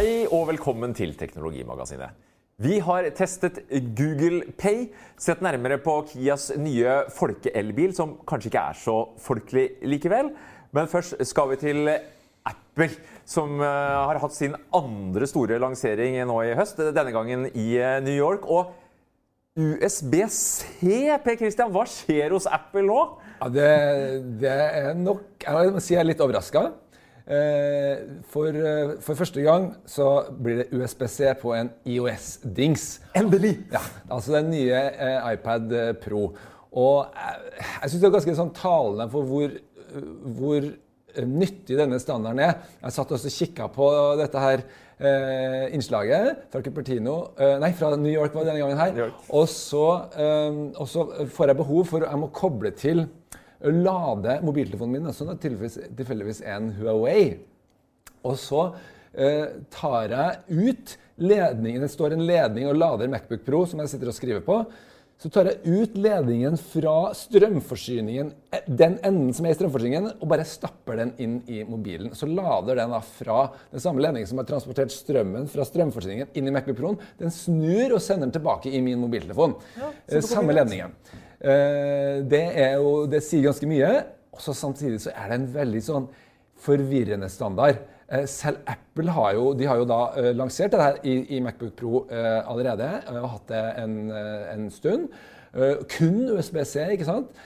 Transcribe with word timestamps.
Hei 0.00 0.22
og 0.32 0.46
velkommen 0.48 0.94
til 0.96 1.10
Teknologimagasinet. 1.12 2.14
Vi 2.64 2.78
har 2.80 3.04
testet 3.12 3.58
Google 3.98 4.46
Pay, 4.56 4.86
sett 5.20 5.42
nærmere 5.44 5.76
på 5.84 5.92
Kias 6.08 6.46
nye 6.56 6.94
folke-elbil, 7.12 7.92
som 7.92 8.14
kanskje 8.24 8.48
ikke 8.48 8.62
er 8.70 8.78
så 8.80 8.94
folkelig 9.20 9.66
likevel. 9.92 10.30
Men 10.72 10.88
først 10.88 11.20
skal 11.28 11.52
vi 11.52 11.60
til 11.60 11.92
Apple, 12.48 12.88
som 13.28 13.60
eh, 13.60 14.00
har 14.08 14.22
hatt 14.24 14.38
sin 14.38 14.56
andre 14.72 15.28
store 15.28 15.60
lansering 15.60 16.16
nå 16.32 16.40
i 16.48 16.56
høst. 16.56 16.80
Denne 16.80 17.12
gangen 17.12 17.50
i 17.52 17.68
eh, 17.76 18.00
New 18.00 18.16
York. 18.16 18.48
Og 18.48 18.72
USB-C, 19.60 20.94
Per 21.26 21.42
Christian, 21.42 21.76
hva 21.76 21.84
skjer 21.84 22.32
hos 22.32 22.48
Apple 22.48 22.88
nå? 22.88 23.02
Ja, 23.42 23.52
det, 23.52 23.72
det 24.40 24.60
er 24.64 24.94
nok 24.96 25.44
Jeg 25.44 25.76
må 25.76 25.84
si 25.84 25.92
jeg 25.92 26.06
er 26.06 26.14
litt 26.14 26.24
overraska. 26.24 26.70
Eh, 27.30 27.98
for, 28.26 28.48
eh, 28.50 28.96
for, 28.98 29.14
første 29.14 29.42
gang 29.44 29.68
så 29.86 30.08
blir 30.42 30.64
det 30.64 30.72
USB-C 30.74 31.28
på 31.38 31.52
en 31.54 31.70
IOS-dings. 31.86 32.86
Endelig! 33.14 33.52
Ja, 33.70 33.82
altså 34.10 34.34
den 34.34 34.50
nye 34.50 34.80
eh, 34.90 35.28
iPad 35.36 35.70
Pro. 36.02 36.32
Og 36.72 37.06
jeg, 37.14 37.52
jeg 37.82 37.90
syns 37.90 38.00
det 38.00 38.08
er 38.08 38.16
ganske 38.16 38.34
sånn 38.40 38.54
talende 38.56 39.06
for 39.12 39.30
hvor, 39.30 39.54
hvor 40.40 40.66
nyttig 41.26 41.78
denne 41.78 42.00
standarden 42.02 42.42
er. 42.48 42.58
Jeg 42.82 42.96
satt 42.98 43.14
også 43.14 43.30
og 43.30 43.38
kikka 43.38 43.70
på 43.78 43.88
dette 44.18 44.42
her 44.42 44.64
eh, 44.98 45.70
innslaget 45.74 46.44
fra 46.52 46.62
Cupertino 46.64 47.16
eh, 47.38 47.56
Nei, 47.62 47.72
fra 47.78 47.94
New 47.96 48.12
York 48.12 48.34
var 48.34 48.46
det 48.46 48.52
denne 48.52 48.66
gangen 48.66 48.82
her. 48.82 49.14
Og 49.30 49.48
så, 49.50 49.86
eh, 50.18 50.60
og 50.74 50.90
så 50.90 51.06
får 51.30 51.52
jeg 51.52 51.60
behov 51.62 51.86
for 51.94 52.06
Jeg 52.06 52.22
må 52.22 52.30
koble 52.34 52.74
til 52.74 53.06
lade 53.60 54.40
mobiltelefonen 54.44 54.96
min, 54.96 55.12
som 55.12 55.30
er 55.32 55.40
tilfeldigvis 55.42 56.42
en 56.48 56.70
Huawei. 56.78 57.38
Og 58.24 58.36
så 58.40 58.66
eh, 59.12 59.46
tar 59.72 60.12
jeg 60.12 60.60
ut 60.70 60.96
ledningen 61.20 61.84
Det 61.84 61.90
står 61.92 62.14
en 62.16 62.24
ledning 62.24 62.68
og 62.68 62.78
lader 62.80 63.10
Macbook 63.12 63.42
Pro 63.44 63.66
som 63.68 63.82
jeg 63.82 63.92
sitter 63.92 64.08
og 64.08 64.16
skriver 64.16 64.44
på. 64.44 64.62
Så 65.20 65.28
tar 65.28 65.50
jeg 65.50 65.60
ut 65.68 65.96
ledningen 66.00 66.54
fra 66.56 67.10
strømforsyningen, 67.12 68.30
eh, 68.56 68.62
den 68.64 68.96
enden 69.04 69.34
som 69.36 69.44
er 69.44 69.52
i 69.52 69.58
strømforsyningen, 69.58 70.06
og 70.16 70.30
bare 70.32 70.46
stapper 70.48 70.96
den 70.96 71.12
inn 71.20 71.34
i 71.44 71.60
mobilen. 71.68 72.14
Så 72.16 72.24
lader 72.24 72.80
den 72.80 72.94
da 72.94 73.02
fra 73.04 73.42
den 73.68 73.84
samme 73.84 74.00
ledningen 74.00 74.30
som 74.30 74.40
har 74.40 74.48
transportert 74.48 74.94
strømmen 74.94 75.44
fra 75.52 75.66
strømforsyningen 75.68 76.32
inn 76.32 76.48
i 76.48 76.54
Macbook 76.56 76.78
Pro. 76.78 76.94
Den 77.20 77.34
snur 77.36 77.98
og 77.98 78.00
sender 78.00 78.30
den 78.30 78.38
tilbake 78.38 78.72
i 78.72 78.80
min 78.80 79.02
mobiltelefon. 79.02 79.58
Ja, 79.76 79.92
eh, 80.08 80.24
samme 80.24 80.56
ledningen. 80.56 80.96
Eh, 81.40 82.20
det, 82.28 82.42
jo, 82.76 83.06
det 83.10 83.22
sier 83.24 83.46
ganske 83.48 83.68
mye. 83.68 83.92
Og 84.36 84.42
samtidig 84.56 85.00
så 85.04 85.14
er 85.14 85.30
det 85.30 85.38
en 85.40 85.48
veldig 85.54 85.82
sånn 85.84 86.08
forvirrende 86.60 87.30
standard. 87.32 87.80
Eh, 88.10 88.26
selv 88.28 88.60
Apple 88.68 89.14
har 89.16 89.34
jo, 89.38 89.52
har 89.64 89.80
jo 89.80 89.88
da 89.88 90.00
uh, 90.16 90.30
lansert 90.36 90.74
det 90.74 90.82
her 90.82 90.98
i, 91.06 91.16
i, 91.36 91.40
Macbook 91.44 91.76
Pro 91.78 92.04
allerede. 92.10 92.90
og 93.14 93.30
hatt 93.36 93.48
det 93.52 93.64
en, 93.84 93.96
en 94.10 94.68
stund. 94.74 95.08
kun 95.90 96.28
USB-C, 96.30 96.92
ikke 96.94 97.08
sant? 97.08 97.40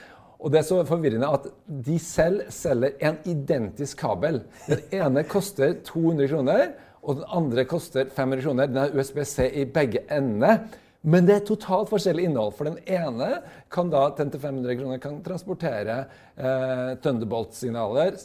Og 0.45 0.51
det 0.51 0.59
er 0.59 0.65
så 0.67 0.81
forvirrende 0.85 1.29
at 1.31 1.47
de 1.87 1.95
selv 2.01 2.43
selger 2.53 2.97
en 3.07 3.15
identisk 3.25 3.97
kabel. 4.03 4.43
Den 4.67 4.83
ene 4.93 5.23
koster 5.25 5.77
200 5.87 6.27
kroner, 6.29 6.65
og 7.01 7.21
den 7.21 7.29
andre 7.33 7.65
koster 7.65 8.09
500 8.13 8.43
kroner. 8.43 8.69
Den 8.69 8.81
har 8.83 8.93
USB-C 8.93 9.47
i 9.61 9.65
begge 9.65 10.03
endene. 10.11 10.59
Men 11.05 11.27
det 11.27 11.35
er 11.35 11.43
totalt 11.45 11.91
forskjellig 11.91 12.25
innhold. 12.25 12.55
For 12.57 12.69
den 12.69 12.79
ene 12.89 13.41
kan 13.73 13.91
da 13.93 14.07
10-500 14.09 14.79
kroner 14.79 15.01
kan 15.03 15.19
transportere 15.25 15.99
eh, 16.33 16.95
Thunderbolt-signaler 17.03 18.17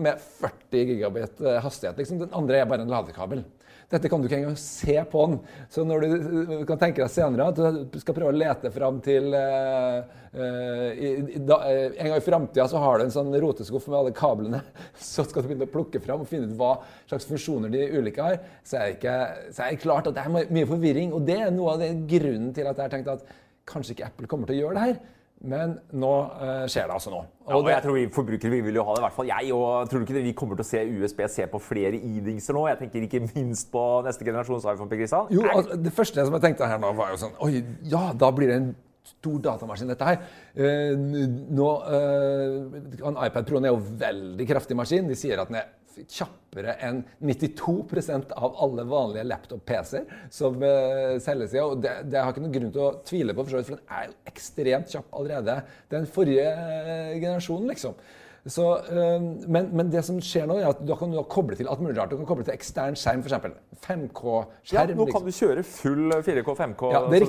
med 0.00 0.22
40 0.40 0.86
gigabit 0.92 1.42
eh, 1.44 1.58
hastighet. 1.60 2.00
Liksom. 2.00 2.22
Den 2.22 2.32
andre 2.36 2.62
er 2.62 2.70
bare 2.70 2.86
en 2.86 2.92
ladekabel. 2.92 3.44
Dette 3.92 4.08
kan 4.08 4.22
du 4.22 4.26
ikke 4.28 4.38
engang 4.40 4.56
se 4.56 4.94
på 5.12 5.22
den. 5.28 5.38
Så 5.72 5.84
når 5.84 6.04
du 6.06 6.64
kan 6.68 6.80
tenke 6.80 7.02
deg 7.02 7.12
senere 7.12 7.50
at 7.52 7.90
du 7.92 7.98
skal 8.00 8.16
prøve 8.16 8.32
å 8.32 8.36
lete 8.36 8.70
fram 8.72 9.00
til 9.04 9.28
uh, 9.36 9.98
uh, 10.32 10.88
i, 10.96 11.10
da, 11.36 11.58
uh, 11.60 11.84
En 11.92 12.08
gang 12.08 12.16
i 12.16 12.24
framtida 12.24 12.66
så 12.72 12.80
har 12.80 12.98
du 12.98 13.06
en 13.06 13.14
sånn 13.14 13.36
roteskuff 13.44 13.90
med 13.90 13.98
alle 14.00 14.14
kablene. 14.16 14.62
Så 15.12 15.26
skal 15.28 15.44
du 15.44 15.50
begynne 15.50 15.68
å 15.68 15.74
plukke 15.74 16.00
fram 16.00 16.24
og 16.24 16.30
finne 16.30 16.48
ut 16.48 16.56
hva 16.56 16.74
slags 17.10 17.28
funksjoner 17.28 17.72
de 17.72 17.84
ulike 17.98 18.24
har. 18.24 18.40
Så 18.64 18.78
er 18.78 18.86
det, 18.86 18.96
ikke, 18.96 19.16
så 19.52 19.66
er 19.66 19.74
det 19.74 19.82
klart 19.84 20.08
at 20.08 20.16
det 20.16 20.24
er 20.24 20.52
mye 20.56 20.70
forvirring. 20.70 21.12
Og 21.12 21.26
det 21.28 21.40
er 21.44 21.52
noe 21.54 21.76
av 21.76 21.84
den 21.84 22.06
grunnen 22.08 22.52
til 22.56 22.68
at 22.68 22.78
jeg 22.78 22.86
har 22.86 22.94
tenkt 22.96 23.12
at 23.12 23.26
kanskje 23.68 23.96
ikke 23.96 24.08
Apple 24.08 24.30
kommer 24.30 24.48
til 24.48 24.60
å 24.60 24.64
gjøre 24.64 24.78
det 24.78 24.86
her. 24.88 25.02
Men 25.42 25.72
nå 25.98 26.10
eh, 26.38 26.64
skjer 26.70 26.86
det 26.86 26.94
altså 26.94 27.10
nå. 27.10 27.22
Og, 27.42 27.50
ja, 27.50 27.56
og 27.58 27.70
jeg 27.72 27.82
tror 27.82 27.96
vi 27.96 28.04
forbrukere 28.14 28.52
vi 28.52 28.60
vil 28.68 28.78
jo 28.78 28.84
ha 28.86 28.94
det, 28.94 29.02
i 29.02 29.06
hvert 29.08 29.16
fall 29.16 29.30
jeg. 29.32 29.48
og 29.56 29.90
Tror 29.90 30.02
du 30.02 30.06
ikke 30.06 30.14
det, 30.14 30.22
vi 30.28 30.34
kommer 30.38 30.58
til 30.58 30.66
å 30.66 30.68
se 30.68 30.82
USB-C 30.86 31.48
på 31.50 31.60
flere 31.62 31.98
e-dingser 31.98 32.54
nå? 32.54 32.68
Jeg 32.70 32.78
tenker 32.84 33.08
ikke 33.08 33.24
minst 33.32 33.72
på 33.72 33.82
neste 34.06 34.26
generasjons 34.28 34.68
iPhone. 34.70 34.86
Per 34.92 35.00
Kristian. 35.00 35.26
Jo, 35.34 35.42
altså, 35.50 35.80
Det 35.82 35.94
første 35.96 36.28
som 36.28 36.38
jeg 36.38 36.46
tenkte 36.46 36.70
her 36.70 36.80
nå, 36.82 36.92
var 36.98 37.10
jo 37.14 37.20
sånn 37.24 37.34
Oi, 37.42 37.64
ja, 37.90 38.04
da 38.18 38.30
blir 38.34 38.52
det 38.52 38.60
en 38.60 38.72
stor 39.02 39.38
datamaskin, 39.42 39.90
dette 39.90 40.06
her. 40.06 40.20
Eh, 40.54 40.94
nå, 40.94 41.68
eh, 41.90 43.14
iPad 43.26 43.48
Pro 43.48 43.58
er 43.58 43.72
jo 43.72 43.80
veldig 43.98 44.46
kraftig 44.46 44.78
maskin. 44.78 45.10
De 45.10 45.18
sier 45.18 45.42
at 45.42 45.50
den 45.50 45.58
er 45.58 45.72
kjappere 46.00 46.76
enn 46.84 47.02
92% 47.20 48.32
av 48.36 48.56
alle 48.64 48.84
vanlige 48.88 49.26
laptop-PC-er 49.28 50.08
som 50.32 50.58
uh, 50.62 51.18
selges. 51.22 51.54
Og 51.62 51.82
det, 51.84 51.94
det 52.12 52.20
har 52.20 52.32
ikke 52.32 52.44
noen 52.44 52.56
grunn 52.56 52.74
til 52.74 52.84
å 52.86 52.94
tvile 53.08 53.36
på, 53.36 53.46
for 53.48 53.72
den 53.72 53.84
er 53.86 54.08
jo 54.08 54.16
ekstremt 54.32 54.92
kjapp 54.92 55.14
allerede. 55.20 55.60
Den 55.92 56.08
forrige 56.10 56.48
uh, 56.48 57.14
generasjonen, 57.16 57.70
liksom. 57.72 57.96
Så, 58.42 58.64
øh, 58.90 59.22
men, 59.46 59.68
men, 59.70 59.90
det 59.92 60.00
som 60.02 60.16
skjer 60.18 60.48
nå, 60.50 60.56
er 60.58 60.72
at 60.72 60.80
du 60.82 60.90
kan 60.98 61.12
koble 61.30 61.54
til 61.54 61.68
alt 61.70 61.82
mulig 61.82 61.94
rart. 61.94 62.10
Du 62.10 62.18
kan 62.18 62.26
koble 62.26 62.42
til 62.42 62.56
ekstern 62.56 62.96
skjerm, 62.98 63.22
f.eks. 63.22 63.52
5K-skjerm. 63.82 64.90
Ja, 64.90 64.96
nå 64.98 65.06
kan 65.06 65.22
liksom. 65.22 65.28
du 65.28 65.36
kjøre 65.36 65.62
full 65.66 66.16
4K, 66.26 66.54
5K 66.58 66.90
ja, 66.90 67.02
det 67.10 67.20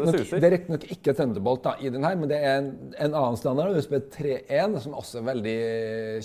er 0.47 0.53
riktignok 0.55 0.87
ikke 0.95 1.13
Thunderbolt 1.17 1.63
da, 1.65 1.75
i 1.81 1.91
den 1.93 2.05
her, 2.05 2.17
men 2.17 2.31
det 2.31 2.39
er 2.41 2.57
en, 2.63 2.71
en 2.97 3.17
annen 3.19 3.37
standard, 3.37 3.77
USB 3.77 3.95
3.1, 4.15 4.79
som 4.85 4.97
også 4.97 5.21
er 5.21 5.27
veldig 5.27 5.55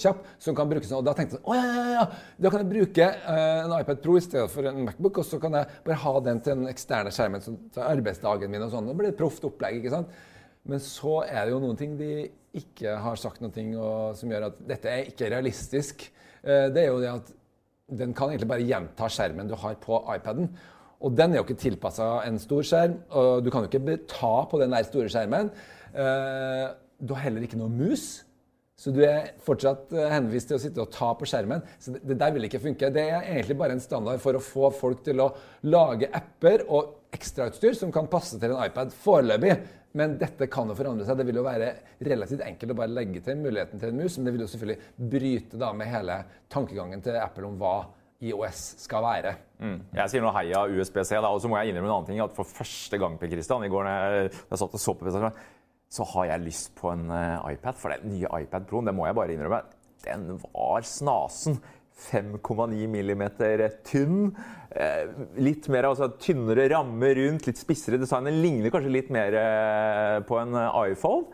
kjapp. 0.00 0.24
som 0.44 0.56
kan 0.56 0.72
brukes, 0.72 0.92
og 0.96 1.04
Da 1.04 1.16
tenkte 1.16 1.36
jeg 1.36 1.44
å 1.44 1.56
ja, 1.56 1.66
ja, 1.68 1.86
ja, 1.98 2.06
da 2.40 2.52
kan 2.52 2.64
jeg 2.64 2.72
bruke 2.72 3.10
uh, 3.28 3.66
en 3.66 3.76
iPad 3.78 4.02
Pro 4.04 4.16
i 4.16 4.24
stedet 4.24 4.48
for 4.52 4.68
en 4.68 4.82
Macbook, 4.88 5.20
og 5.20 5.28
så 5.28 5.40
kan 5.42 5.56
jeg 5.60 5.68
bare 5.84 6.00
ha 6.04 6.14
den 6.28 6.40
til 6.44 6.62
den 6.62 6.72
eksterne 6.72 7.12
skjermen 7.12 7.44
til 7.44 7.84
arbeidsdagen 7.84 8.52
min. 8.52 8.64
og 8.64 8.72
sånn. 8.72 8.88
Det 8.88 8.96
blir 9.00 9.12
et 9.12 9.20
proft 9.20 9.44
opplegg. 9.48 9.82
ikke 9.82 9.96
sant? 9.96 10.12
Men 10.68 10.82
så 10.82 11.22
er 11.26 11.44
det 11.44 11.54
jo 11.54 11.62
noen 11.62 11.78
ting 11.78 11.94
de 11.98 12.28
ikke 12.58 12.96
har 13.02 13.20
sagt 13.20 13.42
noe 13.44 14.14
som 14.18 14.32
gjør 14.32 14.48
at 14.48 14.62
dette 14.68 14.90
er 14.90 15.10
ikke 15.10 15.30
realistisk. 15.30 16.08
Eh, 16.42 16.66
det 16.72 16.84
er 16.84 16.90
jo 16.90 17.02
det 17.02 17.12
at 17.12 17.32
den 17.98 18.12
kan 18.16 18.32
egentlig 18.32 18.50
bare 18.50 18.66
gjenta 18.68 19.08
skjermen 19.08 19.48
du 19.48 19.56
har 19.56 19.78
på 19.80 20.00
iPaden. 20.16 20.50
Og 20.98 21.14
den 21.14 21.32
er 21.32 21.40
jo 21.40 21.46
ikke 21.46 21.60
tilpassa 21.62 22.08
en 22.26 22.40
stor 22.42 22.66
skjerm. 22.66 22.98
og 23.14 23.44
Du 23.44 23.50
kan 23.54 23.64
jo 23.64 23.70
ikke 23.70 24.00
ta 24.10 24.34
på 24.50 24.60
den 24.60 24.74
der 24.74 24.86
store 24.88 25.08
skjermen. 25.12 25.52
Eh, 25.94 26.66
du 26.98 27.14
har 27.14 27.28
heller 27.28 27.46
ikke 27.46 27.60
noe 27.60 27.70
mus. 27.70 28.24
Så 28.78 28.92
du 28.94 29.00
er 29.02 29.32
fortsatt 29.42 29.90
eh, 29.90 30.10
henvist 30.12 30.52
til 30.52 30.58
å 30.58 30.62
sitte 30.62 30.84
og 30.84 30.92
ta 30.94 31.10
på 31.18 31.26
skjermen. 31.26 31.64
Så 31.82 31.96
det, 31.96 32.14
der 32.20 32.34
vil 32.34 32.46
ikke 32.46 32.62
funke. 32.62 32.92
Det 32.94 33.08
er 33.10 33.24
egentlig 33.24 33.58
bare 33.58 33.74
en 33.74 33.82
standard 33.82 34.22
for 34.22 34.38
å 34.38 34.44
få 34.44 34.70
folk 34.70 35.02
til 35.08 35.24
å 35.24 35.32
lage 35.66 36.10
apper 36.14 36.62
og 36.68 36.94
ekstrautstyr 37.14 37.74
som 37.74 37.90
kan 37.94 38.06
passe 38.10 38.38
til 38.38 38.54
en 38.54 38.62
iPad 38.62 38.94
foreløpig. 38.94 39.56
Men 39.98 40.14
dette 40.20 40.46
kan 40.52 40.70
jo 40.70 40.76
forandre 40.78 41.08
seg. 41.08 41.18
Det 41.18 41.26
vil 41.26 41.40
jo 41.40 41.46
være 41.46 41.72
relativt 42.06 42.44
enkelt 42.46 42.74
å 42.74 42.78
bare 42.84 42.94
legge 42.94 43.24
til 43.24 43.40
muligheten 43.40 43.82
til 43.82 43.90
en 43.90 43.98
mus, 43.98 44.18
men 44.18 44.28
det 44.28 44.36
vil 44.36 44.44
jo 44.44 44.50
selvfølgelig 44.52 45.10
bryte 45.16 45.58
da 45.58 45.72
med 45.74 45.90
hele 45.90 46.22
tankegangen 46.52 47.02
til 47.02 47.18
Apple 47.18 47.48
om 47.48 47.58
hva 47.58 47.76
IOS 48.22 48.62
skal 48.82 49.02
være. 49.02 49.34
Mm. 49.62 49.76
Jeg 49.94 50.12
sier 50.12 50.22
nå 50.22 50.30
heia 50.34 50.64
USBC, 50.70 51.16
da, 51.18 51.30
og 51.30 51.42
så 51.42 51.50
må 51.50 51.58
jeg 51.58 51.72
innrømme 51.72 51.90
en 51.90 51.96
annen 51.96 52.10
ting. 52.10 52.22
at 52.22 52.34
For 52.36 52.46
første 52.46 52.98
gang 52.98 53.18
Per 53.18 53.30
Christian, 53.30 53.64
i 53.66 53.70
går 53.72 53.86
når 53.86 53.94
jeg, 53.94 54.32
jeg 54.52 54.62
satt 54.62 54.74
og 54.78 54.82
så 54.82 54.94
på 54.98 55.06
så 55.88 56.04
har 56.12 56.30
jeg 56.32 56.44
lyst 56.44 56.74
på 56.76 56.92
en 56.92 57.08
uh, 57.10 57.40
iPad. 57.48 57.78
For 57.80 57.94
den 57.94 58.12
nye 58.12 58.28
iPad 58.42 58.68
Pro, 58.68 58.82
det 58.84 58.94
må 58.96 59.08
jeg 59.08 59.16
bare 59.16 59.34
innrømme, 59.34 59.62
den 60.04 60.30
var 60.52 60.86
snasen. 60.86 61.58
5,9 61.98 62.86
mm 62.86 63.24
tynn. 63.84 64.30
Eh, 64.70 65.08
litt 65.42 65.66
mer 65.72 65.88
altså, 65.88 66.10
tynnere 66.20 66.68
ramme 66.70 67.10
rundt, 67.18 67.48
litt 67.48 67.58
spissere 67.60 67.98
design. 68.00 68.28
Den 68.28 68.40
ligner 68.42 68.72
kanskje 68.72 68.94
litt 68.94 69.10
mer 69.14 69.34
eh, 69.34 70.18
på 70.28 70.38
en 70.38 70.54
eh, 70.54 70.80
iPhone. 70.92 71.26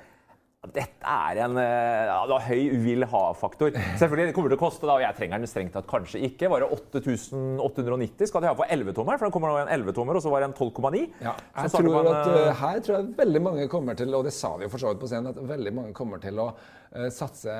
Dette 0.73 1.05
er 1.05 1.41
en 1.45 1.59
ja, 1.59 2.39
høy 2.47 2.71
vil 2.81 3.05
ha-faktor. 3.11 3.75
Selvfølgelig 4.01 4.35
kommer 4.37 4.53
det 4.53 4.57
til 4.57 4.63
å 4.63 4.65
koste, 4.65 4.87
da, 4.89 4.97
og 4.97 5.05
jeg 5.05 5.17
trenger 5.19 5.43
den 5.43 5.51
strengt 5.51 5.75
tatt 5.77 5.89
kanskje 5.91 6.23
ikke. 6.29 6.49
Var 6.53 6.65
det 6.65 6.69
8890 6.77 8.31
skal 8.31 8.45
de 8.45 8.49
ha 8.49 8.57
for 8.57 8.71
11-tommer? 8.73 9.19
For 9.21 9.29
den 9.29 9.35
kommer 9.35 9.53
nå 9.53 9.61
en 9.65 9.73
11-tommer, 9.77 10.19
og 10.19 10.25
så 10.25 10.33
var 10.33 10.45
det 10.45 10.51
en 10.51 10.57
12,9. 10.57 11.03
Ja, 11.25 11.35
jeg 11.59 11.75
tror 11.75 11.91
man, 11.91 12.11
at 12.11 12.31
uh, 12.31 12.51
Her 12.63 12.81
tror 12.87 12.97
jeg 12.97 13.15
veldig 13.21 13.45
mange 13.45 13.69
kommer 13.73 13.99
til, 13.99 14.17
og 14.17 14.27
det 14.27 14.35
sa 14.37 14.55
de 14.57 14.67
jo 14.67 14.73
for 14.73 14.83
så 14.83 14.93
vidt 14.93 15.05
på 15.05 15.11
scenen, 15.11 15.33
at 15.35 15.49
veldig 15.55 15.75
mange 15.77 15.95
kommer 15.97 16.23
til 16.23 16.41
å 16.41 16.51
uh, 16.55 17.09
satse 17.13 17.55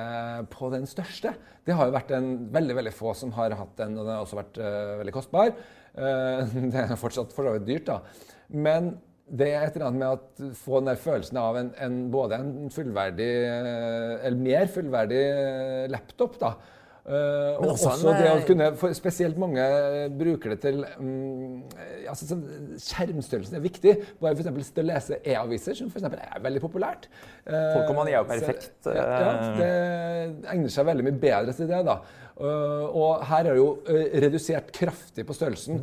på 0.53 0.73
den 0.73 0.89
største. 0.89 1.35
Det 1.65 1.77
har 1.77 1.89
jo 1.89 1.97
vært 1.97 2.13
en 2.17 2.31
veldig 2.55 2.79
veldig 2.81 2.95
få 2.95 3.15
som 3.17 3.33
har 3.37 3.57
hatt 3.59 3.75
den, 3.81 3.97
og 3.99 4.07
den 4.07 4.15
har 4.15 4.25
også 4.25 4.41
vært 4.41 4.61
uh, 4.61 4.95
veldig 5.01 5.15
kostbar. 5.15 5.57
det 6.73 6.75
er 6.75 6.97
fortsatt 6.99 7.31
for 7.31 7.47
så 7.47 7.53
vidt 7.55 7.69
dyrt, 7.69 7.87
da. 7.87 8.25
Men 8.51 8.97
det 9.25 9.49
er 9.49 9.63
et 9.65 9.77
eller 9.77 9.87
annet 9.89 10.01
med 10.01 10.13
å 10.13 10.53
få 10.59 10.83
den 10.85 10.99
følelsen 11.01 11.39
av 11.41 11.57
en, 11.57 11.73
en, 11.81 11.99
både 12.13 12.37
en 12.37 12.71
fullverdig, 12.73 13.29
eller 14.21 14.37
mer 14.37 14.69
fullverdig 14.71 15.25
laptop. 15.93 16.37
da, 16.41 16.53
Uh, 17.05 17.11
og 17.61 17.67
også, 17.75 17.91
også 17.91 18.13
det 18.17 18.29
å 18.31 18.37
kunne, 18.47 18.67
for 18.81 18.93
Spesielt 18.97 19.37
mange 19.37 19.61
bruker 20.17 20.55
det 20.55 20.57
til 20.63 20.79
um, 20.97 21.59
altså, 22.09 22.25
sånn, 22.31 22.41
Skjermstørrelsen 22.81 23.59
er 23.59 23.61
viktig. 23.61 23.93
Bare 24.17 24.33
for 24.33 24.41
eksempel, 24.41 24.65
å 24.65 24.85
lese 24.89 25.19
e-aviser, 25.21 25.77
som 25.77 25.91
for 25.93 26.01
eksempel, 26.01 26.23
er 26.25 26.41
veldig 26.41 26.63
populært. 26.63 27.05
Uh, 27.45 27.77
man 27.93 28.09
er 28.09 28.17
jo 28.17 28.23
perfekt. 28.31 28.71
Så, 28.81 28.95
ja, 28.97 29.05
det 29.59 29.69
egner 30.55 30.73
seg 30.73 30.89
veldig 30.89 31.05
mye 31.05 31.19
bedre 31.27 31.53
til 31.53 31.69
det. 31.69 31.83
da. 31.85 31.99
Uh, 32.35 32.91
og 32.91 33.21
her 33.29 33.47
er 33.47 33.59
jo 33.61 33.67
uh, 33.87 34.05
redusert 34.25 34.71
kraftig 34.75 35.23
på 35.27 35.35
størrelsen. 35.37 35.79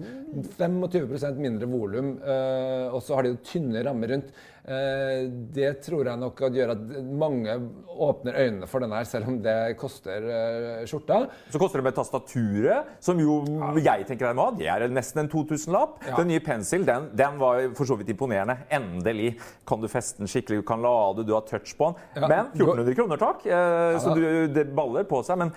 25% 0.59 1.41
mindre 1.41 1.69
volum, 1.69 2.19
uh, 2.21 2.93
og 2.93 3.01
så 3.05 3.17
har 3.17 3.25
de 3.25 3.33
jo 3.33 3.45
tynne 3.47 3.85
rammer 3.87 4.13
rundt. 4.13 4.35
Eh, 4.63 5.25
det 5.27 5.81
tror 5.83 6.07
jeg 6.07 6.19
nok 6.21 6.39
gjør 6.55 6.71
at 6.77 6.83
mange 7.19 7.55
åpner 7.91 8.37
øynene 8.45 8.69
for 8.71 8.85
den 8.85 8.93
her, 8.95 9.07
selv 9.11 9.27
om 9.33 9.41
det 9.43 9.75
koster 9.81 10.23
eh, 10.23 10.85
skjorta. 10.87 11.25
Så 11.51 11.59
koster 11.59 11.83
det 11.83 11.89
med 11.89 11.97
tastaturet, 11.97 12.93
som 13.03 13.19
jo 13.19 13.41
jeg 13.83 14.07
tenker 14.07 14.31
må 14.39 14.47
ha. 14.47 14.55
Det 14.55 14.71
er 14.71 14.87
nesten 14.93 15.25
en 15.25 15.33
2000-lapp. 15.33 15.99
Ja. 16.07 16.15
Den 16.21 16.31
nye 16.31 16.45
pensel 16.45 16.87
den, 16.87 17.11
den, 17.19 17.41
var 17.43 17.65
for 17.75 17.91
så 17.91 17.99
vidt 17.99 18.15
imponerende. 18.15 18.61
Endelig 18.71 19.35
kan 19.67 19.83
du 19.83 19.91
feste 19.91 20.23
den 20.23 20.31
skikkelig, 20.31 20.63
du 20.63 20.69
kan 20.69 20.85
lade, 20.85 21.27
du 21.27 21.35
har 21.35 21.43
touch 21.49 21.75
på 21.79 21.91
den. 21.91 22.23
Ja. 22.23 22.31
Men 22.31 22.55
1400 22.55 22.99
kroner, 23.01 23.23
takk. 23.23 23.47
Eh, 23.51 23.99
så 24.05 24.15
du, 24.15 24.25
det 24.55 24.69
baller 24.77 25.09
på 25.11 25.25
seg. 25.27 25.43
Men 25.43 25.51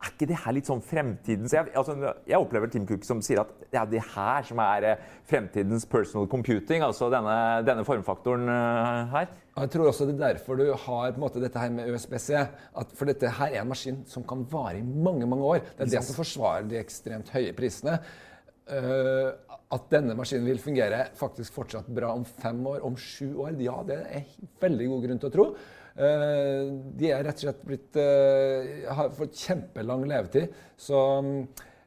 er 0.00 0.12
ikke 0.14 0.28
det 0.30 0.38
her 0.42 0.54
litt 0.56 0.68
sånn 0.68 0.80
fremtidens 0.84 1.52
jeg, 1.52 1.68
altså, 1.76 1.94
jeg, 2.24 2.38
opplever 2.38 2.70
Tim 2.72 2.86
Cook 2.88 3.04
som 3.04 3.20
sier 3.24 3.42
at 3.42 3.50
det 3.68 3.76
er 3.76 3.90
det 3.90 4.00
her 4.14 4.46
som 4.48 4.62
er 4.64 4.86
eh, 4.88 5.02
fremtidens 5.28 5.84
personal 5.90 6.28
computing, 6.30 6.84
altså 6.86 7.10
denne, 7.12 7.34
denne 7.68 7.84
formfaktoren 7.84 8.48
uh, 8.48 9.12
her. 9.12 9.28
Jeg 9.60 9.72
tror 9.74 9.90
også 9.90 10.06
det 10.08 10.16
er 10.16 10.38
derfor 10.38 10.56
du 10.56 10.70
har 10.86 11.20
måte 11.20 11.42
dette 11.42 11.60
her 11.60 11.72
med 11.74 11.90
USB-C. 11.92 12.32
For 12.96 13.10
dette 13.10 13.28
her 13.36 13.52
er 13.52 13.60
en 13.60 13.68
maskin 13.68 14.00
som 14.08 14.24
kan 14.26 14.46
vare 14.48 14.80
i 14.80 14.82
mange 14.82 15.28
mange 15.28 15.44
år. 15.44 15.60
Det 15.76 15.84
er 15.84 15.92
det 15.98 16.02
som 16.08 16.16
forsvarer 16.16 16.70
de 16.70 16.80
ekstremt 16.80 17.32
høye 17.34 17.52
prisene. 17.58 17.98
Uh, 18.70 19.36
at 19.70 19.84
denne 19.92 20.16
maskinen 20.18 20.48
vil 20.48 20.62
fungere 20.62 21.04
faktisk 21.18 21.54
fortsatt 21.54 21.90
bra 21.94 22.14
om 22.16 22.24
fem 22.24 22.58
år, 22.66 22.80
om 22.86 22.96
sju 22.98 23.36
år, 23.44 23.52
ja, 23.62 23.76
det 23.86 24.00
er 24.00 24.32
veldig 24.62 24.88
god 24.94 25.04
grunn 25.06 25.20
til 25.22 25.30
å 25.30 25.34
tro. 25.34 25.46
Eh, 26.00 26.68
de 26.96 27.10
er 27.12 27.24
rett 27.26 27.42
og 27.42 27.44
slett 27.44 27.64
blitt 27.66 27.98
eh, 28.00 28.86
har 28.88 29.12
fått 29.16 29.36
kjempelang 29.36 30.06
levetid. 30.08 30.54
Så 30.80 31.00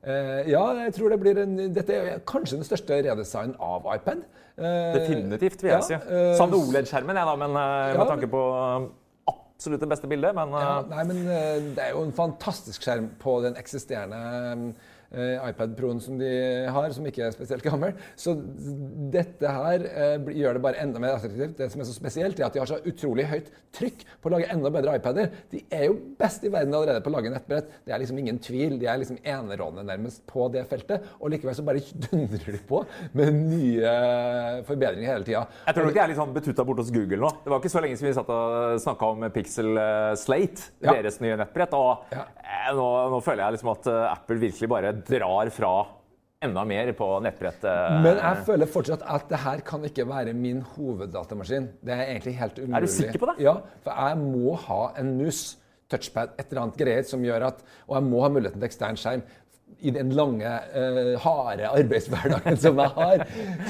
eh, 0.05 0.43
ja, 0.51 0.63
jeg 0.83 0.95
tror 0.97 1.13
det 1.13 1.19
blir 1.23 1.41
en 1.43 1.55
Dette 1.73 1.97
er 1.97 2.25
kanskje 2.29 2.59
den 2.59 2.67
største 2.67 3.01
redesignen 3.01 3.57
av 3.57 3.87
iPad. 3.95 4.25
Definitivt, 4.53 5.63
vil 5.63 5.71
jeg 5.73 5.79
ja, 5.79 5.85
si. 5.87 6.17
Savner 6.37 6.59
OLED-skjermen, 6.61 7.17
jeg, 7.17 7.25
da, 7.25 7.37
men 7.41 7.55
med 7.57 7.95
ja, 7.97 8.05
tanke 8.05 8.29
på 8.29 8.41
absolutt 9.31 9.81
det 9.81 9.89
beste 9.89 10.09
bildet, 10.11 10.35
men 10.37 10.53
ja, 10.53 10.75
Nei, 10.91 11.05
men 11.09 11.23
det 11.73 11.87
er 11.87 11.95
jo 11.95 12.03
en 12.05 12.13
fantastisk 12.13 12.85
skjerm 12.85 13.07
på 13.21 13.39
den 13.47 13.57
eksisterende 13.57 14.19
Eh, 14.21 14.73
iPad 15.13 15.75
Pro-en 15.77 15.99
som 16.01 16.17
de 16.17 16.29
har, 16.73 16.89
som 16.95 17.05
ikke 17.05 17.27
er 17.27 17.33
spesielt 17.35 17.65
gammel. 17.65 17.93
Så 18.19 18.33
dette 19.13 19.51
her 19.55 19.85
eh, 19.89 20.31
gjør 20.39 20.57
det 20.57 20.63
bare 20.63 20.81
enda 20.83 21.01
mer 21.01 21.17
attraktivt. 21.17 21.55
Det 21.59 21.69
som 21.71 21.83
er 21.83 21.89
så 21.89 21.95
spesielt, 21.95 22.39
er 22.39 22.47
at 22.47 22.55
de 22.55 22.61
har 22.61 22.69
så 22.69 22.79
utrolig 22.89 23.27
høyt 23.29 23.51
trykk 23.73 24.03
på 24.21 24.29
å 24.29 24.33
lage 24.35 24.49
enda 24.53 24.71
bedre 24.73 24.95
iPader. 24.97 25.29
De 25.51 25.61
er 25.73 25.87
jo 25.89 25.97
best 26.19 26.45
i 26.45 26.51
verden 26.53 26.73
allerede 26.73 27.03
på 27.05 27.11
å 27.11 27.15
lage 27.15 27.31
nettbrett. 27.33 27.69
Det 27.85 27.93
er 27.93 28.01
liksom 28.01 28.21
ingen 28.21 28.39
tvil. 28.43 28.77
De 28.81 28.89
er 28.89 29.01
liksom 29.01 29.19
enerådende 29.21 29.85
nærmest 29.91 30.23
på 30.29 30.47
det 30.53 30.65
feltet. 30.71 31.05
Og 31.19 31.33
likevel 31.33 31.57
så 31.57 31.65
bare 31.67 31.83
dundrer 32.07 32.57
de 32.57 32.63
på 32.69 32.83
med 33.17 33.37
nye 33.37 33.93
forbedringer 34.67 35.13
hele 35.13 35.27
tida. 35.27 35.45
Jeg 35.67 35.77
tror 35.77 35.89
nok 35.89 35.97
de 35.97 36.03
er 36.03 36.11
litt 36.13 36.21
sånn 36.21 36.35
betutta 36.35 36.67
borte 36.67 36.85
hos 36.85 36.93
Google 36.93 37.21
nå. 37.21 37.31
Det 37.43 37.53
var 37.53 37.61
ikke 37.61 37.73
så 37.75 37.83
lenge 37.83 37.99
siden 37.99 38.11
vi 38.11 38.17
satt 38.17 38.33
og 38.33 38.81
snakka 38.83 39.11
om 39.13 39.27
Pixel 39.33 39.73
eh, 39.77 40.11
Slate, 40.19 40.71
ja. 40.83 40.97
deres 40.97 41.21
nye 41.23 41.37
nettbrett. 41.39 41.77
Og 41.77 42.13
ja. 42.13 42.25
nå, 42.77 42.89
nå 43.13 43.21
føler 43.25 43.45
jeg 43.45 43.59
liksom 43.59 43.73
at 43.75 43.91
Apple 43.93 44.41
virkelig 44.41 44.71
bare 44.71 44.93
drar 45.09 45.51
fra 45.53 45.73
enda 46.43 46.63
mer 46.67 46.91
på 46.97 47.07
nettbrettet. 47.23 47.99
Men 48.03 48.19
jeg 48.19 48.45
føler 48.47 48.69
fortsatt 48.69 49.05
at 49.15 49.29
det 49.31 49.41
her 49.45 49.63
kan 49.67 49.85
ikke 49.87 50.05
være 50.09 50.33
min 50.37 50.61
hoveddatamaskin. 50.75 51.69
Det 51.83 51.95
er 51.95 52.09
egentlig 52.09 52.35
helt 52.39 52.59
umulig. 52.59 52.75
Er 52.77 52.87
du 52.87 52.95
sikker 52.97 53.21
på 53.21 53.31
det? 53.31 53.37
Ja, 53.45 53.55
for 53.85 54.09
jeg 54.09 54.19
må 54.23 54.57
ha 54.65 54.81
en 54.99 55.15
mus, 55.19 55.45
touchpad, 55.91 56.35
et 56.39 56.49
eller 56.49 56.65
annet 56.65 56.79
greier 56.79 57.07
som 57.07 57.23
gjør 57.23 57.49
at 57.51 57.63
Og 57.87 57.97
jeg 57.99 58.05
må 58.09 58.21
ha 58.23 58.29
muligheten 58.33 58.61
til 58.61 58.69
ekstern 58.69 58.99
skjerm. 58.99 59.25
I 59.83 59.91
den 59.91 60.11
lange, 60.15 60.47
uh, 60.75 61.15
harde 61.23 61.67
arbeidshverdagen 61.67 62.59
som 62.61 62.79
jeg 62.79 62.93
har, 62.97 63.23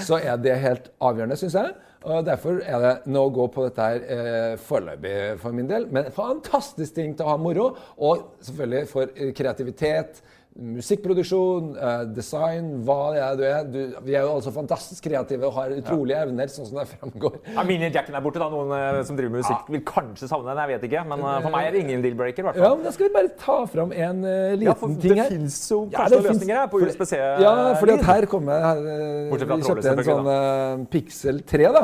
så 0.04 0.20
er 0.20 0.38
det 0.42 0.60
helt 0.62 0.92
avgjørende, 1.02 1.38
syns 1.40 1.56
jeg. 1.58 1.74
Og 2.04 2.26
Derfor 2.28 2.60
er 2.60 2.82
det 2.84 2.94
no 3.08 3.24
gå 3.32 3.48
på 3.54 3.64
dette 3.70 3.86
her 3.88 4.04
uh, 4.04 4.58
foreløpig 4.60 5.16
for 5.42 5.56
min 5.56 5.70
del. 5.70 5.88
Men 5.94 6.12
fantastisk 6.14 6.98
ting 6.98 7.16
til 7.16 7.26
å 7.26 7.34
ha 7.34 7.42
moro. 7.42 7.70
Og 7.98 8.34
selvfølgelig 8.44 8.90
for 8.92 9.14
kreativitet 9.38 10.22
musikkproduksjon, 10.54 11.72
eh, 11.78 12.02
design, 12.14 12.68
hva 12.86 12.98
det 13.14 13.22
er 13.24 13.38
du 13.38 13.44
er. 13.48 13.64
Du, 13.74 13.80
vi 14.06 14.14
er 14.14 14.26
jo 14.28 14.36
altså 14.36 14.52
fantastisk 14.54 15.08
kreative 15.08 15.48
og 15.48 15.56
har 15.58 15.74
utrolige 15.74 16.20
ja. 16.20 16.28
evner, 16.28 16.52
sånn 16.52 16.68
som 16.70 16.78
det 16.78 16.86
fremgår. 16.92 17.40
Ja, 17.56 17.64
Mini-jacken 17.66 18.18
er 18.18 18.24
borte, 18.26 18.42
da. 18.42 18.50
Noen 18.54 18.74
uh, 18.74 19.00
som 19.08 19.18
driver 19.18 19.34
med 19.34 19.42
musikk, 19.42 19.64
ja. 19.66 19.74
vil 19.74 19.84
kanskje 19.88 20.30
savne 20.30 20.52
den. 20.52 20.62
Jeg 20.62 20.76
vet 20.76 20.86
ikke. 20.90 21.06
Men 21.10 21.26
uh, 21.26 21.32
for 21.40 21.56
meg 21.56 21.70
er 21.70 21.76
det 21.76 21.82
ingen 21.88 22.06
deal-breaker. 22.06 22.52
Ja, 22.54 22.70
men 22.76 22.86
Da 22.86 22.94
skal 22.94 23.10
vi 23.10 23.14
bare 23.16 23.34
ta 23.40 23.58
fram 23.72 23.96
en 23.96 24.22
uh, 24.28 24.54
liten 24.54 24.70
ja, 24.70 24.78
for 24.78 24.94
ting 24.94 25.18
her. 25.18 25.34
Det 25.34 25.40
fins 25.40 25.58
jo 25.72 25.80
kanskje 25.96 26.20
noen 26.20 26.30
løsninger 26.30 26.62
her 26.62 26.70
på 26.76 26.84
USBC. 26.84 27.16
Ja, 27.48 27.56
fordi 27.82 27.98
at 27.98 28.08
her 28.12 28.30
kommer 28.30 28.70
her, 28.70 28.86
Vi 29.34 29.42
kjøpte 29.42 29.96
en 29.96 30.06
sånn 30.12 30.88
Pixel 30.94 31.42
3, 31.50 31.74
da. 31.74 31.84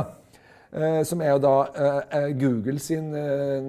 som 1.10 1.26
er 1.26 1.34
jo 1.34 1.42
da 1.42 1.56
Google 2.38 2.78
sin 2.84 3.10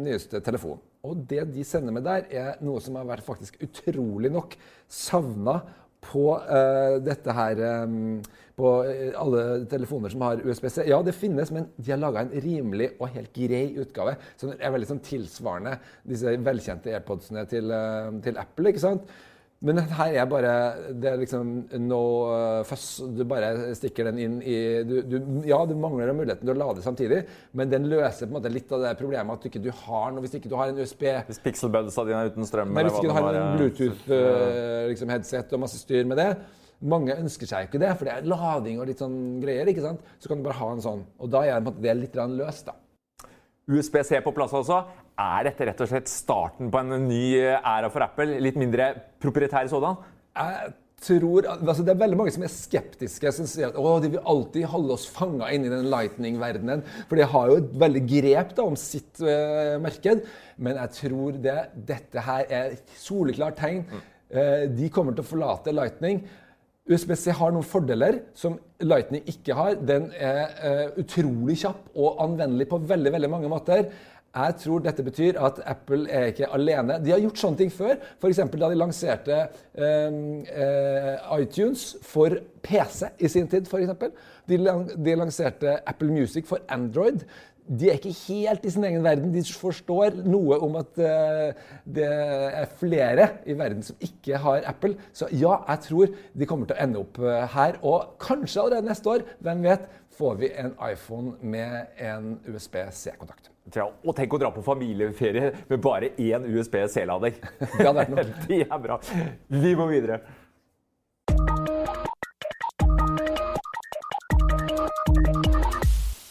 nyeste 0.04 0.44
telefon. 0.44 0.76
Og 1.06 1.22
det 1.30 1.46
de 1.54 1.64
sender 1.64 1.94
med 1.96 2.04
der, 2.04 2.26
er 2.28 2.58
noe 2.64 2.80
som 2.84 2.98
har 3.00 3.08
vært 3.08 3.24
faktisk 3.24 3.60
utrolig 3.64 4.32
nok 4.32 4.56
savna 4.90 5.60
på 6.04 6.26
uh, 6.36 6.96
dette 7.04 7.32
her 7.36 7.58
um, 7.84 8.20
På 8.56 8.70
alle 9.16 9.42
telefoner 9.72 10.12
som 10.12 10.24
har 10.26 10.42
USBC. 10.44 10.82
Ja, 10.88 10.98
det 11.04 11.14
finnes, 11.16 11.48
men 11.52 11.70
de 11.80 11.92
har 11.94 12.00
laga 12.00 12.26
en 12.26 12.32
rimelig 12.44 12.90
og 12.98 13.08
helt 13.14 13.32
grei 13.32 13.70
utgave. 13.80 14.18
Som 14.36 14.52
er 14.52 14.74
veldig 14.74 14.90
sånn 14.90 15.00
tilsvarende 15.04 15.78
disse 16.04 16.34
velkjente 16.44 16.92
AirPodsene 16.92 17.46
til, 17.48 17.72
uh, 17.72 18.12
til 18.24 18.40
Apple. 18.40 18.68
ikke 18.68 18.84
sant? 18.84 19.14
Men 19.60 19.76
her 19.92 20.14
er 20.16 20.28
bare 20.28 20.52
Det 20.96 21.08
er 21.10 21.18
liksom 21.20 21.48
no 21.84 22.00
uh, 22.32 22.60
fuss. 22.64 23.02
Du 23.12 23.26
bare 23.28 23.74
stikker 23.76 24.08
den 24.08 24.20
inn 24.24 24.38
i 24.40 24.56
du, 24.88 24.94
du, 25.04 25.18
Ja, 25.48 25.58
du 25.68 25.74
mangler 25.76 26.14
muligheten 26.16 26.48
til 26.48 26.54
å 26.54 26.60
lade 26.62 26.84
samtidig, 26.84 27.20
men 27.52 27.72
den 27.72 27.90
løser 27.92 28.24
på 28.24 28.32
en 28.32 28.38
måte 28.38 28.52
litt 28.52 28.72
av 28.72 28.86
det 28.86 28.94
problemet 29.00 29.36
at 29.36 29.44
du 29.44 29.50
ikke 29.50 29.64
du 29.66 29.68
har 29.82 30.14
noe 30.14 30.24
Hvis 30.24 30.38
ikke 30.40 30.52
du 30.52 30.56
har 30.56 30.72
en 30.72 30.80
USB 30.80 31.04
Hvis 31.28 31.42
pixelbudsa 31.44 32.06
dine 32.08 32.24
er 32.24 32.32
uten 32.32 32.48
strøm 32.48 32.72
Nei, 32.72 32.86
Hvis 32.88 32.96
ikke 33.02 33.12
du 33.12 33.18
har 33.18 33.28
en 33.42 33.52
Bluetooth-headset 33.58 34.88
uh, 34.88 34.88
liksom 34.88 35.60
og 35.60 35.64
masse 35.66 35.82
styr 35.82 36.08
med 36.08 36.20
det 36.22 36.32
mange 36.80 37.12
ønsker 37.12 37.44
seg 37.44 37.66
ikke 37.66 37.80
det, 37.82 37.90
for 37.98 38.08
det 38.08 38.12
er 38.14 38.28
lading 38.30 38.78
og 38.80 38.86
litt 38.88 39.02
sånn 39.02 39.16
greier. 39.42 39.68
ikke 39.68 39.84
sant? 39.84 40.00
Så 40.16 40.30
kan 40.30 40.40
du 40.40 40.46
bare 40.46 40.56
ha 40.56 40.68
en 40.72 40.80
sånn. 40.80 41.02
Og 41.20 41.28
da 41.28 41.42
er 41.44 41.60
det 41.60 41.96
litt 41.98 42.16
løst. 42.16 42.70
da. 42.70 42.78
USB-C 43.70 44.18
på 44.24 44.32
plass 44.34 44.54
altså. 44.56 44.80
Er 45.20 45.48
dette 45.50 45.66
rett 45.68 45.80
og 45.84 45.90
slett 45.90 46.08
starten 46.08 46.70
på 46.72 46.80
en 46.80 47.08
ny 47.08 47.24
æra 47.42 47.90
for 47.92 48.04
Apple? 48.06 48.38
Litt 48.40 48.58
mindre 48.60 48.92
proprietær 49.20 49.68
sådan? 49.68 49.98
Jeg 50.38 50.72
tror, 51.00 51.46
altså 51.48 51.84
Det 51.84 51.92
er 51.94 52.00
veldig 52.00 52.18
mange 52.20 52.32
som 52.34 52.44
er 52.44 52.52
skeptiske. 52.52 53.32
Som 53.36 53.48
sier 53.50 53.70
at 53.70 53.78
å, 53.80 53.94
de 54.02 54.12
vil 54.14 54.28
alltid 54.32 54.68
holde 54.72 54.96
oss 54.96 55.08
fanga 55.10 55.50
inn 55.54 55.66
i 55.66 55.72
den 55.72 55.88
lightning-verdenen. 55.92 56.84
For 57.08 57.20
de 57.20 57.28
har 57.34 57.50
jo 57.50 57.58
et 57.60 57.72
veldig 57.84 58.04
grep 58.14 58.54
da, 58.56 58.66
om 58.68 58.78
sitt 58.80 59.22
uh, 59.24 59.76
marked. 59.82 60.24
Men 60.60 60.80
jeg 60.84 60.96
tror 61.00 61.40
det, 61.48 61.58
dette 61.88 62.28
her 62.28 62.44
er 62.46 62.76
et 62.76 63.00
soleklart 63.00 63.60
tegn. 63.60 63.84
Mm. 63.88 64.06
Uh, 64.30 64.62
de 64.76 64.92
kommer 64.94 65.16
til 65.16 65.26
å 65.26 65.32
forlate 65.32 65.74
lightning. 65.76 66.22
USBC 66.90 67.28
har 67.38 67.52
noen 67.54 67.66
fordeler 67.66 68.22
som 68.34 68.56
Lightning 68.82 69.26
ikke 69.28 69.54
har. 69.54 69.76
Den 69.76 70.08
er 70.16 70.54
uh, 70.64 70.86
utrolig 70.98 71.60
kjapp 71.60 71.92
og 71.94 72.22
anvendelig 72.24 72.66
på 72.70 72.80
veldig, 72.88 73.12
veldig 73.14 73.30
mange 73.30 73.50
måter. 73.52 73.84
Jeg 74.30 74.54
tror 74.62 74.82
dette 74.84 75.02
betyr 75.02 75.38
at 75.42 75.58
Apple 75.66 76.06
er 76.06 76.30
ikke 76.30 76.50
alene. 76.54 77.00
De 77.02 77.10
har 77.10 77.22
gjort 77.22 77.40
sånne 77.40 77.58
ting 77.58 77.72
før. 77.74 77.96
F.eks. 78.22 78.42
da 78.54 78.68
de 78.70 78.78
lanserte 78.78 79.38
eh, 79.74 80.18
uh, 80.46 81.40
iTunes 81.40 81.96
for 82.06 82.38
PC 82.62 83.08
i 83.18 83.30
sin 83.32 83.50
tid. 83.50 83.66
For 83.66 83.82
eksempel. 83.82 84.14
de, 84.48 84.58
de 85.04 85.16
lanserte 85.18 85.78
Apple 85.86 86.12
Music 86.12 86.46
for 86.46 86.62
Android 86.68 87.26
de 87.70 87.86
er 87.86 87.98
ikke 88.00 88.14
helt 88.26 88.64
i 88.66 88.70
sin 88.74 88.84
egen 88.84 89.04
verden. 89.04 89.30
De 89.34 89.42
forstår 89.54 90.16
noe 90.26 90.58
om 90.64 90.74
at 90.80 90.98
eh, 90.98 91.60
det 91.86 92.08
er 92.08 92.72
flere 92.80 93.28
i 93.46 93.54
verden 93.58 93.84
som 93.86 94.00
ikke 94.02 94.40
har 94.42 94.66
Apple. 94.66 94.96
Så 95.14 95.28
ja, 95.30 95.60
jeg 95.68 95.84
tror 95.86 96.10
de 96.34 96.48
kommer 96.50 96.66
til 96.66 96.78
å 96.78 96.82
ende 96.82 97.02
opp 97.04 97.20
uh, 97.22 97.44
her. 97.54 97.78
Og 97.86 98.16
kanskje 98.22 98.64
allerede 98.64 98.90
neste 98.90 99.14
år, 99.14 99.24
hvem 99.38 99.62
vet, 99.68 99.86
får 100.18 100.42
vi 100.42 100.50
en 100.64 100.74
iPhone 100.90 101.36
med 101.40 101.94
en 102.10 102.34
USB-C-kontakt. 102.50 103.52
Og 103.78 104.14
tenk 104.16 104.34
å 104.34 104.40
dra 104.40 104.50
på 104.54 104.64
familieferie 104.66 105.52
med 105.70 105.80
bare 105.82 106.12
én 106.18 106.46
USB-C-lader. 106.50 107.38
Det 107.78 107.86
hadde 107.86 107.98
vært 108.00 108.14
noe. 108.14 108.26
det 108.48 108.62
er 108.66 108.82
bra. 108.82 109.00
Vi 109.48 109.74
må 109.78 109.86
videre. 109.90 110.22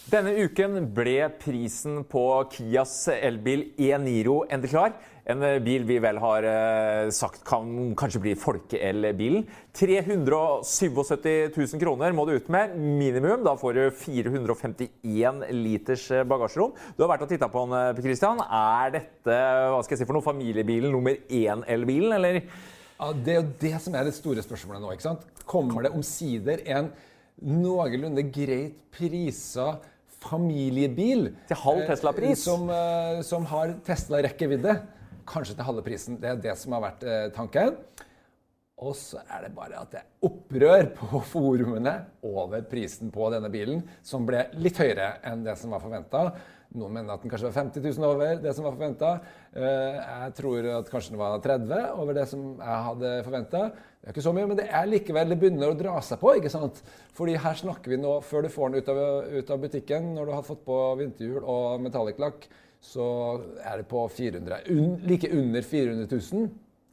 Denne 0.10 0.31
uken 0.41 0.88
ble 0.96 1.27
prisen 1.38 2.00
på 2.10 2.24
Kias 2.50 2.96
elbil 3.13 3.67
E-Niro 3.77 4.41
endelig 4.50 4.72
klar. 4.74 4.96
En 5.25 5.43
bil 5.63 5.83
vi 5.85 5.97
vel 6.01 6.17
har 6.21 6.43
eh, 6.47 7.09
sagt 7.13 7.43
kan 7.45 7.67
kanskje 7.99 8.21
bli 8.23 8.35
folkeelbilen. 8.39 9.43
377 9.77 11.51
000 11.57 11.81
kroner 11.81 12.13
må 12.15 12.25
du 12.25 12.33
ut 12.38 12.49
med 12.51 12.73
minimum. 12.79 13.43
Da 13.45 13.53
får 13.59 13.73
du 13.77 13.83
451 13.99 15.43
liters 15.53 16.07
bagasjerom. 16.29 16.73
Du 16.97 17.03
har 17.05 17.11
vært 17.13 17.27
og 17.27 17.31
titta 17.33 17.49
på 17.51 17.65
den, 17.67 17.77
eh, 17.77 18.01
Christian. 18.01 18.41
Er 18.41 18.95
dette 18.95 19.38
hva 19.69 19.83
skal 19.83 19.95
jeg 19.97 20.03
si 20.03 20.09
for 20.09 20.17
noe, 20.17 20.25
familiebilen 20.25 20.91
nummer 20.91 21.15
én-elbilen, 21.29 22.15
eller? 22.17 22.41
Ja, 22.99 23.13
Det 23.13 23.31
er 23.35 23.41
jo 23.41 23.47
det 23.59 23.81
som 23.81 23.95
er 23.95 24.03
det 24.09 24.13
store 24.17 24.41
spørsmålet 24.43 24.81
nå. 24.81 24.91
ikke 24.93 25.07
sant? 25.07 25.21
Kommer 25.45 25.83
det 25.83 25.93
omsider 25.95 26.59
en 26.67 26.91
noenlunde 27.39 28.25
greit 28.33 28.75
prisa 28.91 29.77
familiebil 30.19 31.29
Til 31.47 31.55
halv 31.61 31.85
Tesla-pris? 31.88 32.41
eh, 32.41 32.43
Som, 32.43 32.69
eh, 32.69 33.21
som 33.23 33.45
har 33.45 33.75
Tesla-rekkevidde. 33.85 34.81
Kanskje 35.29 35.55
til 35.57 35.67
halve 35.67 35.86
prisen. 35.86 36.19
Det 36.21 36.31
er 36.31 36.39
det 36.41 36.55
som 36.57 36.74
har 36.75 36.86
vært 36.88 37.03
eh, 37.05 37.25
tanken. 37.36 37.75
Og 38.79 38.95
så 38.95 39.19
er 39.27 39.43
det 39.43 39.55
bare 39.57 39.81
at 39.81 39.91
det 39.91 40.00
er 40.00 40.29
opprør 40.29 40.86
på 40.95 41.19
forumene 41.33 41.98
over 42.25 42.63
prisen 42.69 43.12
på 43.13 43.27
denne 43.33 43.51
bilen, 43.51 43.83
som 44.05 44.25
ble 44.27 44.48
litt 44.59 44.79
høyere 44.79 45.17
enn 45.27 45.43
det 45.45 45.57
som 45.59 45.75
var 45.75 45.83
forventa. 45.83 46.29
Noen 46.77 47.00
mener 47.00 47.15
at 47.15 47.24
den 47.24 47.31
kanskje 47.31 47.50
var 47.50 47.55
50 47.65 47.81
000 47.98 48.05
over 48.05 48.41
det 48.43 48.51
som 48.53 48.65
var 48.67 48.75
forventa. 48.75 49.15
Jeg 49.57 50.33
tror 50.38 50.67
at 50.75 50.91
kanskje 50.91 51.15
den 51.15 51.21
var 51.21 51.39
30 51.41 51.79
over 51.95 52.13
det 52.13 52.25
som 52.29 52.43
jeg 52.59 52.83
hadde 52.86 53.13
forventa. 53.25 53.62
Det 53.74 54.05
er 54.05 54.13
ikke 54.13 54.25
så 54.27 54.33
mye, 54.38 54.50
men 54.51 54.59
det 54.59 54.67
er 54.69 54.86
likevel 54.91 55.33
det 55.33 55.39
begynner 55.41 55.74
å 55.74 55.79
dra 55.79 55.95
seg 56.05 56.21
på. 56.21 56.36
ikke 56.38 56.51
sant? 56.53 56.83
Fordi 57.17 57.39
her 57.41 57.57
snakker 57.57 57.95
vi 57.95 57.98
nå, 58.00 58.19
før 58.21 58.45
du 58.45 58.53
får 58.53 58.69
den 58.69 58.83
ut 58.83 58.91
av, 58.93 59.01
ut 59.33 59.50
av 59.55 59.65
butikken, 59.65 60.12
når 60.13 60.29
du 60.29 60.36
har 60.38 60.45
fått 60.45 60.62
på 60.67 60.77
vinterhjul 61.01 61.41
og 61.41 61.81
metallic-lakk, 61.88 62.45
så 62.79 63.05
er 63.59 63.81
det 63.81 63.88
på 63.91 64.05
400, 64.07 64.63
un, 64.71 64.98
like 65.07 65.29
under 65.36 65.62
400 65.62 66.07
000. 66.07 66.50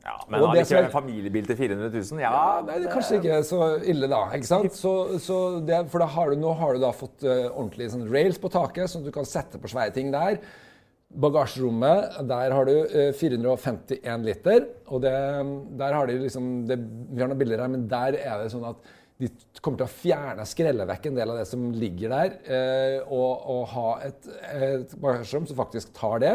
Ja, 0.07 0.15
Men 0.31 0.43
Og 0.43 0.53
det 0.55 0.63
ikke 0.67 0.85
en 0.85 0.93
familiebil 0.93 1.49
til 1.49 1.57
400 1.59 1.89
000? 1.91 2.21
Ja, 2.23 2.31
Ja, 2.31 2.51
nei, 2.67 2.77
det 2.79 2.87
er 2.87 2.93
kanskje 2.95 3.19
ikke 3.19 3.41
så 3.47 3.63
ille, 3.83 4.11
da. 4.11 4.21
ikke 4.37 4.49
sant? 4.49 4.77
Så, 4.79 4.93
så 5.23 5.39
det, 5.67 5.81
for 5.91 6.03
da 6.03 6.07
har 6.15 6.31
du, 6.31 6.39
nå 6.43 6.53
har 6.61 6.77
du 6.77 6.85
da 6.85 6.93
fått 6.95 7.27
uh, 7.27 7.49
ordentlig 7.49 7.91
sånn 7.95 8.07
rails 8.13 8.39
på 8.43 8.51
taket, 8.55 8.91
sånn 8.93 9.03
at 9.03 9.11
du 9.11 9.15
kan 9.17 9.27
sette 9.27 9.59
på 9.63 9.71
svære 9.73 9.95
ting 9.97 10.13
der. 10.15 10.39
Bagasjerommet, 11.23 12.21
der 12.31 12.55
har 12.55 12.71
du 12.71 12.77
uh, 12.87 13.11
451 13.19 14.29
liter. 14.29 14.69
Og 14.87 15.03
det, 15.03 15.17
der 15.83 15.99
har 15.99 16.11
de 16.11 16.21
liksom 16.23 16.53
det, 16.71 16.79
Vi 17.11 17.23
har 17.23 17.33
noen 17.33 17.43
bilder 17.43 17.65
her, 17.65 17.75
men 17.75 17.89
der 17.91 18.21
er 18.21 18.45
det 18.45 18.53
sånn 18.55 18.69
at 18.71 18.95
de 19.17 19.31
kommer 19.65 19.81
til 19.81 19.87
å 19.87 19.95
fjerne, 19.97 20.45
skrelle 20.49 20.87
vekk 20.89 21.09
en 21.09 21.19
del 21.19 21.33
av 21.33 21.41
det 21.41 21.47
som 21.49 21.67
ligger 21.73 22.13
der, 22.13 22.35
eh, 22.53 22.97
og, 23.07 23.47
og 23.53 23.63
ha 23.73 23.91
et, 24.05 24.31
et 24.53 24.97
bagasjerom 25.01 25.49
som 25.49 25.59
faktisk 25.59 25.95
tar 25.97 26.21
det. 26.25 26.35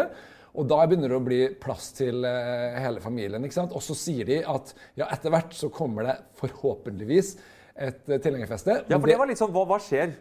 Og 0.58 0.68
da 0.68 0.82
begynner 0.84 1.14
det 1.14 1.20
å 1.20 1.24
bli 1.24 1.42
plass 1.62 1.92
til 1.96 2.26
eh, 2.28 2.80
hele 2.82 3.04
familien. 3.04 3.44
ikke 3.46 3.60
sant? 3.60 3.76
Og 3.78 3.86
så 3.86 3.96
sier 3.96 4.28
de 4.28 4.42
at 4.42 4.74
ja, 5.00 5.08
etter 5.08 5.32
hvert 5.32 5.54
så 5.56 5.70
kommer 5.72 6.10
det 6.10 6.18
forhåpentligvis 6.42 7.36
et 7.88 8.10
uh, 8.12 8.18
tilhengerfeste. 8.22 8.78
Ja, 8.92 8.98
for 9.02 9.10
det 9.12 9.18
var 9.20 9.30
litt 9.30 9.40
sånn, 9.42 9.52
Hva, 9.56 9.66
hva 9.70 9.80
skjer? 9.82 10.14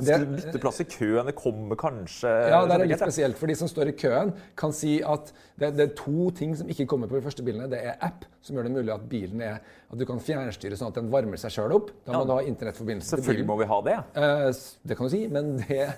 bytte 0.00 0.60
plass 0.62 0.80
i 0.80 0.86
køen, 0.88 1.26
det 1.28 1.34
kommer 1.36 1.76
kanskje 1.80 2.30
Ja, 2.48 2.62
det 2.66 2.76
er 2.78 2.86
litt 2.86 3.02
spesielt, 3.02 3.36
for 3.40 3.50
de 3.50 3.56
som 3.58 3.68
står 3.68 3.90
i 3.92 3.96
køen, 4.00 4.32
kan 4.56 4.72
si 4.72 5.00
at 5.02 5.32
det, 5.60 5.74
det 5.76 5.84
er 5.90 5.94
to 5.98 6.30
ting 6.32 6.54
som 6.56 6.70
ikke 6.72 6.86
kommer 6.88 7.10
på 7.10 7.18
de 7.18 7.24
første 7.26 7.44
bilene. 7.44 7.66
Det 7.68 7.82
er 7.84 7.98
app, 8.00 8.24
som 8.40 8.56
gjør 8.56 8.64
det 8.70 8.72
mulig 8.78 8.94
at 8.94 9.04
bilen 9.10 9.42
er 9.44 9.58
At 9.90 9.98
du 9.98 10.04
kan 10.06 10.20
fjernstyre 10.22 10.76
sånn 10.78 10.92
at 10.92 10.98
den 11.00 11.08
varmer 11.10 11.36
seg 11.42 11.50
sjøl 11.50 11.72
opp. 11.74 11.88
Da 12.06 12.12
må 12.14 12.20
Ja. 12.20 12.26
du 12.28 12.32
ha 12.36 12.42
internettforbindelse 12.46 13.10
til 13.10 13.16
bilen. 13.16 13.24
Selvfølgelig 13.24 13.46
må 13.48 13.56
vi 13.58 13.66
ha 13.66 13.78
det. 13.88 13.96
Eh, 14.14 14.60
det 14.86 14.96
kan 14.96 15.08
du 15.08 15.10
si, 15.10 15.22
men 15.26 15.56
det 15.58 15.88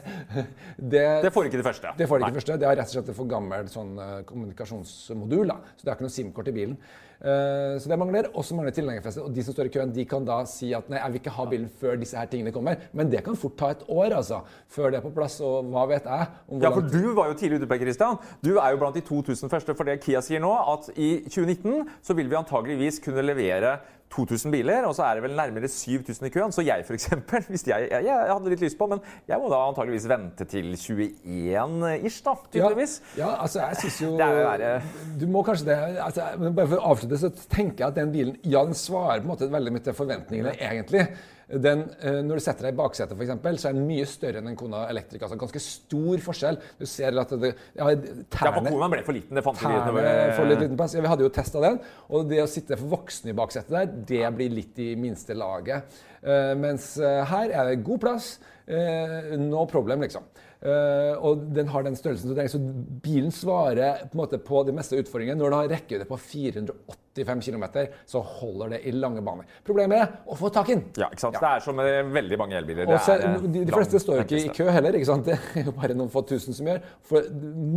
Det, 0.95 1.03
Det 1.27 1.33
får 1.35 1.45
ikke 1.51 1.61
det 1.61 1.67
første. 1.67 1.93
det 1.99 2.09
får 2.09 2.23
ikke 2.23 2.31
det 2.33 2.39
første. 2.41 2.57
Det 2.63 2.69
er 2.71 2.77
rett 2.81 2.89
og 2.89 2.95
slett 2.97 3.11
et 3.13 3.19
for 3.19 3.29
gammelt 3.29 3.69
sånn, 3.69 3.93
eh, 4.01 4.23
kommunikasjonsmodul. 4.25 5.47
da. 5.53 5.59
Så 5.77 5.85
det 5.85 5.93
er 5.93 5.97
ikke 5.99 6.07
noe 6.09 6.17
SIM-kort 6.17 6.49
i 6.49 6.53
bilen. 6.57 6.79
Eh, 7.23 7.79
så 7.79 7.91
det 7.91 7.99
mangler. 8.01 8.29
Og 8.35 8.45
så 8.45 8.57
mangler 8.59 8.75
tilhengerfesten. 8.75 9.25
Og 9.27 9.35
de 9.35 9.45
som 9.47 9.55
står 9.55 9.71
i 9.71 9.73
køen, 9.77 9.95
de 9.95 10.05
kan 10.09 10.27
da 10.27 10.41
si 10.51 10.73
at 10.75 10.89
nei, 10.91 10.99
jeg 10.99 11.15
vil 11.15 11.23
ikke 11.23 11.35
ha 11.37 11.47
bilen 11.53 11.71
før 11.81 12.01
disse 12.01 12.19
her 12.19 12.31
tingene 12.31 12.55
kommer. 12.55 12.83
Men 12.93 13.13
det 13.13 13.23
kan 13.27 13.39
fort 13.39 13.57
ta 13.61 13.71
et 13.77 13.85
år, 13.89 14.17
altså. 14.19 14.43
Før 14.73 14.91
det 14.91 15.01
er 15.01 15.07
på 15.07 15.15
plass. 15.15 15.39
Og 15.45 15.71
hva 15.71 15.87
vet 15.91 16.09
jeg 16.09 16.29
om 16.49 16.63
Ja, 16.63 16.73
for 16.75 16.89
Du 16.93 17.15
var 17.15 17.31
jo 17.31 17.39
tidlig 17.39 17.63
ute, 17.63 17.71
Per 17.71 17.83
Christian. 17.83 18.19
Du 18.43 18.57
er 18.57 18.75
jo 18.75 18.83
blant 18.83 18.99
de 18.99 19.05
2000 19.07 19.53
første. 19.53 19.77
For 19.79 19.89
det 19.89 20.01
Kia 20.03 20.23
sier 20.25 20.43
nå, 20.43 20.53
at 20.75 20.91
i 20.97 21.13
2019 21.29 21.89
så 22.03 22.17
vil 22.19 22.31
vi 22.31 22.41
antageligvis 22.41 23.01
kunne 23.05 23.23
levere 23.25 23.79
2000 24.13 24.53
biler, 24.53 24.87
og 24.89 24.95
så 24.97 25.07
er 25.07 25.19
det 25.19 25.25
vel 25.25 25.37
nærmere 25.37 25.69
7000 25.71 26.29
i 26.29 26.33
køen. 26.35 26.53
Så 26.55 26.65
jeg 26.67 26.85
f.eks., 26.87 27.09
hvis 27.53 27.67
jeg, 27.67 27.89
jeg, 27.91 28.07
jeg 28.09 28.29
hadde 28.33 28.53
litt 28.53 28.65
lyst 28.65 28.79
på, 28.81 28.89
men 28.91 29.03
jeg 29.29 29.41
må 29.41 29.51
da 29.53 29.63
antageligvis 29.71 30.09
vente 30.11 30.47
til 30.53 30.73
21-ish, 30.77 32.23
da, 32.27 32.37
tydeligvis. 32.53 32.99
Ja, 33.17 33.25
ja, 33.25 33.35
altså 33.43 33.65
jeg 33.65 33.83
synes 33.83 34.01
jo 34.03 34.15
Det 34.23 34.29
er 34.29 34.65
jo. 34.65 34.73
Du 35.21 35.27
må 35.33 35.45
kanskje 35.47 35.71
det 35.73 35.79
altså, 36.05 36.29
men 36.41 36.57
Bare 36.57 36.71
for 36.71 36.81
å 36.81 36.95
avslutte, 36.95 37.21
så 37.21 37.33
tenker 37.53 37.85
jeg 37.85 37.89
at 37.89 38.01
den 38.01 38.13
bilen 38.15 38.37
Ja, 38.45 38.65
den 38.67 38.77
svarer 38.79 39.23
på 39.23 39.27
en 39.27 39.33
måte 39.33 39.49
veldig 39.53 39.75
mye 39.75 39.87
til 39.87 39.97
forventningene, 39.97 40.57
egentlig. 40.61 41.07
Den, 41.49 41.85
eh, 42.01 42.21
når 42.25 42.39
du 42.39 42.45
setter 42.45 42.69
deg 42.69 42.77
i 42.77 42.79
baksetet, 42.79 43.17
for 43.17 43.25
eksempel, 43.27 43.59
så 43.61 43.71
er 43.71 43.77
den 43.77 43.89
mye 43.89 44.07
større 44.09 44.41
enn 44.41 44.53
en 44.53 44.59
Kona 44.59 44.85
Electric. 44.93 45.23
Altså 45.23 45.39
ganske 45.41 45.63
stor 45.65 46.23
forskjell. 46.27 46.61
Du 46.79 46.87
ser 46.89 47.19
at 47.23 47.35
det, 47.43 47.55
ja, 47.77 47.83
Ja, 47.83 47.97
for 47.97 48.37
tærne 48.37 48.71
Konaen 48.71 48.95
ble 48.95 49.03
for 49.07 49.17
liten. 49.17 49.37
Det 49.37 49.45
fant 49.45 49.59
vi 49.61 49.67
ut. 49.67 49.89
Tærne 49.89 50.37
får 50.39 50.49
litt 50.51 50.63
liten 50.65 50.79
plass. 50.79 50.95
Ja, 50.97 51.03
vi 51.05 51.13
hadde 51.13 51.27
jo 51.27 51.33
testa 51.35 51.63
den. 51.65 51.81
Og 52.13 52.31
det 52.31 52.41
å 52.45 52.49
sitte 52.51 52.79
for 52.81 52.95
voksne 52.97 53.33
i 53.33 53.37
baksetet 53.37 53.75
der, 53.75 53.93
det 54.13 54.33
blir 54.39 54.55
litt 54.55 54.79
i 54.83 54.93
minste 54.99 55.37
laget. 55.39 56.01
Uh, 56.23 56.53
mens 56.55 56.95
eh, 57.03 57.21
her 57.27 57.51
er 57.51 57.73
det 57.73 57.83
god 57.87 58.03
plass. 58.05 58.37
Uh, 58.69 59.35
no 59.43 59.65
problem, 59.67 60.05
liksom. 60.07 60.25
Eh, 60.63 61.15
og 61.19 61.47
den 61.55 61.71
har 61.73 61.83
den 61.83 61.97
størrelsen. 61.99 62.37
Så 62.49 62.61
bilen 63.03 63.33
svarer 63.35 64.05
på 64.13 64.27
på 64.47 64.63
de 64.67 64.75
meste 64.75 64.99
utfordringene. 65.01 65.39
Når 65.41 65.51
den 65.51 65.59
har 65.59 65.73
rekkevidde 65.77 66.07
på 66.07 66.17
485 66.17 67.43
km, 67.43 67.65
så 68.07 68.23
holder 68.23 68.77
det 68.77 68.81
i 68.87 68.93
lange 68.95 69.23
baner. 69.25 69.49
Problemet 69.67 69.99
er 69.99 70.13
å 70.27 70.37
få 70.39 70.53
tak 70.55 70.71
i 70.71 70.77
den. 70.77 70.85
Ja, 70.97 71.09
ikke 71.11 71.25
sant? 71.25 71.39
Det 71.41 71.49
er 71.49 71.65
som 71.65 71.77
med 71.77 72.13
veldig 72.15 72.39
mange 72.39 72.57
elbiler. 72.61 72.87
Og 72.87 73.11
er, 73.11 73.25
eh, 73.27 73.43
de, 73.43 73.65
de 73.67 73.75
fleste 73.75 74.01
står 74.03 74.21
jo 74.21 74.27
ikke 74.29 74.43
i 74.45 74.55
kø 74.55 74.69
heller. 74.71 74.99
ikke 74.99 75.11
sant? 75.11 75.27
Det 75.33 75.39
er 75.61 75.67
jo 75.67 75.75
bare 75.77 75.97
noen 75.99 76.11
få 76.13 76.23
tusen 76.29 76.55
som 76.55 76.69
gjør. 76.71 76.79
For 77.09 77.27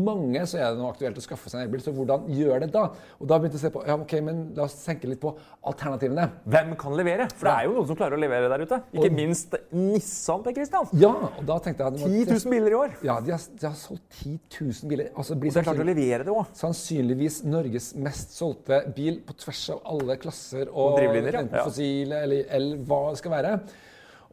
mange 0.06 0.46
så 0.46 0.62
er 0.62 0.76
det 0.76 0.80
nå 0.82 0.92
aktuelt 0.92 1.18
å 1.18 1.24
skaffe 1.26 1.50
seg 1.50 1.64
en 1.64 1.66
elbil, 1.66 1.82
så 1.84 1.94
hvordan 1.96 2.30
gjør 2.38 2.64
det 2.66 2.70
da? 2.76 2.86
Og 3.20 3.30
da 3.30 3.40
begynte 3.42 3.58
jeg 3.58 3.64
å 3.64 3.66
se 3.66 3.74
på 3.74 3.84
ja, 3.88 3.98
ok, 3.98 4.16
men 4.26 4.46
la 4.58 4.68
oss 4.68 4.78
tenke 4.86 5.10
litt 5.10 5.22
på 5.24 5.34
alternativene. 5.66 6.28
Hvem 6.54 6.76
kan 6.80 6.96
levere? 6.98 7.28
For 7.34 7.50
det 7.50 7.56
er 7.56 7.70
jo 7.70 7.76
noen 7.80 7.90
som 7.90 8.00
klarer 8.00 8.18
å 8.18 8.22
levere 8.22 8.52
der 8.52 8.66
ute. 8.66 8.82
Ikke 8.94 9.12
minst 9.14 9.58
Nissan, 9.74 10.46
Per 10.46 10.56
Christian. 10.56 10.90
Ja, 11.02 11.12
og 11.32 11.44
da 11.50 11.60
tenkte 11.64 11.84
jeg 11.86 11.94
at 11.94 11.98
det 11.98 12.06
må 12.06 12.12
10 12.14 12.36
000 12.46 12.56
biler 12.56 12.75
i 12.76 12.80
år. 12.84 12.94
Ja, 13.08 13.16
de 13.24 13.34
har, 13.34 13.48
de 13.62 13.66
har 13.68 13.78
solgt 13.80 14.20
10 14.22 14.36
000 14.60 14.92
biler. 14.92 15.10
Altså, 15.16 15.38
blir 15.40 15.52
Så 15.52 15.60
det 15.60 15.64
er 15.64 15.70
klart 15.72 15.82
å 15.84 15.88
levere 15.88 16.28
det 16.28 16.36
òg. 16.36 16.52
Sannsynligvis 16.60 17.40
Norges 17.48 17.90
mest 17.98 18.36
solgte 18.38 18.82
bil 18.96 19.22
på 19.26 19.36
tvers 19.42 19.64
av 19.76 19.82
alle 19.96 20.20
klasser 20.22 20.68
og, 20.70 20.82
Og 20.92 21.00
drivlinjer, 21.00 21.40
enten 21.42 21.60
Ja. 21.60 21.66
fossile 21.70 22.22
eller 22.28 22.52
el, 22.60 22.72
hva 22.86 23.02
det 23.10 23.22
skal 23.24 23.36
være. 23.38 23.54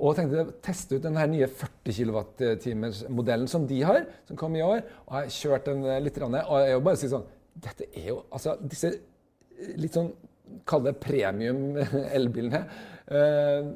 Og 0.03 0.17
tenkte 0.19 0.43
å 0.43 0.53
teste 0.65 0.97
ut 0.99 1.05
den 1.05 1.15
nye 1.31 1.47
40 1.47 1.93
kWh-modellen 1.95 3.49
som 3.51 3.67
de 3.69 3.81
har, 3.87 4.03
som 4.27 4.37
kom 4.41 4.57
i 4.57 4.63
år. 4.65 4.83
Og 5.07 5.15
jeg 5.15 5.29
har 5.29 5.37
kjørt 5.37 5.71
den 5.71 5.85
eh, 5.87 6.01
litt, 6.03 6.19
og 6.23 6.35
jeg 6.67 6.77
vil 6.77 6.85
bare 6.89 7.01
si 7.01 7.11
sånn 7.13 7.25
Dette 7.63 7.85
er 7.93 8.07
jo 8.09 8.23
Altså, 8.33 8.55
disse 8.65 8.89
eh, 8.89 9.75
litt 9.77 9.93
sånn 9.95 10.13
Kall 10.69 10.83
det 10.85 10.95
premium 11.01 11.77
elbilene. 12.17 12.65
eh, 13.09 13.69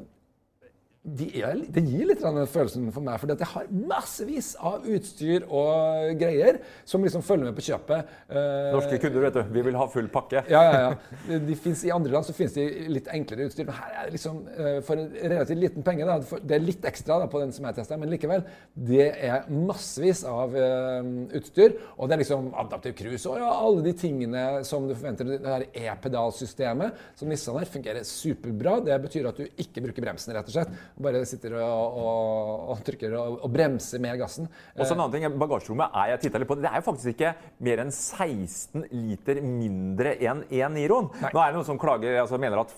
de 1.06 1.26
er, 1.38 1.60
det 1.70 1.82
gir 1.86 2.08
litt 2.08 2.22
den 2.22 2.48
følelsen 2.50 2.88
for 2.90 3.04
meg, 3.06 3.20
for 3.22 3.30
jeg 3.30 3.46
har 3.52 3.68
massevis 3.70 4.48
av 4.58 4.86
utstyr 4.90 5.44
og 5.46 6.16
greier 6.18 6.58
som 6.88 7.04
liksom 7.04 7.22
følger 7.22 7.46
med 7.46 7.54
på 7.54 7.62
kjøpet. 7.68 8.10
Eh, 8.26 8.72
Norske 8.74 8.98
kunder, 9.04 9.26
vet 9.28 9.36
du. 9.38 9.52
Vi 9.54 9.62
vil 9.68 9.78
ha 9.78 9.86
full 9.92 10.08
pakke. 10.10 10.42
ja, 10.50 10.62
ja, 10.66 10.80
ja. 10.88 11.38
Finnes, 11.62 11.84
I 11.86 11.92
andre 11.94 12.10
land 12.10 12.26
så 12.26 12.34
finnes 12.34 12.56
de 12.56 12.66
litt 12.90 13.10
enklere 13.12 13.46
utstyr, 13.46 13.68
men 13.68 13.78
her 13.78 13.92
er 14.00 14.08
det 14.08 14.16
liksom 14.16 14.40
eh, 14.56 14.80
for 14.86 14.98
en 14.98 15.12
relativt 15.14 15.62
liten 15.62 15.86
penge. 15.86 16.08
Da, 16.08 16.40
det 16.42 16.58
er 16.58 16.64
litt 16.64 16.88
ekstra 16.90 17.20
da, 17.22 17.30
på 17.30 17.42
den 17.44 17.54
som 17.54 17.68
jeg 17.68 17.78
testa, 17.78 18.00
men 18.00 18.10
likevel. 18.10 18.42
Det 18.74 19.06
er 19.14 19.46
massevis 19.52 20.24
av 20.26 20.58
eh, 20.58 21.12
utstyr. 21.38 21.78
Og 21.96 22.10
det 22.10 22.18
er 22.18 22.24
liksom 22.24 22.50
adaptiv 22.58 22.96
cruise 22.98 23.30
og 23.30 23.38
ja, 23.44 23.52
alle 23.54 23.86
de 23.86 23.94
tingene 24.02 24.44
som 24.66 24.90
du 24.90 24.96
forventer. 24.96 25.30
Det 25.36 25.54
her 25.54 25.68
E-pedalsystemet 25.86 27.06
som 27.14 27.30
Nissan 27.30 27.60
har, 27.60 27.70
fungerer 27.70 28.02
superbra. 28.06 28.80
Det 28.90 28.98
betyr 29.06 29.30
at 29.30 29.38
du 29.38 29.46
ikke 29.62 29.86
bruker 29.86 30.02
bremsen, 30.02 30.34
rett 30.34 30.50
og 30.50 30.58
slett. 30.58 30.74
Bare 30.96 31.20
sitter 31.28 31.58
og, 31.60 31.96
og, 32.00 32.60
og 32.72 32.78
trykker 32.86 33.12
og, 33.18 33.34
og 33.44 33.50
bremser 33.52 34.00
med 34.00 34.16
gassen. 34.20 34.46
Og 34.76 34.86
så 34.86 34.94
en 34.94 35.02
annen 35.04 35.12
ting, 35.12 35.38
Bagasjerommet 35.42 35.92
er 35.92 36.14
jeg 36.14 36.30
litt 36.32 36.48
på, 36.48 36.56
det 36.56 36.70
er 36.70 36.80
jo 36.80 36.86
faktisk 36.86 37.12
ikke 37.12 37.34
mer 37.68 37.82
enn 37.84 37.92
16 37.92 38.86
liter 38.94 39.42
mindre 39.44 40.14
enn 40.16 40.46
en 40.48 40.76
Niroen. 40.76 41.10
Nå 41.20 41.42
er 41.42 41.52
det 41.52 41.58
noen 41.58 41.68
som 41.68 41.80
klager, 41.80 42.16
altså 42.22 42.40
mener 42.40 42.64
at 42.64 42.72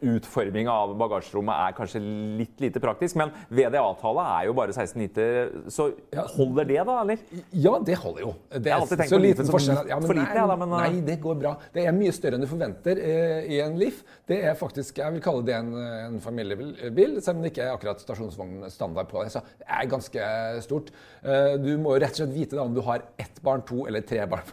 f- 0.00 0.06
utforming 0.10 0.68
av 0.70 0.94
bagasjerommet 0.98 1.54
er 1.68 1.74
kanskje 1.76 2.00
litt 2.38 2.60
lite 2.62 2.80
praktisk. 2.82 3.16
Men 3.20 3.30
VDA-tallet 3.50 4.30
er 4.40 4.46
jo 4.48 4.54
bare 4.56 4.72
16 4.74 5.00
liter. 5.02 5.50
Så 5.72 5.90
holder 6.36 6.68
det, 6.68 6.78
da? 6.88 6.96
eller? 7.02 7.18
Ja, 7.52 7.76
det 7.84 7.96
holder 8.00 8.24
jo. 8.26 8.32
Det 8.56 8.72
er 8.72 8.86
så 9.10 9.20
liten 9.20 9.46
forskjell. 9.50 9.82
Ja, 9.90 9.98
for 10.00 10.16
lite, 10.16 10.34
nei, 10.34 10.46
da, 10.50 10.56
men, 10.60 10.72
nei, 10.74 11.00
det 11.06 11.18
går 11.22 11.38
bra. 11.40 11.54
Det 11.74 11.84
er 11.86 11.96
mye 11.96 12.12
større 12.16 12.38
enn 12.38 12.44
du 12.44 12.48
forventer 12.50 13.00
eh, 13.00 13.50
i 13.56 13.60
en 13.64 13.76
Leaf. 13.80 14.02
Det 14.28 14.40
er 14.46 14.56
faktisk, 14.58 14.98
Jeg 15.02 15.16
vil 15.16 15.22
kalle 15.24 15.44
det 15.46 15.54
en, 15.56 15.72
en 15.76 16.20
familiebil, 16.22 17.18
selv 17.22 17.38
om 17.38 17.44
det 17.44 17.52
ikke 17.54 17.66
er 17.66 17.74
akkurat 17.76 18.02
stasjonsvognstandard 18.04 19.08
på 19.10 19.24
det. 19.24 19.32
Så 19.34 19.42
det 19.60 19.68
er 19.68 19.90
ganske 19.90 20.28
stort. 20.66 20.90
Eh, 21.22 21.56
du 21.60 21.72
må 21.80 21.96
jo 21.96 22.02
rett 22.04 22.14
og 22.16 22.22
slett 22.22 22.34
vite 22.36 22.56
da, 22.58 22.64
om 22.66 22.74
du 22.76 22.82
har 22.86 23.04
ett 23.20 23.40
barn, 23.44 23.62
to 23.68 23.84
eller 23.90 24.04
tre 24.06 24.24
barn. 24.30 24.46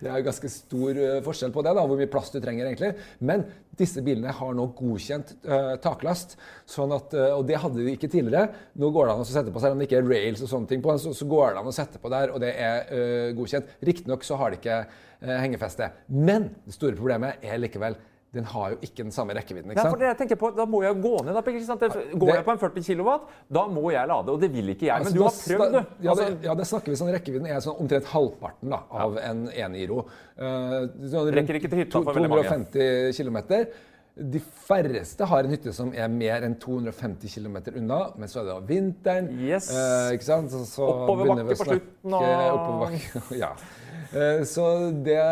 Det 0.00 0.08
er 0.10 0.18
jo 0.20 0.26
ganske 0.30 0.50
stor 0.52 0.90
eh, 0.98 1.20
forskjell 1.24 1.52
på 1.54 1.62
det, 1.64 1.74
da, 1.76 1.84
hvor 1.86 2.00
mye 2.00 2.10
plass 2.10 2.32
du 2.34 2.40
trenger 2.42 2.68
egentlig. 2.70 2.94
Men 3.24 3.46
disse 3.74 4.02
bilene 4.06 4.30
har 4.34 4.54
nå 4.54 4.68
godkjent 4.78 5.34
uh, 5.46 5.74
taklast. 5.82 6.36
Sånn 6.70 6.94
at, 6.96 7.14
uh, 7.16 7.34
og 7.38 7.44
det 7.48 7.60
hadde 7.62 7.82
de 7.82 7.94
ikke 7.94 8.10
tidligere. 8.12 8.54
Nå 8.80 8.90
går 8.94 9.08
det 9.08 9.16
an 9.16 9.24
å 9.24 9.28
sette 9.28 9.54
på, 9.54 9.62
selv 9.62 9.76
om 9.76 9.82
det 9.82 9.88
ikke 9.88 10.00
er 10.02 10.08
rails 10.10 10.44
og 10.44 10.50
sånne 10.50 10.70
ting 10.70 10.84
på 10.84 10.92
den, 10.92 11.02
så, 11.02 11.14
så 11.16 11.28
går 11.30 11.54
det 11.54 11.62
an 11.62 11.70
å 11.70 11.76
sette 11.76 12.02
på 12.02 12.12
der, 12.12 12.34
og 12.34 12.42
det 12.44 12.54
er 12.54 12.88
uh, 12.90 13.28
godkjent. 13.38 13.76
Riktignok 13.84 14.26
så 14.26 14.40
har 14.40 14.52
det 14.52 14.62
ikke 14.62 14.84
hengefeste. 15.24 15.86
Men 16.12 16.50
det 16.66 16.74
store 16.74 16.98
problemet 16.98 17.40
er 17.48 17.56
likevel 17.56 17.94
den 18.34 18.46
har 18.50 18.72
jo 18.74 18.78
ikke 18.82 19.04
den 19.04 19.12
samme 19.14 19.34
rekkevidden. 19.36 19.70
ikke 19.70 19.80
sant? 19.80 19.92
Ja, 19.92 19.94
for 19.94 20.02
det 20.02 20.08
jeg 20.08 20.18
tenker 20.22 20.38
på, 20.40 20.50
Da 20.56 20.66
må 20.66 20.82
jeg 20.82 20.98
gå 21.02 21.14
ned. 21.24 21.34
da? 21.34 21.42
Går 21.44 22.26
det, 22.26 22.34
jeg 22.34 22.44
på 22.48 22.54
en 22.54 22.62
40 22.62 22.86
kW, 22.88 23.10
da 23.58 23.64
må 23.70 23.84
jeg 23.94 24.10
lade. 24.10 24.34
Og 24.34 24.40
det 24.42 24.50
vil 24.52 24.74
ikke 24.74 24.88
jeg. 24.88 24.96
Altså, 24.96 25.12
men 25.12 25.18
du 25.18 25.24
har 25.24 25.34
prøvd, 25.38 25.72
du. 25.72 26.04
Ja, 26.06 26.10
altså, 26.10 26.28
ja, 26.48 26.54
det 26.58 26.68
snakker 26.70 26.92
vi 26.92 26.98
sånn 27.00 27.12
rekkevidden 27.14 27.48
er 27.50 27.62
sånn 27.64 27.78
omtrent 27.84 28.10
halvparten 28.10 28.74
da, 28.74 28.82
av 28.90 29.18
ja. 29.18 29.30
en 29.30 29.46
1-Iro. 29.52 30.04
Uh, 30.34 30.78
sånn, 31.12 31.30
Rekker 31.38 31.60
ikke 31.60 31.70
til 31.70 31.84
hytta 31.84 32.00
for 32.00 32.18
veldig 32.18 32.32
mange. 32.32 32.48
250 32.50 33.18
km. 33.20 33.38
De 34.14 34.38
færreste 34.38 35.26
har 35.26 35.42
en 35.42 35.50
hytte 35.50 35.72
som 35.74 35.88
er 35.90 36.10
mer 36.12 36.44
enn 36.46 36.52
250 36.62 37.32
km 37.34 37.56
unna, 37.72 37.96
men 38.14 38.30
så 38.30 38.44
er 38.44 38.46
det 38.46 38.58
vinteren. 38.68 39.30
Yes. 39.42 39.72
Eh, 39.74 40.12
ikke 40.14 40.26
sant? 40.28 40.52
Så, 40.52 40.60
så 40.70 40.86
oppoverbakke 40.86 41.48
på 41.48 41.56
slutten. 41.58 42.14
Og... 42.14 42.94
ja. 43.42 43.48
Eh, 44.14 44.44
så 44.46 44.68
det 45.02 45.24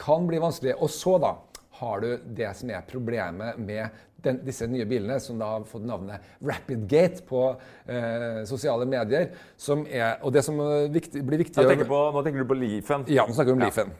kan 0.00 0.26
bli 0.26 0.40
vanskelig. 0.42 0.74
Og 0.82 0.90
så, 0.90 1.14
da 1.22 1.36
har 1.78 2.02
du 2.02 2.08
det 2.34 2.48
som 2.58 2.72
er 2.74 2.82
problemet 2.88 3.60
med 3.62 4.02
den, 4.24 4.40
disse 4.42 4.66
nye 4.66 4.86
bilene, 4.88 5.20
som 5.22 5.38
da 5.38 5.52
har 5.52 5.68
fått 5.68 5.84
navnet 5.86 6.26
Rapidgate 6.42 7.22
på 7.28 7.44
eh, 7.86 8.40
sosiale 8.50 8.88
medier. 8.88 9.30
Som 9.54 9.86
er, 9.86 10.16
og 10.26 10.34
det 10.34 10.42
som 10.42 10.58
viktig, 10.90 11.22
blir 11.22 11.44
viktig 11.44 11.62
Nå 11.62 11.70
tenker 11.70 12.42
du 12.42 12.50
på 12.50 12.58
Leafen? 12.58 13.06
Ja, 13.14 13.28
nå 13.28 13.38
snakker 13.38 13.52
vi 13.52 13.60
om 13.60 13.62
ja. 13.62 13.70
Leafen. 13.70 13.94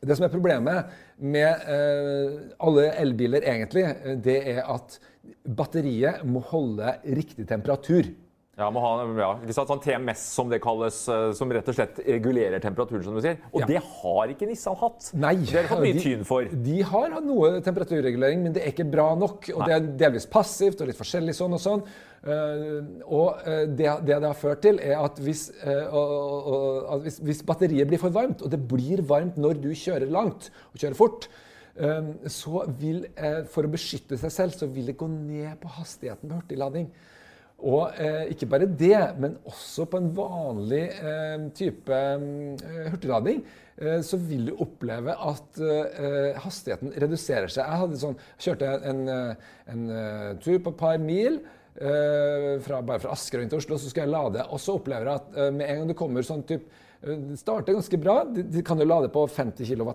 Det 0.00 0.16
som 0.16 0.24
er 0.24 0.32
problemet 0.32 0.92
med 1.20 1.66
eh, 1.68 2.36
alle 2.64 2.86
elbiler, 3.02 3.44
egentlig, 3.44 3.84
det 4.24 4.38
er 4.54 4.62
at 4.64 4.96
batteriet 5.44 6.24
må 6.24 6.40
holde 6.48 6.94
riktig 7.04 7.44
temperatur. 7.50 8.08
Ja, 8.60 8.68
må 8.72 8.82
ha 8.84 8.90
ja, 9.16 9.30
ikke 9.40 9.54
sant? 9.56 9.70
sånn 9.70 9.80
TMS, 9.80 10.22
som 10.34 10.50
det 10.52 10.60
kalles, 10.60 10.98
eh, 11.08 11.30
som 11.36 11.52
rett 11.54 11.68
og 11.70 11.76
slett 11.76 12.02
regulerer 12.04 12.60
temperaturen. 12.60 13.06
som 13.06 13.16
du 13.16 13.22
sier. 13.24 13.38
Og 13.54 13.62
ja. 13.62 13.68
det 13.70 13.80
har 13.80 14.34
ikke 14.34 14.48
Nissan 14.50 14.76
hatt. 14.80 15.08
Nei, 15.16 15.34
det 15.46 15.56
har 15.56 15.70
fått 15.70 15.84
mye 15.86 15.96
de, 15.96 16.04
tyn 16.04 16.26
for. 16.28 16.52
De 16.68 16.76
har 16.92 17.16
hatt 17.16 17.26
noe 17.26 17.54
temperaturregulering, 17.64 18.44
men 18.44 18.56
det 18.56 18.66
er 18.66 18.74
ikke 18.74 18.88
bra 18.92 19.14
nok. 19.18 19.48
Og 19.54 19.64
Nei. 19.64 19.70
det 19.70 19.76
er 19.78 19.90
delvis 20.04 20.28
passivt 20.30 20.82
og 20.84 20.90
litt 20.90 21.00
forskjellig 21.00 21.36
sånn 21.40 21.56
og 21.56 21.62
sånn. 21.64 21.84
Uh, 22.20 23.00
og 23.08 23.38
uh, 23.46 23.62
det, 23.64 23.86
det, 24.04 24.12
det 24.12 24.26
har 24.28 24.36
ført 24.36 24.60
til, 24.60 24.76
er 24.84 24.98
at 25.00 25.16
hvis, 25.24 25.46
uh, 25.64 25.94
og, 25.96 27.06
hvis, 27.06 27.16
hvis, 27.24 27.40
batteriet 27.48 27.88
blir 27.88 28.02
for 28.02 28.12
varmt, 28.12 28.44
og 28.44 28.52
det 28.52 28.60
blir 28.68 29.00
varmt 29.08 29.38
når 29.40 29.62
du 29.62 29.70
kjører 29.72 30.12
langt 30.12 30.50
og 30.74 30.82
kjører 30.82 30.98
fort, 30.98 31.30
så 32.28 32.64
vil, 32.76 33.04
for 33.48 33.64
å 33.64 33.70
beskytte 33.72 34.18
seg 34.20 34.32
selv, 34.34 34.52
så 34.58 34.66
vil 34.68 34.90
det 34.90 34.98
gå 35.00 35.06
ned 35.08 35.54
på 35.62 35.70
hastigheten 35.78 36.28
på 36.28 36.40
hurtiglading. 36.42 36.90
Og 37.60 37.96
eh, 38.00 38.30
ikke 38.32 38.48
bare 38.48 38.68
det, 38.68 38.98
men 39.20 39.36
også 39.48 39.86
på 39.90 40.00
en 40.00 40.10
vanlig 40.16 40.84
eh, 40.96 41.46
type 41.56 41.92
eh, 41.92 42.90
hurtiglading 42.92 43.42
eh, 43.42 44.00
så 44.06 44.18
vil 44.20 44.48
du 44.48 44.62
oppleve 44.64 45.12
at 45.12 45.60
eh, 45.60 46.40
hastigheten 46.40 46.94
reduserer 47.04 47.52
seg. 47.52 47.68
Jeg 47.68 48.00
sånn, 48.00 48.18
kjørte 48.40 48.74
en, 48.90 49.02
eh, 49.12 49.48
en, 49.74 49.88
en 49.92 50.40
tur 50.40 50.56
på 50.58 50.74
et 50.74 50.84
par 50.84 51.00
mil. 51.02 51.42
Fra, 51.80 52.80
bare 52.84 53.00
fra 53.00 53.12
Asker 53.14 53.38
og 53.38 53.44
inn 53.44 53.50
til 53.52 53.60
Oslo, 53.60 53.76
så 53.78 53.88
skal 53.88 54.02
jeg 54.02 54.12
lade. 54.12 54.42
Og 54.52 54.58
så 54.60 54.74
opplever 54.76 55.06
jeg 55.06 55.20
at 55.20 55.54
med 55.54 55.62
en 55.64 55.78
gang 55.78 55.92
du 55.92 55.94
kommer 55.96 56.26
sånn 56.26 56.42
type 56.44 56.66
det 57.00 57.38
starter 57.40 57.72
ganske 57.72 57.96
bra. 58.02 58.18
De 58.28 58.60
kan 58.66 58.82
jo 58.82 58.84
lade 58.84 59.08
på 59.14 59.22
50 59.24 59.70
kW. 59.70 59.92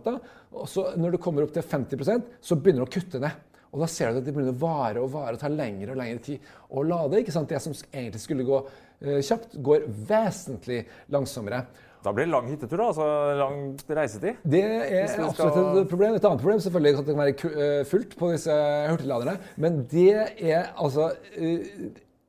Og 0.55 0.69
så 0.72 0.88
når 0.98 1.13
du 1.13 1.19
kommer 1.22 1.45
opp 1.45 1.53
til 1.53 1.62
50% 1.62 2.31
så 2.41 2.57
begynner 2.57 2.81
du 2.81 2.88
å 2.88 2.95
kutte 2.95 3.22
ned. 3.22 3.43
Og 3.75 3.82
da 3.84 3.89
ser 3.91 4.13
du 4.13 4.22
at 4.22 4.27
det 4.27 4.32
begynner 4.32 4.55
å 4.55 4.62
vare 4.62 5.01
og 5.03 5.12
vare 5.12 5.36
og 5.36 5.41
ta 5.41 5.50
lengre 5.51 5.91
og 5.91 6.00
lengre 6.00 6.22
tid 6.24 6.51
å 6.72 6.83
lade. 6.88 7.20
ikke 7.20 7.33
sant? 7.35 7.51
Det 7.51 7.59
som 7.59 7.75
egentlig 7.92 8.22
skulle 8.24 8.48
gå 8.48 8.61
uh, 8.64 9.20
kjapt, 9.20 9.57
går 9.59 9.90
vesentlig 10.07 10.85
langsommere. 11.11 11.66
Da 12.05 12.14
blir 12.14 12.27
det 12.27 12.31
lang 12.31 12.48
hyttetur, 12.48 12.77
da? 12.77 12.88
altså 12.94 13.05
lang 13.40 13.59
reisetid? 13.98 14.40
Det 14.46 14.64
er 14.64 15.07
skal... 15.09 15.27
absolutt 15.31 15.81
et 15.81 15.92
problem. 15.92 16.16
Et 16.16 16.27
annet 16.29 16.44
problem 16.46 16.64
selvfølgelig 16.64 17.00
at 17.01 17.07
det 17.07 17.16
kan 17.16 17.24
være 17.24 17.53
eh, 17.66 17.85
fullt 17.90 18.11
på 18.20 18.31
disse 18.35 18.57
hurtigladerne. 18.92 19.38
Men 19.66 19.79
det 19.92 20.11
er 20.14 20.68
altså 20.75 21.11
uh, 21.11 21.70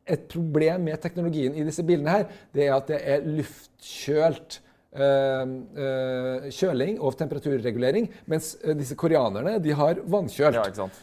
Et 0.06 0.22
problem 0.30 0.84
med 0.86 1.00
teknologien 1.02 1.54
i 1.58 1.64
disse 1.66 1.82
bilene 1.82 2.12
her, 2.12 2.28
det 2.54 2.68
er 2.68 2.74
at 2.76 2.86
det 2.92 3.00
er 3.02 3.24
luftkjølt. 3.26 4.60
Kjøling 6.56 7.00
og 7.04 7.18
temperaturregulering, 7.18 8.06
mens 8.30 8.54
disse 8.78 8.94
koreanerne 8.96 9.58
de 9.60 9.74
har 9.76 9.98
vannkjølt. 10.08 10.56
Ja, 10.56 10.62
ikke 10.70 10.86
sant? 10.86 11.02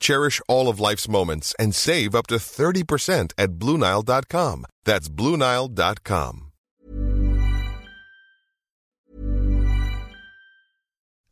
Cherish 0.00 0.40
all 0.48 0.68
of 0.68 0.80
life's 0.80 1.08
moments 1.08 1.54
and 1.58 1.74
save 1.74 2.14
up 2.14 2.26
to 2.28 2.36
30% 2.36 3.32
at 3.38 3.50
Bluenile.com. 3.52 4.66
That's 4.84 5.08
Bluenile.com. 5.08 6.46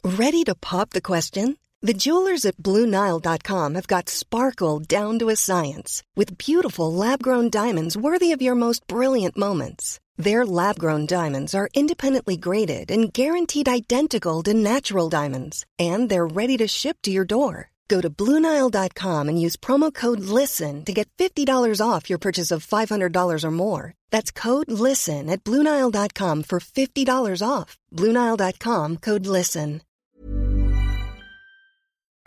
Ready 0.04 0.44
to 0.44 0.54
pop 0.54 0.90
the 0.90 1.02
question? 1.02 1.59
The 1.83 1.92
jewelers 1.94 2.44
at 2.44 2.57
Bluenile.com 2.57 3.74
have 3.74 3.87
got 3.87 4.09
sparkle 4.09 4.81
down 4.81 5.18
to 5.18 5.28
a 5.28 5.37
science 5.37 6.02
with 6.16 6.38
beautiful 6.38 6.92
lab 6.92 7.22
grown 7.22 7.50
diamonds 7.50 7.96
worthy 7.96 8.33
of 8.33 8.42
your 8.42 8.54
most 8.54 8.87
brilliant 8.87 9.37
moments. 9.37 10.00
Their 10.16 10.44
lab 10.44 10.78
grown 10.78 11.07
diamonds 11.07 11.54
are 11.54 11.68
independently 11.74 12.37
graded 12.37 12.90
and 12.90 13.12
guaranteed 13.12 13.68
identical 13.68 14.42
to 14.44 14.54
natural 14.54 15.09
diamonds, 15.09 15.64
and 15.78 16.09
they're 16.09 16.26
ready 16.26 16.57
to 16.57 16.66
ship 16.66 16.96
to 17.02 17.11
your 17.11 17.24
door. 17.24 17.70
Go 17.88 18.01
to 18.01 18.11
Bluenile.com 18.11 19.29
and 19.29 19.40
use 19.40 19.57
promo 19.57 19.92
code 19.92 20.20
LISTEN 20.20 20.85
to 20.85 20.92
get 20.92 21.09
$50 21.16 21.81
off 21.81 22.11
your 22.11 22.18
purchase 22.18 22.51
of 22.51 22.66
$500 22.66 23.44
or 23.44 23.51
more. 23.51 23.94
That's 24.11 24.31
code 24.31 24.70
LISTEN 24.70 25.31
at 25.31 25.42
Bluenile.com 25.42 26.42
for 26.42 26.61
$50 26.61 27.42
off. 27.42 27.77
Bluenile.com 27.92 28.96
code 28.96 29.27
LISTEN. 29.27 29.81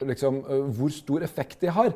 Liksom, 0.01 0.41
hvor 0.73 0.89
stor 0.89 1.21
effekt 1.21 1.61
det 1.61 1.69
har. 1.75 1.91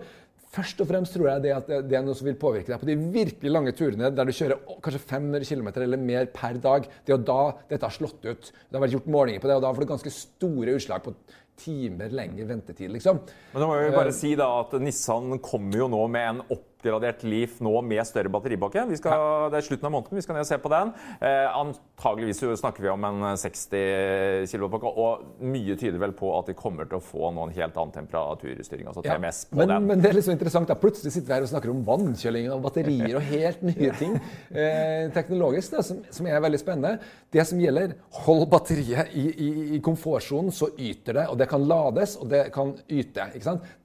Først 0.55 0.79
og 0.79 0.87
fremst 0.87 1.15
tror 1.17 1.25
jeg 1.27 1.41
det 1.43 1.53
at 1.55 1.71
det 1.89 1.97
er 1.97 2.03
noe 2.05 2.15
som 2.15 2.27
vil 2.29 2.37
påvirke 2.39 2.69
deg 2.69 2.79
på 2.79 2.87
de 2.87 2.93
virkelig 3.11 3.51
lange 3.51 3.73
turene 3.75 4.11
der 4.13 4.29
du 4.29 4.31
kjører 4.31 4.77
kanskje 4.85 5.01
500 5.09 5.47
km 5.49 5.71
eller 5.73 5.99
mer 5.99 6.29
per 6.31 6.61
dag. 6.63 6.85
Det 7.03 7.15
er 7.15 7.25
da 7.27 7.39
dette 7.71 7.89
har 7.89 7.95
slått 7.95 8.21
ut. 8.23 8.51
Det 8.53 8.77
har 8.77 8.85
vært 8.85 8.95
gjort 8.95 9.09
målinger 9.17 9.41
på 9.41 9.49
det, 9.49 9.57
og 9.57 9.65
da 9.65 9.73
får 9.73 9.83
du 9.83 9.89
ganske 9.89 10.13
store 10.15 10.77
utslag 10.77 11.03
på 11.03 11.15
timer 11.59 12.09
lenger 12.09 12.45
ventetid, 12.45 12.91
liksom. 12.91 13.19
Men 13.51 13.63
da 13.63 13.67
må 13.69 13.77
vi 13.79 13.91
bare 13.95 14.11
uh, 14.13 14.15
si 14.15 14.33
da 14.39 14.47
at 14.61 14.75
Nissan 14.81 15.39
kommer 15.43 15.85
jo 15.85 15.89
nå 15.91 16.01
med 16.11 16.29
en 16.33 16.41
opp 16.45 16.74
oppgradert 16.75 17.23
Leaf 17.25 17.59
nå 17.63 17.73
med 17.85 18.03
større 18.07 18.29
batteripakke. 18.31 18.85
Vi 18.89 18.97
skal, 18.99 19.49
Det 19.51 19.59
er 19.59 19.65
slutten 19.65 19.87
av 19.87 19.93
måneden, 19.95 20.17
vi 20.17 20.21
skal 20.23 20.35
ned 20.35 20.45
og 20.45 20.49
se 20.49 20.57
på 20.61 20.71
den. 20.71 20.91
Eh, 21.21 21.47
antageligvis 21.55 22.43
snakker 22.59 22.83
vi 22.83 22.89
om 22.91 23.03
en 23.07 23.37
60 23.37 24.45
kW-pakke, 24.51 24.91
og 24.91 25.41
mye 25.41 25.75
tyder 25.79 25.99
vel 26.01 26.13
på 26.17 26.31
at 26.37 26.51
vi 26.51 26.57
kommer 26.57 26.85
til 26.89 26.99
å 26.99 27.03
få 27.03 27.31
noen 27.35 27.53
helt 27.55 27.75
annen 27.77 27.95
temperaturstyring, 27.95 28.87
altså 28.87 29.03
Ja, 29.05 29.15
TMS, 29.15 29.45
på 29.49 29.57
men, 29.61 29.67
den. 29.71 29.87
men 29.87 30.01
det 30.03 30.11
er 30.11 30.17
litt 30.19 30.27
så 30.27 30.35
interessant. 30.35 30.67
da. 30.67 30.77
Plutselig 30.79 31.13
sitter 31.13 31.31
vi 31.31 31.37
her 31.37 31.47
og 31.47 31.51
snakker 31.51 31.73
om 31.73 31.83
vannkjøling 31.87 32.51
og 32.53 32.63
batterier 32.65 33.17
og 33.17 33.25
helt 33.31 33.63
nye 33.65 33.91
ting 33.97 34.15
eh, 34.51 35.09
teknologisk 35.15 35.77
da, 35.77 35.83
som, 35.85 36.03
som 36.11 36.27
er 36.29 36.41
veldig 36.43 36.61
spennende. 36.61 36.99
Det 37.33 37.45
som 37.47 37.59
gjelder, 37.61 37.95
hold 38.25 38.45
batteriet 38.51 39.13
i, 39.15 39.25
i, 39.31 39.49
i 39.77 39.81
komfortsonen, 39.83 40.51
så 40.53 40.69
yter 40.77 41.21
det. 41.21 41.27
Og 41.31 41.39
det 41.39 41.49
kan 41.51 41.65
lades, 41.65 42.17
og 42.21 42.29
det 42.31 42.45
kan 42.55 42.75
yte. 42.89 43.29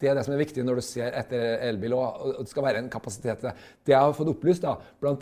Det 0.00 0.11
er 0.11 0.18
det 0.18 0.24
som 0.26 0.35
er 0.35 0.42
viktig 0.42 0.64
når 0.66 0.81
du 0.81 0.85
ser 0.85 1.14
etter 1.16 1.61
elbil, 1.70 1.96
og 1.96 2.40
det 2.42 2.50
skal 2.50 2.66
være 2.66 2.83
en 2.83 2.89
kapasitet 2.92 3.44
det. 3.44 3.55
Jeg 3.88 3.98
har 3.98 4.14
fått 4.16 4.33
opplyst, 4.33 4.64
da, 4.66 4.76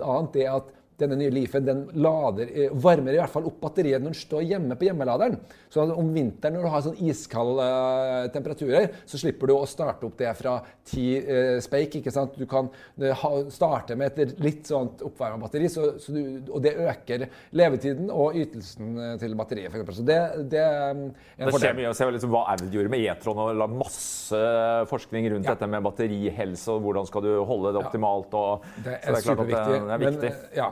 annet 0.04 0.34
det 0.36 0.48
at 0.50 0.74
denne 0.98 1.16
nye 1.20 1.30
Leafen 1.30 1.66
den 1.66 1.84
lader, 1.94 2.48
eh, 2.50 2.72
varmer 2.74 3.14
i 3.14 3.20
hvert 3.20 3.32
fall 3.32 3.46
opp 3.48 3.60
batteriet 3.62 4.02
når 4.02 4.12
den 4.14 4.18
står 4.18 4.46
hjemme 4.48 4.76
på 4.78 4.88
hjemmeladeren. 4.88 5.38
Så 5.70 5.84
om 5.94 6.08
vinteren 6.14 6.56
når 6.58 6.64
du 6.66 6.70
har 6.72 6.84
sånn 6.86 7.00
iskalde 7.08 7.66
eh, 7.68 8.30
temperaturer, 8.34 8.88
så 9.06 9.20
slipper 9.20 9.50
du 9.50 9.54
å 9.56 9.66
starte 9.68 10.08
opp 10.08 10.16
det 10.18 10.32
fra 10.38 10.56
ti 10.88 11.06
eh, 11.20 11.58
speik. 11.64 12.00
ikke 12.00 12.14
sant? 12.14 12.34
Du 12.38 12.46
kan 12.50 12.70
eh, 13.00 13.12
ha, 13.14 13.32
starte 13.52 13.96
med 13.98 14.18
et 14.18 14.34
litt 14.42 14.66
sånt 14.68 15.04
oppvarma 15.06 15.38
batteri, 15.44 15.70
så, 15.72 15.92
så 16.02 16.14
du, 16.16 16.22
og 16.50 16.62
det 16.64 16.74
øker 16.82 17.28
levetiden 17.58 18.10
og 18.10 18.36
ytelsen 18.38 19.18
til 19.20 19.38
batteriet. 19.38 19.70
For 19.70 19.78
eksempel. 19.80 19.98
så 20.00 20.06
det, 20.08 20.18
det 20.56 20.64
er 20.64 20.90
en 20.94 21.04
Det 21.12 21.54
skjer 21.54 21.78
mye 21.78 21.94
se 21.98 22.10
liksom 22.18 22.34
hva 22.34 22.44
Aud 22.54 22.66
gjorde 22.74 22.92
med 22.92 23.06
E-tron 23.06 23.38
og 23.44 23.54
la 23.58 23.68
masse 23.70 24.42
forskning 24.90 25.30
rundt 25.32 25.46
Ja. 25.48 25.54
dette 25.54 25.68
med 25.70 25.84
batterihelse 25.86 26.74
og 26.74 26.82
hvordan 26.84 27.06
skal 27.08 27.24
du 27.24 27.30
holde 27.46 27.72
det 27.76 27.80
optimalt. 27.84 28.34
Og, 28.34 28.66
Det 28.84 28.98
så 29.04 29.14
er, 29.14 29.22
klart 29.22 29.40
at 29.44 29.48
det, 29.48 29.62
det 29.86 29.94
er 29.94 30.04
viktig. 30.04 30.30
Men, 30.34 30.46
ja. 30.56 30.68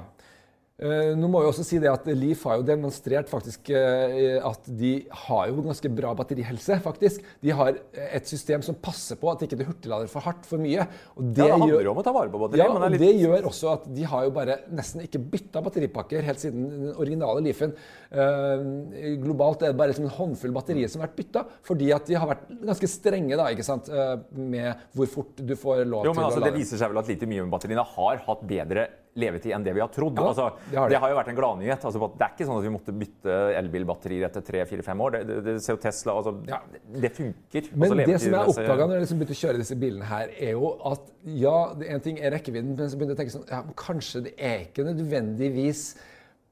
Eh, 0.77 1.15
nå 1.17 1.29
må 1.33 1.41
jeg 1.41 1.49
også 1.49 1.65
si 1.65 1.79
det 1.81 1.89
at 1.89 2.05
Leaf 2.13 2.43
har 2.45 2.59
jo 2.59 2.65
demonstrert 2.69 3.31
faktisk 3.31 3.71
eh, 3.73 4.35
at 4.45 4.67
de 4.77 4.91
har 5.25 5.47
jo 5.49 5.63
ganske 5.65 5.89
bra 5.97 6.11
batterihelse. 6.19 6.77
faktisk. 6.85 7.23
De 7.41 7.55
har 7.57 7.79
eh, 7.97 8.11
et 8.19 8.29
system 8.29 8.61
som 8.65 8.77
passer 8.77 9.17
på 9.17 9.31
at 9.33 9.47
ikke 9.47 9.57
det 9.57 9.69
hurtiglader 9.71 10.11
for 10.13 10.27
hardt 10.27 10.45
for 10.45 10.61
mye. 10.61 10.85
Og 11.17 11.31
ja, 11.31 11.33
det 11.39 11.47
handler 11.49 11.73
gjør- 11.73 11.89
jo 11.89 11.95
om 11.95 12.03
å 12.03 12.05
ta 12.05 12.13
vare 12.13 12.33
på 12.35 12.43
batteriet. 12.43 12.61
ja, 12.61 12.75
men 12.75 12.85
og 12.85 12.93
det 12.93 13.01
det 13.07 13.15
gjør 13.23 13.49
også 13.49 13.71
at 13.73 13.87
de 13.97 14.05
har 14.11 14.27
jo 14.27 14.35
bare 14.37 14.59
nesten 14.69 15.07
ikke 15.07 15.23
bytta 15.33 15.65
batteripakker 15.65 16.29
helt 16.29 16.45
siden 16.45 16.69
den 16.69 16.93
originale 16.93 17.41
Leafen. 17.47 17.73
Uh, 18.13 19.17
globalt 19.23 19.63
er 19.63 19.73
det 19.73 19.79
bare 19.79 19.93
liksom 19.95 20.07
en 20.11 20.15
håndfull 20.19 20.53
batterier 20.55 20.91
som 20.91 21.01
har 21.01 21.09
vært 21.09 21.19
bytta, 21.23 21.45
fordi 21.67 21.89
at 21.95 22.07
de 22.09 22.19
har 22.19 22.29
vært 22.29 22.53
ganske 22.53 22.91
strenge 22.91 23.39
da, 23.39 23.49
ikke 23.55 23.65
sant, 23.67 23.89
med 24.37 24.87
hvor 24.97 25.09
fort 25.11 25.41
du 25.41 25.57
får 25.57 25.85
lov 25.87 26.05
jo, 26.07 26.13
men 26.13 26.27
til 26.27 26.29
altså, 26.29 26.43
å 26.43 26.47
det 26.47 26.55
viser 26.59 26.81
seg 26.81 26.93
vel 26.93 27.01
at 27.01 27.11
litium-ionbatteriene 27.11 27.89
har 27.97 28.25
hatt 28.27 28.47
bedre 28.47 28.89
levetid 29.17 29.53
enn 29.57 29.65
det 29.65 29.73
vi 29.77 29.81
har 29.83 29.89
trodd. 29.93 30.19
Ja, 30.21 30.27
altså, 30.31 30.47
det 30.71 30.77
har 30.79 30.89
det. 30.89 30.95
det 30.95 31.01
har 31.03 31.13
jo 31.13 31.17
vært 31.19 31.31
en 31.33 31.39
gladnyhet. 31.39 31.85
Altså, 31.89 32.09
det 32.17 32.25
er 32.27 32.33
ikke 32.35 32.47
sånn 32.49 32.59
at 32.61 32.67
vi 32.67 32.73
måtte 32.75 32.95
bytte 33.01 33.37
elbilbatterier 33.61 34.27
etter 34.29 34.45
tre-fire-fem 34.45 35.01
år. 35.07 35.17
Det, 35.17 35.23
det, 35.31 35.37
det 35.49 35.55
ser 35.65 35.77
jo 35.77 35.81
Tesla 35.87 36.17
altså, 36.21 36.35
Ja. 36.51 36.59
det, 37.05 37.13
funker. 37.17 37.71
Men 37.73 37.87
Altså, 37.91 37.97
det 37.97 38.07
som 38.07 38.13
jeg 38.13 38.21
levetidmessig- 38.21 38.53
oppdaga 38.57 38.87
når 38.91 38.95
jeg 38.99 39.05
liksom 39.07 39.23
begynte 39.23 39.37
å 39.39 39.41
kjøre 39.43 39.63
disse 39.65 39.79
bilene 39.81 40.11
her, 40.11 40.35
er 40.49 40.53
jo 40.53 40.73
at 40.93 41.09
ja, 41.25 41.57
en 41.97 42.05
ting 42.05 42.21
er 42.21 42.37
rekkevidden, 42.37 42.77
men 42.77 42.89
så 42.93 42.97
begynte 43.01 43.17
jeg 43.17 43.19
å 43.19 43.23
tenke 43.25 43.37
sånn 43.39 43.49
ja, 43.51 43.63
Kanskje 43.87 44.23
det 44.29 44.35
er 44.39 44.59
ikke 44.69 44.85
nødvendigvis 44.87 45.87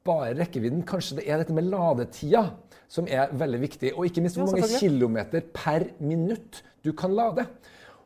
bare 0.05 0.35
rekkevidden. 0.37 0.83
Kanskje 0.88 1.20
det 1.20 1.29
er 1.29 1.40
dette 1.40 1.55
med 1.57 1.64
ladetida 1.72 2.46
som 2.92 3.07
er 3.09 3.31
veldig 3.33 3.61
viktig. 3.62 3.92
Og 3.96 4.07
ikke 4.09 4.20
minst 4.24 4.37
hvor 4.37 4.48
Ja, 4.50 4.59
mange 4.61 4.81
kilometer 4.81 5.44
per 5.55 5.87
minutt 6.00 6.62
du 6.85 6.92
kan 6.92 7.14
lade. 7.16 7.46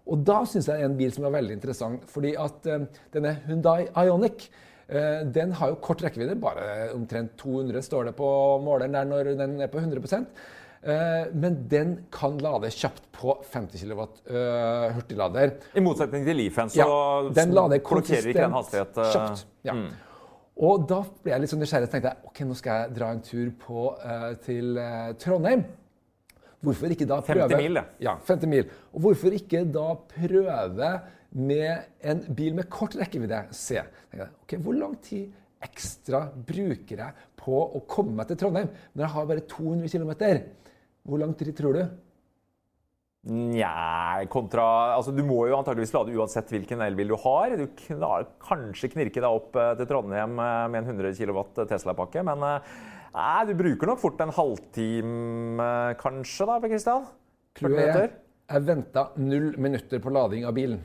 Og 0.09 0.25
da 0.25 0.40
syns 0.49 0.68
jeg 0.68 0.79
det 0.79 0.85
er 0.87 0.88
en 0.88 0.99
bil 0.99 1.12
som 1.12 1.27
er 1.29 1.35
veldig 1.37 1.59
interessant, 1.59 2.05
fordi 2.09 2.33
at 2.40 2.68
eh, 2.71 2.87
denne 3.14 3.35
Hyundai 3.49 3.88
Ioniq 3.92 4.47
eh, 4.88 5.25
den 5.37 5.53
har 5.59 5.75
jo 5.75 5.81
kort 5.85 6.05
rekkevidde, 6.05 6.38
bare 6.40 6.88
omtrent 6.97 7.35
200 7.40 7.85
står 7.85 8.09
det 8.09 8.14
på 8.16 8.29
måleren 8.64 8.97
der 8.97 9.09
når 9.09 9.35
den 9.40 9.59
er 9.64 9.73
på 9.73 9.83
100 9.83 10.25
Eh, 10.79 11.25
Men 11.35 11.57
den 11.68 11.88
kan 12.14 12.37
lade 12.38 12.68
kjapt 12.71 13.03
på 13.11 13.33
50 13.51 13.81
kW 13.83 14.05
hurtiglader. 14.94 15.57
I 15.75 15.83
motsetning 15.83 16.23
til 16.25 16.38
Leafen, 16.38 16.71
så 16.71 16.79
Ja, 16.79 17.31
den 17.35 17.51
lader 17.51 17.81
blokkerer 17.83 18.29
ikke 18.31 18.44
den 18.44 18.55
hastighet. 18.55 18.94
kjapt. 18.94 19.42
Ja. 19.66 19.75
Og 20.57 20.87
da 20.88 21.01
ble 21.03 21.33
jeg 21.33 21.40
litt 21.42 21.51
sånn 21.51 21.61
nysgjerrig 21.64 21.90
og 21.90 21.90
tenkte 21.97 22.12
jeg, 22.12 22.31
ok, 22.31 22.40
nå 22.47 22.55
skal 22.55 22.79
jeg 22.85 22.94
dra 22.94 23.11
en 23.11 23.21
tur 23.27 23.51
på, 23.59 23.83
til 24.47 24.79
Trondheim. 25.18 25.66
Hvorfor 26.64 26.90
ikke 26.90 27.07
da 27.07 27.21
50 27.23 27.29
prøve 27.29 27.61
mil, 27.62 27.79
det. 27.79 27.85
Ja, 28.03 28.16
50 28.27 28.51
mil. 28.51 28.71
Og 28.92 29.05
hvorfor 29.05 29.35
ikke 29.37 29.62
da 29.75 29.87
prøve 30.11 30.90
med 31.38 31.85
en 32.03 32.25
bil 32.35 32.57
med 32.57 32.66
kort 32.73 32.97
rekkevidde? 32.99 33.44
Se. 33.55 33.85
Ok, 34.42 34.57
Hvor 34.59 34.75
lang 34.75 34.97
tid 35.05 35.31
ekstra 35.62 36.25
bruker 36.47 37.05
jeg 37.05 37.29
på 37.38 37.62
å 37.79 37.83
komme 37.90 38.14
meg 38.18 38.29
til 38.31 38.38
Trondheim 38.38 38.68
når 38.94 39.05
jeg 39.05 39.14
har 39.14 39.31
bare 39.31 39.47
200 39.51 39.94
km? 39.94 40.12
Hvor 41.09 41.23
lang 41.23 41.35
tid 41.38 41.55
tror 41.59 41.79
du? 41.79 41.83
Nja, 43.29 44.25
kontra 44.31 44.64
altså, 44.94 45.12
Du 45.12 45.25
må 45.27 45.42
jo 45.51 45.57
antakeligvis 45.59 45.92
lade 45.92 46.14
uansett 46.14 46.53
hvilken 46.55 46.81
elbil 46.85 47.12
du 47.12 47.16
har. 47.18 47.57
Du 47.59 47.66
klarer 47.77 48.29
kanskje 48.42 48.92
knirke 48.94 49.21
deg 49.21 49.27
opp 49.29 49.59
eh, 49.59 49.75
til 49.81 49.88
Trondheim 49.90 50.38
eh, 50.38 50.68
med 50.73 50.87
en 50.87 50.94
100 50.94 51.18
kW 51.18 51.66
Tesla-pakke, 51.68 52.23
men 52.27 52.47
eh, 52.47 52.79
nei, 53.14 53.47
du 53.49 53.55
bruker 53.59 53.90
nok 53.90 54.01
fort 54.03 54.21
en 54.25 54.33
halvtime 54.35 55.68
kanskje, 56.01 56.49
da, 56.49 56.59
Per 56.62 56.73
Kristian? 56.73 57.09
40 57.59 57.75
Clouet 57.75 58.16
jeg 58.49 58.64
venta 58.64 59.11
null 59.21 59.51
minutter 59.61 60.01
på 60.01 60.12
lading 60.14 60.47
av 60.49 60.55
bilen. 60.57 60.79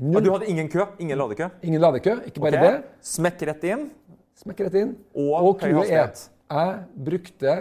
Og 0.00 0.22
du 0.24 0.30
hadde 0.32 0.48
ingen 0.48 0.70
kø? 0.72 0.86
Ingen 1.04 1.20
ladekø? 1.20 1.50
Ingen 1.68 1.82
ladekø, 1.82 2.14
ikke 2.30 2.40
bare 2.40 2.56
okay. 2.56 2.76
det. 2.78 3.00
Smekk 3.04 3.42
rett 3.50 3.66
inn. 3.68 3.82
Smekk 4.40 4.62
rett 4.66 4.78
inn. 4.80 4.94
Og 5.12 5.34
og 5.36 5.58
clouet 5.60 5.90
jeg 5.92 6.70
brukte 7.08 7.52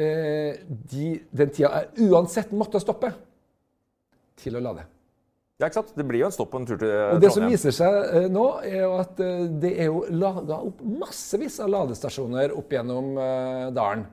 eh, 0.00 0.56
de, 0.92 1.10
den 1.36 1.52
tida 1.52 1.70
jeg 1.76 2.08
uansett 2.08 2.52
måtte 2.56 2.80
stoppe, 2.80 3.12
til 4.40 4.56
å 4.56 4.64
lade. 4.64 4.86
Ja, 5.60 5.68
ikke 5.68 5.76
sant? 5.82 5.90
Det 5.92 6.06
blir 6.08 6.22
jo 6.22 6.30
en 6.30 6.32
stopp 6.32 6.50
på 6.54 6.60
en 6.62 6.64
tur 6.64 6.78
til 6.78 6.88
Trondheim. 6.88 7.18
Og 7.18 7.20
det 7.20 7.32
som 7.34 7.44
viser 7.44 7.74
seg 7.76 7.96
eh, 8.16 8.28
nå, 8.32 8.46
er 8.64 8.78
jo 8.80 8.94
at 9.02 9.20
eh, 9.20 9.42
det 9.60 9.74
er 9.76 9.90
jo 9.90 10.06
laga 10.08 10.56
opp 10.70 10.80
massevis 11.02 11.58
av 11.60 11.68
ladestasjoner 11.74 12.56
opp 12.56 12.72
gjennom 12.72 13.12
eh, 13.20 13.66
dalen. 13.76 14.06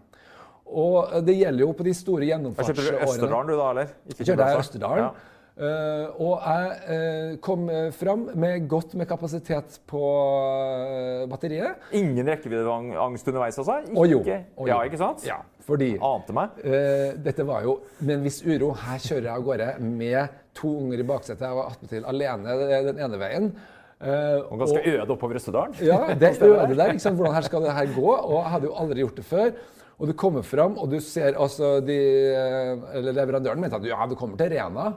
Og 0.67 0.97
eh, 1.07 1.23
det 1.23 1.38
gjelder 1.39 1.63
jo 1.63 1.71
på 1.79 1.88
de 1.88 1.95
store 1.95 2.27
gjennomfartsårene. 2.27 2.83
Kjørte 2.83 2.99
du. 2.99 3.07
Østerdalen, 3.07 3.47
du 3.47 3.55
da, 3.55 3.71
eller? 3.71 3.95
Ikke 4.12 4.19
kjørte 4.19 4.29
jeg 4.29 4.38
Gudbrandsdalen? 4.38 4.67
Østerdalen. 4.67 5.07
Ja. 5.07 5.33
Uh, 5.57 6.19
og 6.21 6.43
jeg 6.45 6.73
uh, 6.86 7.38
kom 7.41 7.63
eh, 7.73 7.88
fram 7.97 8.27
med 8.38 8.67
godt 8.69 8.91
med 8.93 9.07
kapasitet 9.10 9.79
på 9.89 10.01
uh, 10.05 11.23
batteriet. 11.31 11.79
Ingen 11.97 12.29
rekkeviddeangst 12.29 13.31
underveis, 13.31 13.57
altså? 13.57 13.79
Ikke, 13.88 13.97
Og 13.97 14.12
jo. 14.12 14.19
Og 14.21 14.67
jo. 14.67 14.69
Ja, 14.69 14.77
ikke 14.86 14.99
sant? 15.01 15.25
Ja, 15.25 15.39
fordi 15.65 15.95
Ante 15.97 16.36
meg. 16.38 16.62
eh, 16.62 17.17
dette 17.25 17.47
var 17.47 17.65
jo 17.65 17.79
med 18.03 18.19
en 18.19 18.27
viss 18.27 18.38
uro. 18.45 18.69
Her 18.83 19.01
kjører 19.01 19.31
jeg 19.31 19.33
av 19.33 19.47
gårde 19.49 19.71
med 19.81 20.38
to 20.58 20.74
unger 20.84 21.02
i 21.04 21.08
baksetet. 21.08 21.46
Jeg 21.48 21.60
var 21.60 21.72
attpåtil 21.72 22.08
alene 22.10 22.60
den 22.89 23.02
ene 23.06 23.22
veien. 23.22 23.50
Uh, 23.98 24.46
Og 24.54 24.60
ganske 24.62 24.84
øde 24.91 25.10
oppover 25.10 25.39
Østerdalen. 25.39 25.74
Ja, 25.82 26.04
det 26.20 26.36
er 26.36 26.52
øde 26.52 26.76
der. 26.78 26.93
Ikke 26.93 27.06
sant? 27.06 27.17
Hvordan 27.17 27.34
her 27.34 27.48
skal 27.48 27.65
det 27.65 27.74
her 27.74 27.96
gå? 27.96 28.12
Og 28.13 28.38
jeg 28.38 28.52
hadde 28.54 28.70
jo 28.70 28.78
aldri 28.84 29.02
gjort 29.02 29.17
det 29.17 29.26
før. 29.26 29.50
Og 29.98 30.12
du 30.12 30.13
kommer 30.13 30.46
fram, 30.46 30.78
og 30.78 30.91
du 30.91 31.00
ser 31.02 31.39
altså 31.41 31.80
de, 31.82 31.98
eh, 32.30 32.86
eller 33.00 33.15
Leverandøren 33.17 33.62
mente 33.63 33.80
at 33.80 33.88
ja, 33.89 33.98
du 34.06 34.13
kommer 34.20 34.38
til 34.38 34.52
Rena. 34.54 34.91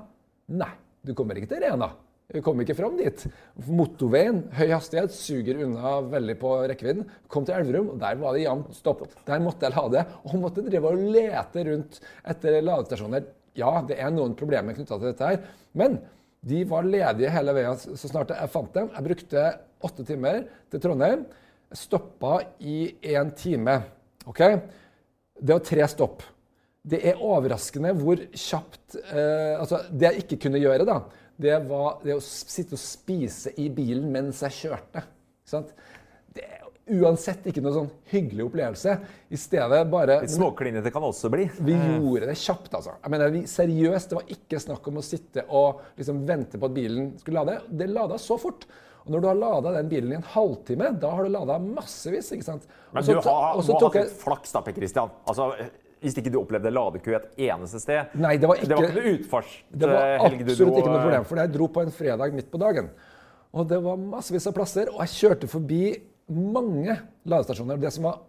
Nei, 0.53 0.73
du 1.07 1.14
kommer 1.16 1.40
ikke 1.40 1.49
til 1.55 1.64
Rena. 1.64 1.88
Du 2.31 2.38
kommer 2.46 2.62
ikke 2.62 2.77
fram 2.79 2.99
dit. 2.99 3.25
Motorveien, 3.66 4.44
høy 4.55 4.68
hastighet, 4.70 5.14
suger 5.16 5.64
unna 5.64 5.96
veldig 6.12 6.37
på 6.38 6.53
rekkevidden. 6.70 7.09
Kom 7.33 7.49
til 7.49 7.57
Elverum, 7.57 7.94
og 7.94 7.99
der 8.05 8.20
var 8.20 8.37
det 8.37 8.44
jevnt 8.44 8.77
stopp. 8.77 9.03
Der 9.27 9.42
måtte 9.42 9.66
jeg 9.66 9.75
lade, 9.75 10.05
og 10.23 10.37
måtte 10.38 10.66
drive 10.68 10.92
og 10.92 11.03
lete 11.16 11.64
rundt 11.73 11.99
etter 12.31 12.61
ladestasjoner. 12.62 13.27
Ja, 13.61 13.81
det 13.87 14.01
er 14.01 14.11
noen 14.14 14.35
problemer 14.38 14.77
knytta 14.77 14.99
til 14.99 15.12
dette 15.12 15.31
her, 15.31 15.44
men 15.77 16.01
de 16.40 16.62
var 16.68 16.88
ledige 16.88 17.33
hele 17.35 17.53
veien 17.57 17.79
så 17.81 18.09
snart 18.09 18.33
jeg 18.33 18.53
fant 18.53 18.73
dem. 18.77 18.88
Jeg 18.94 19.07
brukte 19.07 19.46
åtte 19.85 20.05
timer 20.09 20.44
til 20.73 20.83
Trondheim. 20.83 21.27
Stoppa 21.77 22.38
i 22.64 22.88
én 23.12 23.33
time. 23.37 23.77
Ok? 24.29 24.40
Det 25.40 25.53
var 25.53 25.64
tre 25.64 25.88
stopp. 25.92 26.25
Det 26.81 27.03
er 27.11 27.20
overraskende 27.20 27.92
hvor 27.99 28.23
kjapt 28.33 28.96
eh, 29.03 29.61
Altså, 29.61 29.83
det 29.92 30.07
jeg 30.07 30.25
ikke 30.25 30.38
kunne 30.46 30.62
gjøre, 30.62 30.87
da, 30.88 30.96
det 31.40 31.59
var 31.68 32.01
det 32.05 32.16
å 32.16 32.25
sitte 32.25 32.77
og 32.77 32.81
spise 32.83 33.53
i 33.61 33.68
bilen 33.73 34.09
mens 34.12 34.40
jeg 34.46 34.57
kjørte. 34.62 35.05
Ikke 35.44 35.53
sant? 35.53 35.75
Det 36.33 36.46
er 36.46 36.69
uansett 36.98 37.46
ikke 37.50 37.62
noe 37.64 37.74
sånn 37.74 37.88
hyggelig 38.12 38.46
opplevelse. 38.48 38.96
I 39.31 39.38
stedet 39.40 39.81
bare 39.92 40.20
Litt 40.24 40.35
småklinete 40.35 40.92
kan 40.94 41.07
også 41.07 41.31
bli. 41.33 41.48
vi 41.61 41.76
gjorde 41.76 42.31
det 42.31 42.37
kjapt, 42.40 42.72
altså. 42.79 42.96
Jeg 42.98 43.14
mener, 43.14 43.35
vi, 43.35 43.42
seriøst, 43.50 44.11
Det 44.11 44.18
var 44.20 44.37
ikke 44.37 44.62
snakk 44.62 44.88
om 44.90 45.00
å 45.00 45.05
sitte 45.07 45.46
og 45.48 45.83
liksom 45.98 46.24
vente 46.29 46.61
på 46.61 46.70
at 46.70 46.76
bilen 46.76 47.12
skulle 47.20 47.42
lade. 47.42 47.61
Det 47.68 47.90
lada 47.90 48.18
så 48.18 48.38
fort. 48.40 48.66
Og 49.05 49.14
når 49.14 49.20
du 49.22 49.29
har 49.31 49.38
lada 49.38 49.74
den 49.79 49.88
bilen 49.90 50.12
i 50.12 50.18
en 50.18 50.26
halvtime, 50.35 50.90
da 51.00 51.12
har 51.16 51.24
du 51.24 51.33
lada 51.33 51.59
massevis. 51.62 52.33
ikke 52.35 52.46
sant? 52.46 52.66
Men 52.92 53.07
du 53.07 53.14
har, 53.16 53.24
må 53.57 53.62
ha 53.62 53.92
hatt 53.94 54.18
flaks, 54.20 54.53
da, 54.53 54.61
Per 54.66 54.76
Christian. 54.76 55.12
Altså, 55.26 55.53
hvis 56.00 56.16
ikke 56.16 56.33
du 56.33 56.40
opplevde 56.40 56.72
ladekø 56.72 57.14
et 57.16 57.40
eneste 57.50 57.81
sted. 57.83 58.12
Nei, 58.20 58.37
det 58.40 58.48
var 58.48 58.61
ikke, 58.61 58.68
det 58.70 58.76
var 58.76 58.88
ikke 58.88 59.00
noe 59.00 59.14
utfartshelg 59.18 59.81
Det 59.83 59.90
var 59.90 60.26
absolutt 60.26 60.79
ikke 60.81 60.92
noe 60.92 61.03
problem, 61.05 61.26
for 61.29 61.42
jeg 61.42 61.53
dro 61.57 61.68
på 61.72 61.85
en 61.85 61.92
fredag 61.94 62.37
midt 62.37 62.50
på 62.53 62.61
dagen. 62.61 62.92
Og 63.50 63.66
det 63.68 63.81
var 63.83 63.98
massevis 64.00 64.46
av 64.46 64.55
plasser, 64.57 64.92
og 64.92 65.03
jeg 65.05 65.16
kjørte 65.16 65.50
forbi 65.50 65.83
mange 66.30 66.96
ladestasjoner. 67.28 67.80
Det 67.80 67.92
som 67.94 68.06
var 68.08 68.20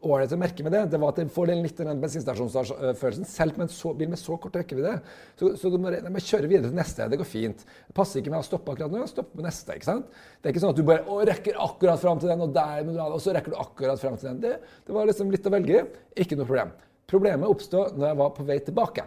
ålreit 0.00 0.32
å 0.32 0.38
merke 0.40 0.64
med 0.64 0.72
det, 0.72 0.80
det 0.92 0.98
var 1.00 1.12
at 1.12 1.18
det 1.20 1.32
får 1.32 1.50
litt 1.52 1.80
den 1.80 2.00
bensinstasjonsfølelsen. 2.00 3.26
Selv 3.28 3.58
med 3.58 3.66
en 3.66 3.72
så, 3.72 3.92
bil 3.96 4.08
med 4.12 4.20
så 4.20 4.36
kort 4.40 4.56
rekkevidde. 4.56 4.94
Så, 5.38 5.52
så 5.60 5.72
du 5.72 5.76
må, 5.82 5.92
må 5.92 6.22
kjøre 6.24 6.48
videre 6.48 6.70
til 6.70 6.78
neste. 6.78 7.08
Det 7.12 7.18
går 7.20 7.28
fint. 7.28 7.64
Det 7.88 7.96
passer 7.96 8.22
ikke 8.22 8.32
med 8.32 8.40
å 8.40 8.46
stoppe 8.46 8.72
akkurat 8.74 8.94
nå. 8.94 9.04
Stoppe 9.10 9.36
på 9.36 9.44
neste. 9.44 9.76
ikke 9.76 9.90
sant? 9.90 10.08
Det 10.40 10.48
er 10.48 10.54
ikke 10.54 10.64
sånn 10.64 10.74
at 10.74 10.80
du 10.80 10.86
bare 10.88 11.04
å, 11.04 11.20
rekker 11.28 11.60
akkurat 11.66 12.00
fram 12.02 12.22
til 12.22 12.32
den, 12.32 12.44
og 12.46 12.54
der, 12.56 12.84
må 12.86 12.94
du 12.94 13.00
lade, 13.00 13.18
og 13.18 13.24
så 13.24 13.34
rekker 13.36 13.54
du 13.54 13.58
akkurat 13.60 14.00
fram 14.00 14.16
til 14.20 14.30
den. 14.30 14.40
Det, 14.46 14.78
det 14.86 14.96
var 14.96 15.10
liksom 15.10 15.34
litt 15.34 15.50
å 15.50 15.54
velge 15.56 15.84
Ikke 16.24 16.38
noe 16.40 16.48
problem. 16.48 16.72
Problemet 17.10 17.50
oppstod 17.50 17.98
når 17.98 18.12
jeg 18.12 18.20
var 18.22 18.32
på 18.36 18.46
vei 18.48 18.58
tilbake. 18.64 19.06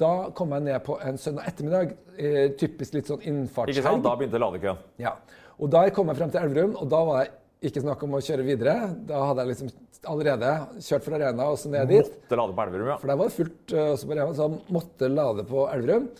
Da 0.00 0.10
kom 0.34 0.50
jeg 0.56 0.66
ned 0.66 0.82
på 0.82 0.96
en 1.06 1.18
søndag 1.20 1.46
ettermiddag. 1.52 1.94
Eh, 2.18 2.44
typisk 2.58 2.96
litt 2.96 3.10
sånn 3.10 3.22
innfartshelg. 3.22 3.76
Ikke 3.76 3.86
sant? 3.86 4.02
Da 4.02 4.16
begynte 4.18 4.42
ladekøen. 4.42 4.80
Ja. 4.98 5.14
Og 5.62 5.70
der 5.70 5.92
kom 5.94 6.10
jeg 6.10 6.18
frem 6.18 6.32
til 6.34 6.42
Elverum, 6.42 6.74
og 6.80 6.88
da 6.90 7.02
var 7.06 7.20
det 7.22 7.43
ikke 7.68 7.82
snakk 7.84 8.02
om 8.06 8.16
å 8.16 8.22
kjøre 8.24 8.46
videre. 8.46 8.74
Da 9.08 9.20
hadde 9.30 9.44
jeg 9.44 9.52
liksom 9.52 9.72
allerede 10.10 10.54
kjørt 10.84 11.06
fra 11.06 11.18
Arena 11.18 11.50
og 11.52 11.60
så 11.60 11.70
ned 11.72 11.92
dit. 11.92 12.10
Måtte 12.10 12.40
lade 12.40 12.56
på 12.56 12.64
Elverum, 12.66 12.90
ja. 12.92 12.96
For 13.00 13.12
der 13.12 13.20
var 13.20 13.30
det 13.30 13.36
fullt 13.38 13.74
uh, 13.76 13.84
også 13.92 14.08
på 14.08 14.16
Arena, 14.16 14.34
så 14.34 14.48
jeg 14.48 14.74
måtte 14.76 15.12
lade 15.12 15.46
på 15.48 15.68
Elverum. 15.72 16.10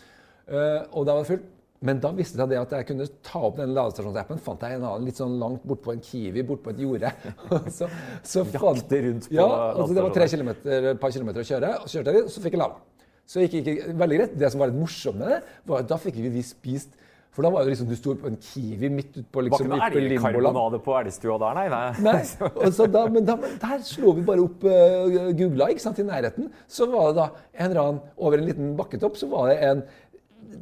Uh, 0.45 0.55
og 0.91 1.05
da 1.05 1.17
var 1.17 1.21
det 1.21 1.31
fullt. 1.33 1.51
Men 1.85 1.99
da 2.01 2.09
visste 2.15 2.39
jeg 2.39 2.49
det 2.49 2.57
at 2.57 2.71
jeg 2.73 2.87
kunne 2.87 3.05
ta 3.25 3.41
opp 3.45 3.59
den 3.59 3.73
ladestasjonsappen. 3.75 4.39
Fant 4.41 4.63
jeg 4.65 4.79
en 4.79 4.87
annen 4.87 5.05
litt 5.05 5.19
sånn 5.19 5.35
langt 5.41 5.65
bortpå 5.67 5.93
en 5.93 6.01
Kiwi, 6.01 6.41
bortpå 6.47 6.71
et 6.73 6.81
jorde. 6.81 7.11
så, 7.77 7.89
så 8.25 8.45
Jakte 8.55 9.01
rundt 9.05 9.29
på 9.29 9.37
Ja, 9.37 9.45
altså 9.75 9.93
det 9.93 10.05
var 10.07 10.15
tre 10.15 10.29
kilometer, 10.31 10.91
et 10.95 11.01
par 11.01 11.13
kilometer 11.13 11.43
å 11.43 11.49
kjøre. 11.51 11.73
Og 11.83 11.89
så 11.89 11.99
kjørte 11.99 12.13
jeg 12.13 12.21
dit, 12.21 12.29
og 12.29 12.33
så 12.33 12.45
fikk 12.45 12.57
jeg 12.57 12.63
lada. 12.63 12.81
Så 13.25 13.41
gikk 13.41 13.57
det 13.65 13.75
veldig 13.97 14.17
greit. 14.21 14.37
Det 14.39 14.49
som 14.53 14.61
var 14.61 14.71
litt 14.71 14.79
morsomt 14.79 15.19
med 15.21 15.33
det, 15.33 15.39
var 15.69 15.83
at 15.83 15.91
da 15.91 15.99
fikk 16.01 16.17
vi 16.23 16.45
spist 16.45 16.97
for 17.35 17.43
da 17.43 17.51
var 17.51 17.65
det 17.65 17.73
liksom, 17.73 17.89
du 17.91 17.97
sto 17.99 18.13
på 18.15 18.29
en 18.31 18.37
Kiwi 18.39 18.89
midt 18.95 19.17
ute 19.17 19.25
på 19.27 19.43
liksom, 19.43 19.67
Var 19.73 19.89
ikke 19.89 19.99
noe 19.99 20.05
elgkarbonade 20.05 20.79
på 20.85 20.95
elgstua 21.01 21.35
der, 21.41 21.57
nei? 21.57 21.65
nei. 21.73 21.89
nei. 22.07 22.21
Da, 22.95 23.01
men, 23.11 23.25
da, 23.27 23.35
men 23.41 23.57
der 23.59 23.81
slo 23.83 24.13
vi 24.15 24.23
bare 24.23 24.43
opp 24.45 24.63
uh, 24.63 25.33
googla 25.35 25.67
ikke 25.73 25.83
sant, 25.83 25.99
i 25.99 26.07
nærheten. 26.07 26.47
Så 26.71 26.87
var 26.91 27.11
det 27.11 27.17
da 27.19 27.27
en 27.57 27.67
eller 27.67 27.81
annen 27.81 28.01
over 28.15 28.39
en 28.39 28.47
liten 28.47 28.73
bakketopp 28.79 29.19
så 29.19 29.27
var 29.31 29.51
det 29.51 29.59
en 29.67 29.83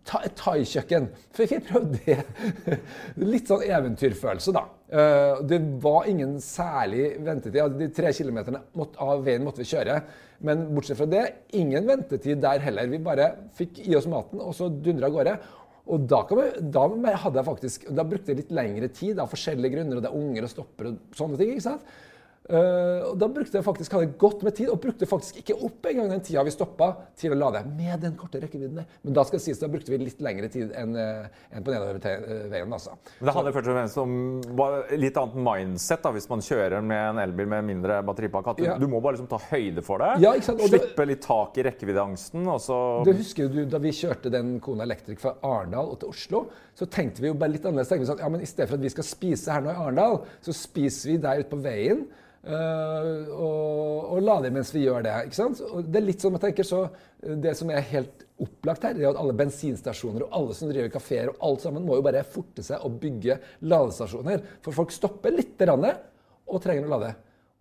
thaikjøkken. 0.08 1.08
For 1.36 1.50
vi 1.50 1.60
prøvde 1.68 2.02
det. 2.08 2.78
Litt 3.34 3.52
sånn 3.52 3.66
eventyrfølelse, 3.68 4.54
da. 4.56 4.66
Uh, 4.94 5.42
det 5.50 5.62
var 5.84 6.10
ingen 6.10 6.36
særlig 6.44 7.14
ventetid. 7.26 7.78
De 7.80 7.90
tre 7.94 8.14
kilometerne 8.18 8.64
av 9.02 9.26
veien 9.26 9.46
måtte 9.46 9.62
vi 9.64 9.70
kjøre. 9.70 10.02
Men 10.44 10.66
bortsett 10.76 11.00
fra 11.00 11.08
det, 11.08 11.24
ingen 11.56 11.86
ventetid 11.88 12.42
der 12.44 12.64
heller. 12.66 12.90
Vi 12.92 13.00
bare 13.04 13.30
fikk 13.58 13.84
i 13.86 13.94
oss 13.96 14.10
maten, 14.12 14.42
og 14.44 14.56
så 14.58 14.68
dundra 14.74 15.08
av 15.08 15.16
gårde. 15.16 15.38
Og 15.92 16.06
da, 16.08 16.22
vi, 16.30 16.46
da, 16.72 16.86
hadde 17.26 17.40
jeg 17.42 17.48
faktisk, 17.48 17.86
da 17.92 18.06
brukte 18.08 18.32
jeg 18.32 18.40
litt 18.40 18.54
lengre 18.56 18.88
tid 18.96 19.20
av 19.20 19.32
forskjellige 19.32 19.76
grunner. 19.76 20.00
og 20.00 20.06
Det 20.06 20.12
er 20.12 20.20
unger 20.20 20.48
og 20.48 20.52
stopper 20.54 20.90
og 20.94 21.18
sånne 21.18 21.40
ting. 21.40 21.52
ikke 21.52 21.66
sant? 21.66 21.96
Uh, 22.44 23.14
og 23.14 23.20
Da 23.22 23.30
brukte 23.32 23.56
jeg 23.56 23.64
faktisk, 23.64 23.94
hadde 23.96 24.18
godt 24.20 24.42
med 24.44 24.56
tid, 24.58 24.68
og 24.72 24.82
brukte 24.84 25.08
faktisk 25.08 25.40
ikke 25.40 25.56
opp 25.64 25.88
engang 25.88 26.10
den 26.12 26.24
tida 26.26 26.44
vi 26.44 26.52
stoppa 26.52 26.90
til 27.20 27.32
å 27.32 27.38
lade 27.40 27.62
med 27.70 28.02
den 28.04 28.18
korte 28.20 28.42
rekkevidden. 28.44 28.84
Men 28.84 29.16
da 29.16 29.24
skal 29.24 29.40
det 29.40 29.46
sies, 29.46 29.62
da 29.62 29.70
brukte 29.72 29.94
vi 29.94 30.02
litt 30.02 30.20
lengre 30.24 30.50
tid 30.52 30.74
enn 30.76 30.98
uh, 30.98 31.30
en 31.54 31.64
på 31.64 31.72
nedoverveien. 31.72 32.68
Eh, 32.68 32.76
altså. 32.76 32.98
Men 33.20 33.30
det 33.30 33.36
handler 33.38 33.56
først 33.56 33.70
og 33.72 33.78
fremst 33.78 34.02
om 34.02 34.18
litt 35.00 35.20
annet 35.22 35.38
mindset 35.48 36.04
da, 36.04 36.12
hvis 36.16 36.28
man 36.32 36.44
kjører 36.44 36.84
med 36.84 37.04
en 37.14 37.22
elbil 37.24 37.48
med 37.54 37.70
mindre 37.70 38.02
batteripakke. 38.04 38.58
Du, 38.60 38.66
ja. 38.68 38.76
du, 38.82 38.90
må 38.92 39.00
bare 39.04 39.16
liksom 39.16 39.30
ta 39.32 39.40
høyde 39.54 39.86
for 39.86 40.04
det. 40.04 40.18
Ja, 40.26 40.34
Slippe 40.44 41.06
litt 41.08 41.24
tak 41.24 41.56
i 41.62 41.66
rekkeviddeangsten. 41.70 42.44
Og 42.52 42.60
så 42.64 42.80
Du 43.08 43.14
husker 43.16 43.48
du 43.54 43.64
da 43.70 43.80
vi 43.84 43.94
kjørte 43.96 44.32
den 44.34 44.58
Kona 44.64 44.84
Electric 44.88 45.22
fra 45.24 45.38
Arendal 45.48 45.96
til 46.02 46.12
Oslo, 46.12 46.44
så 46.76 46.90
tenkte 46.92 47.24
vi 47.24 47.32
jo 47.32 47.38
bare 47.40 47.56
litt 47.56 47.64
annerledes. 47.64 47.94
Tenkte 47.94 48.04
vi 48.04 48.12
sånn, 48.12 48.26
ja, 48.26 48.34
men 48.34 48.44
I 48.44 48.50
stedet 48.50 48.68
for 48.68 48.82
at 48.82 48.84
vi 48.84 48.92
skal 48.92 49.08
spise 49.08 49.56
her 49.56 49.64
nå 49.64 49.72
i 49.72 49.80
Arendal, 49.80 50.20
så 50.44 50.56
spiser 50.58 51.14
vi 51.14 51.18
der 51.24 51.40
ute 51.46 51.54
på 51.54 51.62
veien. 51.64 52.04
Uh, 52.44 53.30
og, 53.32 54.00
og, 54.12 54.18
la 54.20 54.34
det 54.44 54.50
mens 54.52 54.74
vi 54.76 54.84
gjør 54.84 55.06
det. 55.06 55.14
ikke 55.30 55.38
sant? 55.38 55.62
Og 55.64 55.88
det 55.88 56.02
er 56.02 56.08
litt 56.10 56.24
sånn 56.24 56.36
jeg 56.36 56.44
tenker, 56.44 56.68
så 56.68 56.82
eh, 56.90 57.38
det 57.40 57.54
som 57.56 57.72
er 57.72 57.86
helt 57.94 58.26
opplagt 58.44 58.84
her, 58.84 59.00
er 59.00 59.14
at 59.14 59.20
alle 59.22 59.36
bensinstasjoner 59.40 60.26
og 60.26 60.36
alle 60.36 60.58
som 60.58 60.72
driver 60.72 60.92
kafeer, 60.92 61.32
og 61.32 61.48
alt 61.48 61.64
sammen 61.64 61.88
må 61.88 61.96
jo 62.00 62.06
bare 62.06 62.26
forte 62.28 62.66
seg 62.66 62.84
å 62.84 62.92
bygge 62.92 63.40
ladestasjoner. 63.64 64.44
For 64.66 64.76
folk 64.76 64.92
stopper 64.92 65.36
litt 65.36 65.64
og 65.64 66.60
trenger 66.60 66.90
å 66.90 66.94
lade. 66.98 67.14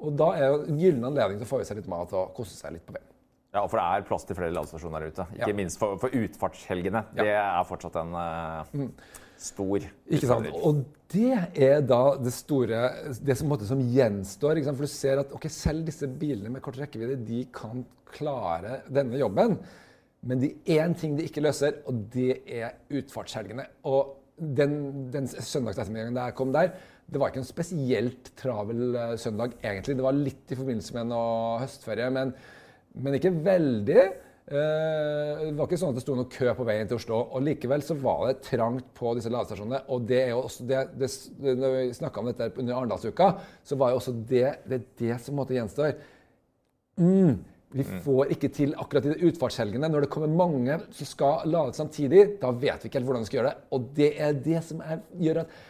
Og 0.02 0.18
da 0.18 0.32
er 0.34 0.48
jo 0.48 0.60
en 0.66 0.82
gyllen 0.82 1.06
anledning 1.12 1.38
til 1.38 1.46
å 1.46 1.52
få 1.52 1.62
i 1.62 1.68
seg 1.68 1.78
litt 1.78 1.90
mat 1.90 2.10
og 2.18 2.34
kose 2.34 2.58
seg 2.58 2.74
litt 2.74 2.86
på 2.86 2.96
veien. 2.96 3.06
Ja, 3.54 3.62
for 3.68 3.78
det 3.78 3.84
er 3.84 4.06
plass 4.08 4.24
til 4.26 4.34
flere 4.34 4.54
ladestasjoner 4.56 5.04
der 5.04 5.12
ute. 5.12 5.26
Ikke 5.36 5.52
ja. 5.52 5.56
minst 5.56 5.78
for, 5.78 5.94
for 6.02 6.14
utfartshelgene. 6.16 7.04
Ja. 7.14 7.22
Det 7.22 7.34
er 7.38 7.68
fortsatt 7.68 8.00
en 8.02 8.16
uh, 8.16 8.72
mm 8.74 9.20
stor 9.42 9.82
Ikke 9.82 10.28
sant? 10.30 10.48
Og 10.62 10.82
det 11.12 11.36
er 11.66 11.82
da 11.84 12.02
det 12.20 12.32
store 12.34 12.82
Det 13.20 13.36
som, 13.38 13.50
måte, 13.50 13.68
som 13.68 13.82
gjenstår. 13.82 14.62
For 14.70 14.86
du 14.86 14.92
ser 14.92 15.22
at 15.22 15.34
okay, 15.36 15.52
selv 15.52 15.86
disse 15.88 16.08
bilene 16.08 16.54
med 16.54 16.64
kort 16.64 16.80
rekkevidde 16.80 17.20
de 17.28 17.44
kan 17.54 17.84
klare 18.12 18.80
denne 18.92 19.20
jobben. 19.20 19.58
Men 20.22 20.42
det 20.42 20.54
er 20.70 20.84
én 20.84 20.94
ting 20.94 21.16
de 21.18 21.26
ikke 21.26 21.42
løser, 21.42 21.80
og 21.90 22.04
det 22.14 22.42
er 22.46 22.76
utfartshelgene. 22.94 23.64
Og 23.90 24.18
den, 24.38 24.76
den 25.12 25.26
søndagsettermiddagen 25.28 26.16
da 26.16 26.28
jeg 26.28 26.36
kom 26.38 26.52
der, 26.54 26.74
det 27.12 27.20
var 27.20 27.32
ikke 27.32 27.42
en 27.42 27.48
spesielt 27.48 28.30
travel 28.38 28.94
uh, 28.94 29.14
søndag, 29.20 29.56
egentlig. 29.60 29.98
Det 29.98 30.06
var 30.06 30.16
litt 30.16 30.52
i 30.52 30.58
forbindelse 30.58 30.94
med 30.96 31.10
noe 31.10 31.58
høstferie, 31.60 32.08
men, 32.14 32.32
men 33.02 33.18
ikke 33.18 33.34
veldig. 33.44 34.04
Eh, 34.42 35.42
det 35.46 35.54
var 35.54 35.68
ikke 35.68 35.78
sånn 35.78 35.92
at 35.92 36.00
det 36.00 36.02
sto 36.02 36.16
noe 36.18 36.30
kø 36.30 36.50
på 36.58 36.64
veien 36.66 36.88
til 36.90 36.98
Oslo. 36.98 37.20
og 37.30 37.44
Likevel 37.46 37.84
så 37.86 37.94
var 38.02 38.24
det 38.26 38.40
trangt 38.48 38.88
på 38.98 39.14
disse 39.14 39.30
ladestasjonene. 39.30 39.84
og 39.88 40.02
det 40.08 40.18
er 40.24 40.32
jo 40.32 40.42
også 40.42 40.66
det, 40.66 40.82
det, 40.98 41.10
Når 41.38 41.76
vi 41.76 41.94
snakka 41.94 42.20
om 42.20 42.26
dette 42.26 42.50
under 42.58 42.74
Arendalsuka, 42.74 43.28
så 43.62 43.78
var 43.78 43.92
jo 43.92 44.00
også 44.00 44.12
det 44.12 44.48
det, 44.66 44.80
er 44.80 44.84
det 44.98 45.20
som 45.22 45.38
måtte 45.38 45.54
gjenstår. 45.54 45.94
Mm, 46.98 47.38
vi 47.72 47.86
mm. 47.86 48.00
får 48.02 48.34
ikke 48.34 48.50
til 48.52 48.74
akkurat 48.74 49.06
i 49.06 49.14
de 49.14 49.30
utfartshelgene. 49.30 49.88
Når 49.88 50.04
det 50.04 50.10
kommer 50.10 50.34
mange 50.34 50.80
som 50.90 51.06
skal 51.06 51.46
lade 51.46 51.78
samtidig, 51.78 52.40
da 52.42 52.50
vet 52.50 52.82
vi 52.82 52.90
ikke 52.90 52.98
helt 52.98 53.06
hvordan 53.06 53.22
vi 53.22 53.30
skal 53.30 53.40
gjøre 53.40 53.52
det. 53.54 53.68
Og 53.70 53.88
det 53.94 54.10
er 54.26 54.42
det 54.50 54.64
som 54.66 54.82
er, 54.82 55.04
gjør 55.22 55.44
at 55.46 55.60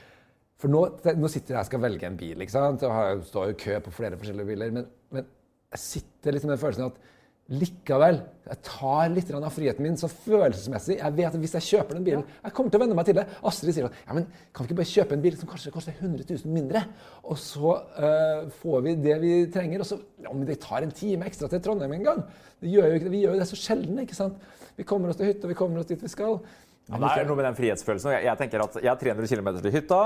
For 0.62 0.70
nå, 0.70 0.80
nå 1.18 1.26
sitter 1.26 1.56
jeg 1.56 1.58
og 1.58 1.66
skal 1.66 1.80
velge 1.82 2.06
en 2.06 2.16
bil, 2.16 2.38
ikke 2.40 2.54
sant? 2.54 2.84
og 2.86 3.24
står 3.26 3.48
jo 3.50 3.54
kø 3.58 3.80
på 3.82 3.94
flere 3.96 4.16
forskjellige 4.16 4.46
biler. 4.46 4.70
Men, 4.70 4.84
men 5.10 5.24
jeg 5.74 5.80
sitter 5.82 6.32
liksom 6.32 6.52
med 6.52 6.56
den 6.56 6.62
følelsen 6.62 6.84
at 6.86 7.00
Likevel, 7.50 8.20
jeg 8.46 8.58
tar 8.64 9.08
litt 9.10 9.30
av 9.34 9.48
friheten 9.52 9.84
min 9.84 9.96
så 9.98 10.06
følelsesmessig. 10.08 10.94
Jeg 11.00 11.14
vet 11.16 11.26
at 11.26 11.40
Hvis 11.42 11.56
jeg 11.58 11.66
kjøper 11.66 11.98
den 11.98 12.04
bilen 12.06 12.22
Jeg 12.22 12.54
kommer 12.54 12.70
til 12.70 12.78
å 12.78 12.82
venne 12.84 12.94
meg 12.96 13.08
til 13.08 13.16
det. 13.18 13.24
Astrid 13.42 13.74
sier 13.74 13.88
at 13.88 13.98
ja, 13.98 14.14
men 14.16 14.28
kan 14.54 14.62
vi 14.62 14.70
ikke 14.70 14.78
bare 14.78 14.92
kjøpe 14.92 15.16
en 15.16 15.24
bil 15.24 15.36
som 15.36 15.50
kanskje 15.50 15.72
koster 15.74 15.96
100 15.98 16.24
000 16.30 16.54
mindre? 16.54 16.84
Og 17.26 17.36
så 17.42 17.74
uh, 17.98 18.46
får 18.62 18.86
vi 18.86 18.94
det 19.04 19.18
vi 19.24 19.32
trenger. 19.52 19.82
Og 19.82 19.90
så 19.90 19.98
Om 20.30 20.46
det 20.48 20.60
tar 20.62 20.86
en 20.86 20.94
time 20.94 21.26
ekstra 21.28 21.50
til 21.50 21.60
Trondheim 21.66 21.96
en 21.98 22.06
gang 22.08 22.22
gjør 22.62 23.08
Vi 23.10 23.24
gjør 23.24 23.34
jo 23.34 23.42
det 23.42 23.48
så 23.50 23.58
sjelden. 23.58 23.98
ikke 24.04 24.16
sant? 24.16 24.38
Vi 24.78 24.86
kommer 24.88 25.10
oss 25.10 25.18
til 25.18 25.28
hytta, 25.32 25.50
vi 25.50 25.58
kommer 25.58 25.82
oss 25.82 25.90
dit 25.90 26.00
vi 26.00 26.08
skal. 26.08 26.38
Ja, 26.88 26.98
det 26.98 27.10
er 27.20 27.28
noe 27.28 27.38
med 27.38 27.46
den 27.46 27.58
frihetsfølelsen. 27.58 28.14
Jeg, 28.16 28.24
jeg 28.30 28.38
tenker 28.40 28.64
at 28.64 28.78
jeg 28.80 28.90
har 28.90 29.02
300 29.02 29.28
km 29.28 29.50
til 29.58 29.76
hytta. 29.76 30.00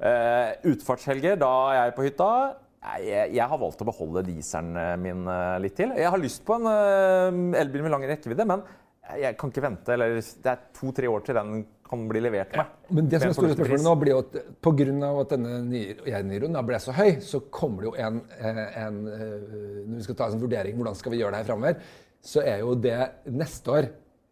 Uh, 0.00 0.72
utfartshelger, 0.72 1.36
da 1.40 1.52
er 1.70 1.78
jeg 1.84 1.96
på 1.96 2.08
hytta. 2.08 2.32
Jeg, 2.80 3.34
jeg, 3.36 3.44
har 3.44 3.58
valgt 3.60 3.82
å 3.84 3.86
beholde 3.90 4.22
dieselen 4.24 4.76
eh, 4.80 4.94
min 5.00 5.26
eh, 5.28 5.56
litt 5.60 5.74
til. 5.76 5.90
Jeg 6.00 6.12
har 6.12 6.20
lyst 6.20 6.40
på 6.48 6.56
en 6.56 6.64
uh, 6.64 7.58
elbil 7.60 7.84
med 7.84 7.92
lang 7.92 8.06
rekkevidde, 8.08 8.46
men 8.48 8.62
jeg 9.20 9.36
kan 9.36 9.52
ikke 9.52 9.64
vente. 9.66 9.92
Eller 9.92 10.16
det 10.16 10.48
er 10.48 10.62
to-tre 10.78 11.10
år 11.10 11.26
til 11.26 11.36
den 11.36 11.60
kan 11.90 12.06
bli 12.08 12.22
levert 12.24 12.54
meg. 12.56 12.70
Ja, 12.70 12.94
men 12.96 13.10
det 13.10 13.20
som 13.20 13.32
er 13.32 13.36
store 13.36 13.56
spørsmålet 13.58 13.84
nå 13.84 13.94
blir 14.00 14.14
jo 14.14 14.20
at 14.22 14.38
pga. 14.64 15.10
at 15.10 15.34
denne 15.34 16.22
Niroen 16.30 16.60
ble 16.70 16.80
så 16.80 16.94
høy, 16.96 17.18
så 17.26 17.42
kommer 17.52 17.84
det 17.84 17.90
jo 17.90 17.94
en, 18.06 18.20
en, 18.38 19.00
Når 19.02 19.96
vi 19.98 20.06
skal 20.06 20.18
ta 20.20 20.30
en 20.30 20.44
vurdering 20.44 20.78
hvordan 20.78 20.96
skal 20.96 21.12
vi 21.12 21.20
gjøre 21.20 21.34
det 21.34 21.42
her 21.42 21.50
framover, 21.50 21.82
så 22.22 22.44
er 22.46 22.62
jo 22.62 22.76
det 22.78 23.00
neste 23.34 23.74
år, 23.74 23.90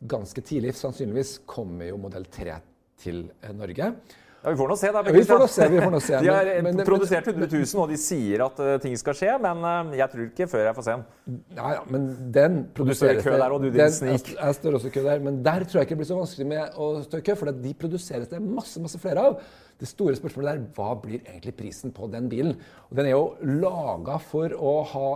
ganske 0.09 0.45
tidlig 0.47 0.77
sannsynligvis, 0.79 1.41
kommer 1.51 1.91
jo 1.91 1.99
modell 2.01 2.25
3 2.33 2.61
til 3.03 3.27
Norge. 3.59 3.93
Ja, 4.43 4.51
Vi 4.51 4.57
får 4.57 4.69
nå 4.71 4.77
se, 4.79 4.91
da. 4.95 5.03
vi 5.03 5.25
får 5.27 5.41
nå 5.43 5.47
se, 5.51 5.69
vi 5.69 5.81
får 5.83 5.91
nå 5.91 6.01
se. 6.01 6.19
De 6.23 6.31
har 6.31 6.51
men, 6.63 6.83
produsert 6.87 7.27
100 7.27 7.49
000, 7.51 7.83
og 7.83 7.91
de 7.91 7.99
sier 7.99 8.45
at 8.45 8.61
uh, 8.63 8.75
ting 8.83 8.95
skal 9.01 9.17
skje, 9.19 9.33
men 9.43 9.65
uh, 9.67 9.97
jeg 9.99 10.13
tror 10.13 10.27
ikke 10.29 10.47
før 10.53 10.69
jeg 10.69 10.77
får 10.77 10.87
se 10.87 10.95
den. 10.95 11.41
Ja, 11.59 11.73
ja, 11.75 11.81
men 11.91 12.09
den 12.35 12.61
produseres 12.77 13.25
kø 13.27 13.35
der, 13.35 13.49
og 13.51 13.65
du 13.65 13.71
din 13.75 13.95
snik. 13.95 14.31
Jeg, 14.31 14.39
jeg 14.39 14.59
står 14.61 14.79
også 14.79 14.93
i 14.93 14.95
kø 14.95 15.03
der, 15.09 15.25
men 15.27 15.41
der 15.47 15.67
tror 15.67 15.83
jeg 15.83 15.89
ikke 15.89 15.97
det 15.97 16.03
blir 16.05 16.11
så 16.13 16.21
vanskelig 16.21 16.51
med 16.55 16.79
å 16.79 16.91
stå 17.09 17.19
i 17.19 17.27
kø, 17.27 17.39
for 17.41 17.57
de 17.67 17.75
produseres 17.83 18.31
det 18.31 18.43
masse, 18.45 18.83
masse 18.85 19.03
flere 19.03 19.27
av. 19.27 19.43
Det 19.79 19.87
store 19.87 20.17
spørsmålet 20.19 20.51
er 20.51 20.63
hva 20.75 20.93
blir 20.99 21.21
egentlig 21.23 21.53
prisen 21.59 21.93
på 21.95 22.09
den 22.11 22.27
bilen? 22.31 22.57
Og 22.89 22.99
den 22.99 23.07
er 23.07 23.13
jo 23.15 23.59
laga 23.61 24.17
for 24.23 24.51
å 24.51 24.73
ha 24.91 25.09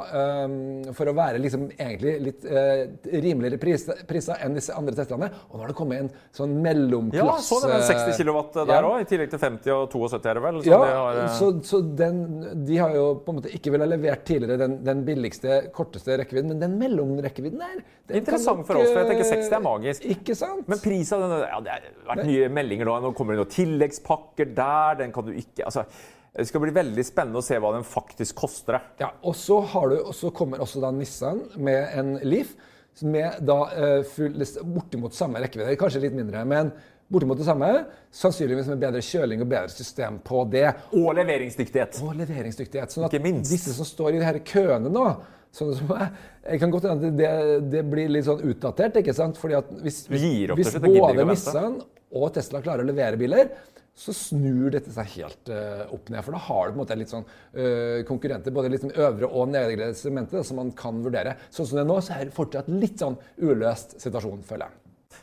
um, 0.45 0.55
For 0.95 1.09
å 1.11 1.15
være 1.17 1.41
liksom 1.43 1.65
egentlig 1.73 2.13
litt 2.29 2.45
uh, 2.47 2.85
rimeligere 3.11 3.59
priser 3.63 4.03
pris 4.09 4.29
enn 4.37 4.55
disse 4.55 4.77
andre 4.77 4.95
testene. 4.99 5.31
Og 5.49 5.57
nå 5.57 5.65
har 5.65 5.73
det 5.73 5.79
kommet 5.79 6.05
en 6.05 6.13
sånn 6.37 6.55
mellomklasse 6.63 7.23
Ja, 7.23 7.37
så 7.43 7.59
den 7.65 7.87
60 7.89 8.21
kW 8.21 8.41
der 8.69 8.87
òg, 8.87 8.99
ja. 9.01 9.03
i 9.03 9.09
tillegg 9.11 9.33
til 9.33 9.43
50 9.43 9.75
og 9.75 9.89
72 9.97 10.31
er 10.31 10.39
det 10.39 10.45
vel? 10.47 10.61
Ja, 10.69 10.79
de 10.83 10.93
har, 11.01 11.21
eh, 11.25 11.33
så, 11.41 11.51
så 11.67 11.83
den, 12.03 12.23
de 12.69 12.79
har 12.79 12.95
jo 12.97 13.09
på 13.25 13.35
en 13.35 13.41
måte 13.41 13.53
ikke 13.57 13.75
villet 13.75 13.91
levert 13.91 14.23
tidligere 14.29 14.61
den, 14.63 14.79
den 14.87 15.03
billigste, 15.09 15.59
korteste 15.75 16.21
rekkevidden, 16.23 16.55
men 16.55 16.63
den 16.63 16.79
mellomrekkevidden 16.81 17.67
der 17.67 17.83
Interessant 18.13 18.67
for 18.67 18.77
oss, 18.77 18.91
for 18.91 19.01
jeg 19.01 19.09
tenker 19.09 19.25
eh, 19.25 19.41
60 19.41 19.57
er 19.57 19.63
magisk. 19.65 20.07
Ikke 20.13 20.35
sant? 20.37 20.67
Men 20.69 20.81
prisen 20.83 21.23
av 21.23 21.33
den, 21.33 21.45
ja, 21.49 21.61
det 21.65 21.75
har 21.75 21.87
vært 22.11 22.29
nye 22.29 22.49
meldinger 22.53 22.89
nå. 22.89 22.97
Nå 23.07 23.13
kommer 23.17 23.37
det 23.37 23.43
noen 23.43 23.53
tilleggspakker 23.55 24.52
der. 24.57 24.99
Den 25.03 25.15
kan 25.15 25.27
du 25.27 25.33
ikke 25.37 25.67
altså, 25.69 25.87
Det 26.33 26.47
skal 26.49 26.63
bli 26.65 26.73
veldig 26.73 27.05
spennende 27.05 27.43
å 27.43 27.45
se 27.45 27.59
hva 27.61 27.75
den 27.75 27.85
faktisk 27.85 28.39
koster. 28.41 28.79
Ja, 29.01 29.11
og 29.21 29.37
så, 29.37 29.61
har 29.75 29.91
du, 29.93 29.99
og 30.01 30.15
så 30.17 30.31
kommer 30.33 30.63
også 30.65 30.81
da 30.81 30.93
Nissan 30.97 31.43
med 31.61 31.99
en 31.99 32.15
Leaf 32.25 32.55
med 33.01 33.41
da 33.49 33.59
eh, 33.73 33.99
full, 34.05 34.35
bortimot 34.69 35.15
samme 35.17 35.41
rekkevidde, 35.41 35.77
kanskje 35.81 36.03
litt 36.05 36.17
mindre, 36.17 36.43
men 36.49 36.73
bortimot 37.13 37.41
det 37.41 37.47
samme. 37.49 37.69
Sannsynligvis 38.13 38.69
med 38.73 38.81
bedre 38.81 39.03
kjøling 39.05 39.45
og 39.45 39.49
bedre 39.53 39.73
system 39.73 40.19
på 40.25 40.45
det. 40.53 40.67
Og 40.97 41.13
leveringsdyktighet. 41.17 42.01
Og 42.05 42.17
leveringsdyktighet. 42.21 42.93
Sånn 42.93 43.07
at 43.09 43.15
Ikke 43.15 43.25
minst. 43.25 43.53
disse 43.53 43.77
som 43.77 43.89
står 43.89 44.17
i 44.17 44.25
her 44.25 44.41
køene 44.49 44.93
nå 44.93 45.07
sånn 45.53 45.75
som 45.77 45.91
jeg, 45.93 46.09
jeg 46.47 46.61
kan 46.63 46.73
godt 46.73 46.87
hende 46.89 47.11
at 47.11 47.19
det, 47.19 47.33
det 47.75 47.83
blir 47.93 48.13
litt 48.13 48.25
sånn 48.29 48.41
utdatert. 48.49 48.97
ikke 49.03 49.15
sant? 49.17 49.41
Fordi 49.41 49.59
at 49.59 49.75
hvis, 49.85 50.07
hvis, 50.09 50.79
både. 50.87 51.27
Nissan 51.29 51.83
og 52.13 52.33
Tesla 52.37 52.63
klarer 52.65 52.85
å 52.85 52.89
levere 52.89 53.21
biler, 53.21 53.53
så 53.95 54.15
snur 54.17 54.71
dette 54.73 54.93
seg 54.93 55.11
helt 55.19 55.51
uh, 55.53 55.85
opp 55.93 56.09
ned. 56.13 56.25
For 56.25 56.35
da 56.35 56.41
har 56.47 56.69
du 56.69 56.73
på 56.73 56.79
en 56.79 56.83
måte 56.83 56.97
litt 56.99 57.13
sånn 57.13 57.27
uh, 57.27 58.01
konkurrenter, 58.09 58.55
både 58.55 58.81
sånn 58.81 58.95
øvre 58.97 59.29
og 59.29 59.51
nedre 59.53 59.91
segmentet, 59.99 60.47
som 60.49 60.61
man 60.63 60.73
kan 60.77 61.03
vurdere. 61.05 61.37
Sånn 61.53 61.69
som 61.69 61.79
det 61.79 61.85
er 61.85 61.91
nå, 61.91 61.99
så 62.05 62.17
er 62.17 62.29
det 62.29 62.37
fortsatt 62.37 62.71
litt 62.73 63.03
sånn 63.03 63.19
uløst 63.43 63.99
situasjon, 64.03 64.41
føler 64.49 64.69
jeg. 64.69 65.21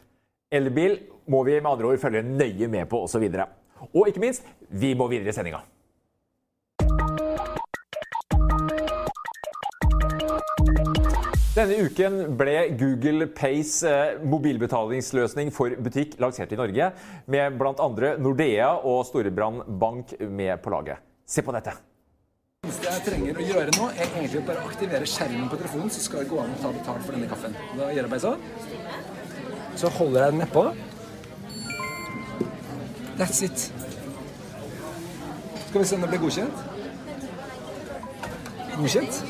Elbil 0.60 0.96
må 1.30 1.44
vi 1.46 1.58
med 1.60 1.72
andre 1.72 1.92
ord 1.92 2.02
følge 2.02 2.24
nøye 2.26 2.70
med 2.72 2.90
på 2.90 3.04
osv. 3.06 3.26
Og, 3.26 3.90
og 3.92 4.08
ikke 4.10 4.24
minst, 4.24 4.48
vi 4.70 4.96
må 4.98 5.10
videre 5.12 5.34
i 5.34 5.38
sendinga. 5.38 5.62
Denne 11.60 11.76
uken 11.84 12.38
ble 12.40 12.54
Google 12.80 13.26
Pays 13.36 13.82
eh, 13.84 14.14
mobilbetalingsløsning 14.24 15.50
for 15.52 15.74
butikk 15.84 16.14
lansert 16.24 16.54
i 16.56 16.58
Norge, 16.60 16.86
med 17.28 17.58
bl.a. 17.60 17.88
Nordea 18.24 18.70
og 18.88 19.02
Storebrand 19.10 19.66
Bank 19.82 20.14
med 20.22 20.62
på 20.64 20.72
laget. 20.72 21.04
Se 21.28 21.44
på 21.44 21.52
dette. 21.52 21.74
Det 22.64 22.70
eneste 22.70 22.94
jeg 22.94 23.04
trenger 23.10 23.42
å 23.42 23.48
gjøre 23.50 23.74
nå, 23.76 23.90
er 23.92 24.06
egentlig 24.06 24.40
å 24.40 24.46
bare 24.48 24.64
aktivere 24.70 25.10
skjermen 25.12 25.52
på 25.52 25.60
telefonen, 25.60 25.92
så 25.92 26.06
skal 26.06 26.24
det 26.24 26.32
gå 26.32 26.40
an 26.40 26.56
å 26.56 26.62
ta 26.62 26.72
betalt 26.78 27.04
for 27.04 27.18
denne 27.18 27.28
kaffen. 27.34 27.60
Da 27.74 27.90
gjør 27.92 28.08
jeg 28.08 28.14
bare 28.14 28.24
sånn. 28.24 28.48
Så 29.84 29.92
holder 29.98 30.24
jeg 30.24 30.38
den 30.38 30.42
nedpå. 30.46 30.64
That's 33.20 33.44
it. 33.50 33.68
Skal 35.66 35.84
vi 35.84 35.86
se 35.92 36.00
om 36.00 36.08
det 36.08 36.14
blir 36.16 36.24
godkjent? 36.24 36.64
Godkjent? 38.80 39.24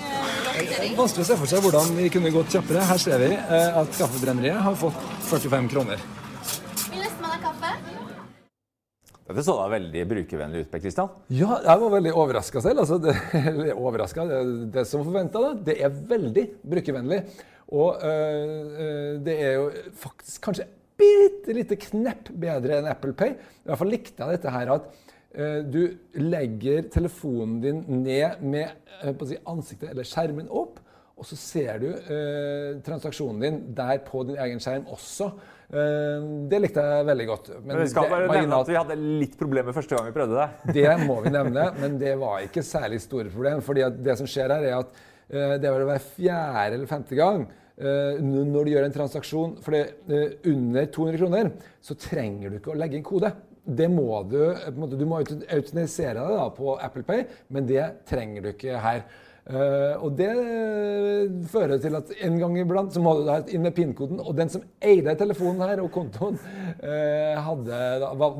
Vanskelig 0.59 1.23
å 1.23 1.27
se 1.29 1.35
for 1.39 1.47
seg 1.47 1.61
hvordan 1.63 1.93
vi 1.95 2.09
kunne 2.11 2.31
gått 2.33 2.51
kjappere. 2.51 2.81
Her 2.89 2.99
ser 2.99 3.21
vi 3.21 3.29
eh, 3.31 3.77
at 3.79 3.91
Kaffebrenneriet 3.95 4.59
har 4.65 4.75
fått 4.75 4.97
45 5.29 5.69
kroner. 5.71 6.01
Vil 6.89 6.99
nestemann 6.99 7.31
ha 7.31 7.39
kaffe? 7.45 7.71
Dette 9.29 9.45
så 9.45 9.55
da 9.55 9.67
veldig 9.71 10.03
brukervennlig 10.09 10.65
ut, 10.65 10.71
Per 10.71 10.81
Kristian. 10.83 11.13
Ja, 11.31 11.61
jeg 11.63 11.81
var 11.83 11.93
veldig 11.93 12.13
overraska 12.17 12.63
selv. 12.65 12.81
Altså, 12.83 12.97
det, 12.99 13.13
eller 13.53 14.03
det, 14.33 14.39
det 14.73 14.85
som 14.89 15.05
forventa, 15.05 15.45
det. 15.45 15.53
Det 15.69 15.77
er 15.85 16.01
veldig 16.11 16.45
brukervennlig. 16.73 17.21
Og 17.69 18.03
øh, 18.03 18.53
øh, 18.83 19.13
det 19.23 19.35
er 19.45 19.55
jo 19.61 19.69
faktisk 20.01 20.41
kanskje 20.49 20.67
bitte 20.99 21.55
lite 21.55 21.77
knepp 21.79 22.33
bedre 22.35 22.81
enn 22.81 22.89
Apple 22.91 23.13
Pay. 23.15 23.37
I 23.37 23.69
hvert 23.69 23.79
fall 23.79 23.93
likte 23.93 24.25
jeg 24.25 24.41
dette 24.41 24.57
her 24.57 24.73
at 24.75 24.91
du 25.29 25.83
legger 26.17 26.87
telefonen 26.89 27.59
din 27.61 27.83
ned 28.01 28.39
med 28.41 28.71
på 29.13 29.27
å 29.27 29.29
si, 29.29 29.37
ansiktet 29.45 29.91
eller 29.91 30.07
skjermen 30.07 30.47
opp. 30.49 30.79
Og 31.19 31.27
så 31.27 31.35
ser 31.35 31.81
du 31.83 31.87
øh, 31.91 32.79
transaksjonen 32.85 33.41
din 33.43 33.57
der 33.75 33.99
på 34.05 34.23
din 34.27 34.39
egen 34.39 34.61
skjerm 34.63 34.87
også. 34.89 35.27
Eh, 35.69 36.27
det 36.49 36.61
likte 36.63 36.83
jeg 36.85 37.07
veldig 37.09 37.27
godt. 37.29 37.49
Men 37.59 37.73
Men 37.75 37.83
vi 37.83 37.91
skal 37.91 38.09
bare 38.09 38.29
nevne 38.31 38.59
at 38.63 38.71
vi 38.71 38.77
hadde 38.79 38.97
litt 39.19 39.35
problemer 39.39 39.75
første 39.75 39.97
gang 39.97 40.07
vi 40.07 40.15
prøvde 40.15 40.39
det. 40.39 40.73
det 40.79 40.95
må 41.03 41.19
vi 41.25 41.33
nevne, 41.35 41.65
men 41.77 41.99
det 42.01 42.15
var 42.21 42.45
ikke 42.47 42.63
særlig 42.65 43.01
store 43.03 43.33
problem. 43.33 43.61
fordi 43.65 43.85
det 43.99 44.17
som 44.21 44.29
skjer 44.29 44.55
her, 44.55 44.69
er 44.69 44.77
at 44.79 45.01
eh, 45.29 45.57
det 45.59 45.73
vil 45.75 45.89
være 45.91 46.05
fjerde 46.15 46.79
eller 46.79 46.89
femte 46.89 47.19
gang 47.19 47.45
eh, 47.77 48.23
når 48.23 48.63
du 48.63 48.73
gjør 48.73 48.87
en 48.87 48.95
transaksjon 48.95 49.57
for 49.65 49.75
det, 49.75 49.83
eh, 50.07 50.39
under 50.53 50.87
200 50.87 51.21
kroner, 51.21 51.51
så 51.83 51.99
trenger 51.99 52.49
du 52.49 52.59
ikke 52.61 52.73
å 52.73 52.79
legge 52.79 52.99
inn 52.99 53.05
kode. 53.05 53.33
Det 53.69 53.85
må 53.91 54.23
du, 54.29 54.39
du 54.97 55.05
må 55.05 55.19
auto- 55.21 55.43
deg 56.17 56.37
da 56.39 56.45
på 56.55 56.75
Apple 56.81 57.03
Pay, 57.05 57.25
men 57.53 57.67
det 57.69 57.83
trenger 58.09 58.41
du 58.41 58.49
ikke 58.53 58.79
her. 58.81 59.03
Eh, 59.49 59.95
og 60.03 60.13
det 60.19 60.29
eh, 60.29 61.35
fører 61.49 61.79
til 61.81 61.97
at 61.97 62.11
en 62.27 62.37
gang 62.41 62.57
iblant 62.61 62.93
så 62.93 63.01
må 63.01 63.15
du 63.17 63.23
da 63.27 63.39
inn 63.49 63.63
med 63.65 63.73
PIN-koden, 63.77 64.21
og 64.21 64.35
den 64.37 64.51
som 64.53 64.65
eide 64.83 65.15
telefonen 65.19 65.63
her 65.65 65.81
og 65.83 65.91
kontoen, 65.95 66.37
eh, 66.83 67.39
hadde, 67.39 67.79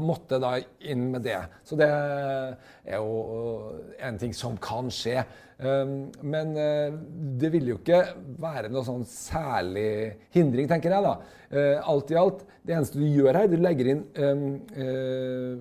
måtte 0.03 0.41
da 0.41 0.57
inn 0.85 1.09
med 1.15 1.25
det. 1.25 1.39
Så 1.65 1.79
det 1.79 1.89
er 1.89 2.97
jo 2.97 3.77
en 4.05 4.19
ting 4.21 4.35
som 4.37 4.59
kan 4.61 4.91
skje. 4.93 5.23
Men 5.59 6.53
eh, 6.55 6.93
det 7.39 7.49
vil 7.51 7.73
jo 7.73 7.79
ikke 7.81 7.99
være 8.39 8.69
noe 8.71 8.85
sånn 8.87 9.03
særlig 9.07 10.15
hindring, 10.31 10.69
tenker 10.71 10.95
jeg. 10.95 11.03
da. 11.03 11.17
Eh, 11.49 11.89
alt 11.91 12.13
i 12.13 12.17
alt, 12.19 12.45
det 12.63 12.77
eneste 12.77 13.01
du 13.01 13.07
gjør 13.09 13.41
her, 13.41 13.49
du 13.49 13.57
legger 13.59 13.89
inn 13.91 14.03
um, 14.21 14.43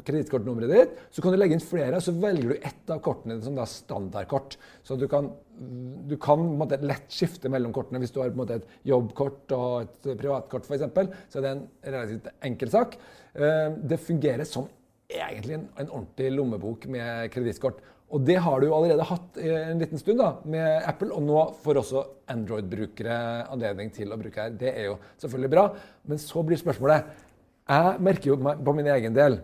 kredittkortnummeret 0.04 0.74
ditt. 0.74 0.98
Så 1.10 1.24
kan 1.24 1.32
du 1.32 1.38
legge 1.40 1.56
inn 1.56 1.64
flere, 1.64 2.02
så 2.04 2.14
velger 2.14 2.52
du 2.52 2.56
ett 2.58 2.92
av 2.92 3.00
kortene 3.02 3.40
som 3.42 3.56
da 3.58 3.64
standardkort. 3.66 4.58
Så 4.86 4.98
du 5.00 5.06
kan, 5.10 5.32
du 5.58 6.16
kan 6.22 6.42
måte, 6.58 6.78
lett 6.86 7.10
skifte 7.12 7.50
mellom 7.52 7.74
kortene. 7.74 8.00
Hvis 8.02 8.14
du 8.14 8.20
har 8.22 8.34
måte, 8.38 8.60
et 8.60 8.88
jobbkort 8.88 9.54
og 9.56 9.86
et 9.86 10.10
privatkort 10.20 10.68
f.eks., 10.68 10.86
så 11.28 11.40
er 11.40 11.46
det 11.46 11.52
en 11.54 11.64
relativt 11.84 12.28
enkel 12.46 12.72
sak. 12.72 12.98
Eh, 13.34 13.68
det 13.90 14.00
fungerer 14.02 14.46
som 14.48 14.68
egentlig 15.08 15.56
en, 15.58 15.68
en 15.80 15.90
ordentlig 15.90 16.32
lommebok 16.36 16.88
med 16.92 17.30
kredittkort. 17.34 17.80
Og 18.08 18.24
det 18.24 18.38
har 18.40 18.60
du 18.60 18.70
allerede 18.72 19.04
hatt 19.04 19.36
en 19.42 19.80
liten 19.82 20.00
stund 20.00 20.20
da, 20.22 20.30
med 20.48 20.86
Apple, 20.88 21.10
og 21.12 21.24
nå 21.28 21.42
får 21.60 21.80
også 21.82 22.04
Android-brukere 22.32 23.18
anledning 23.52 23.92
til 23.92 24.14
å 24.14 24.20
bruke 24.20 24.46
her. 24.46 24.54
Det 24.56 24.70
er 24.72 24.88
jo 24.88 24.96
selvfølgelig 25.20 25.52
bra, 25.52 25.64
men 26.08 26.20
så 26.22 26.44
blir 26.46 26.60
spørsmålet 26.60 27.24
Jeg 27.68 28.00
merker 28.00 28.30
jo 28.30 28.38
på 28.40 28.72
min 28.72 28.88
egen 28.94 29.16
del 29.16 29.42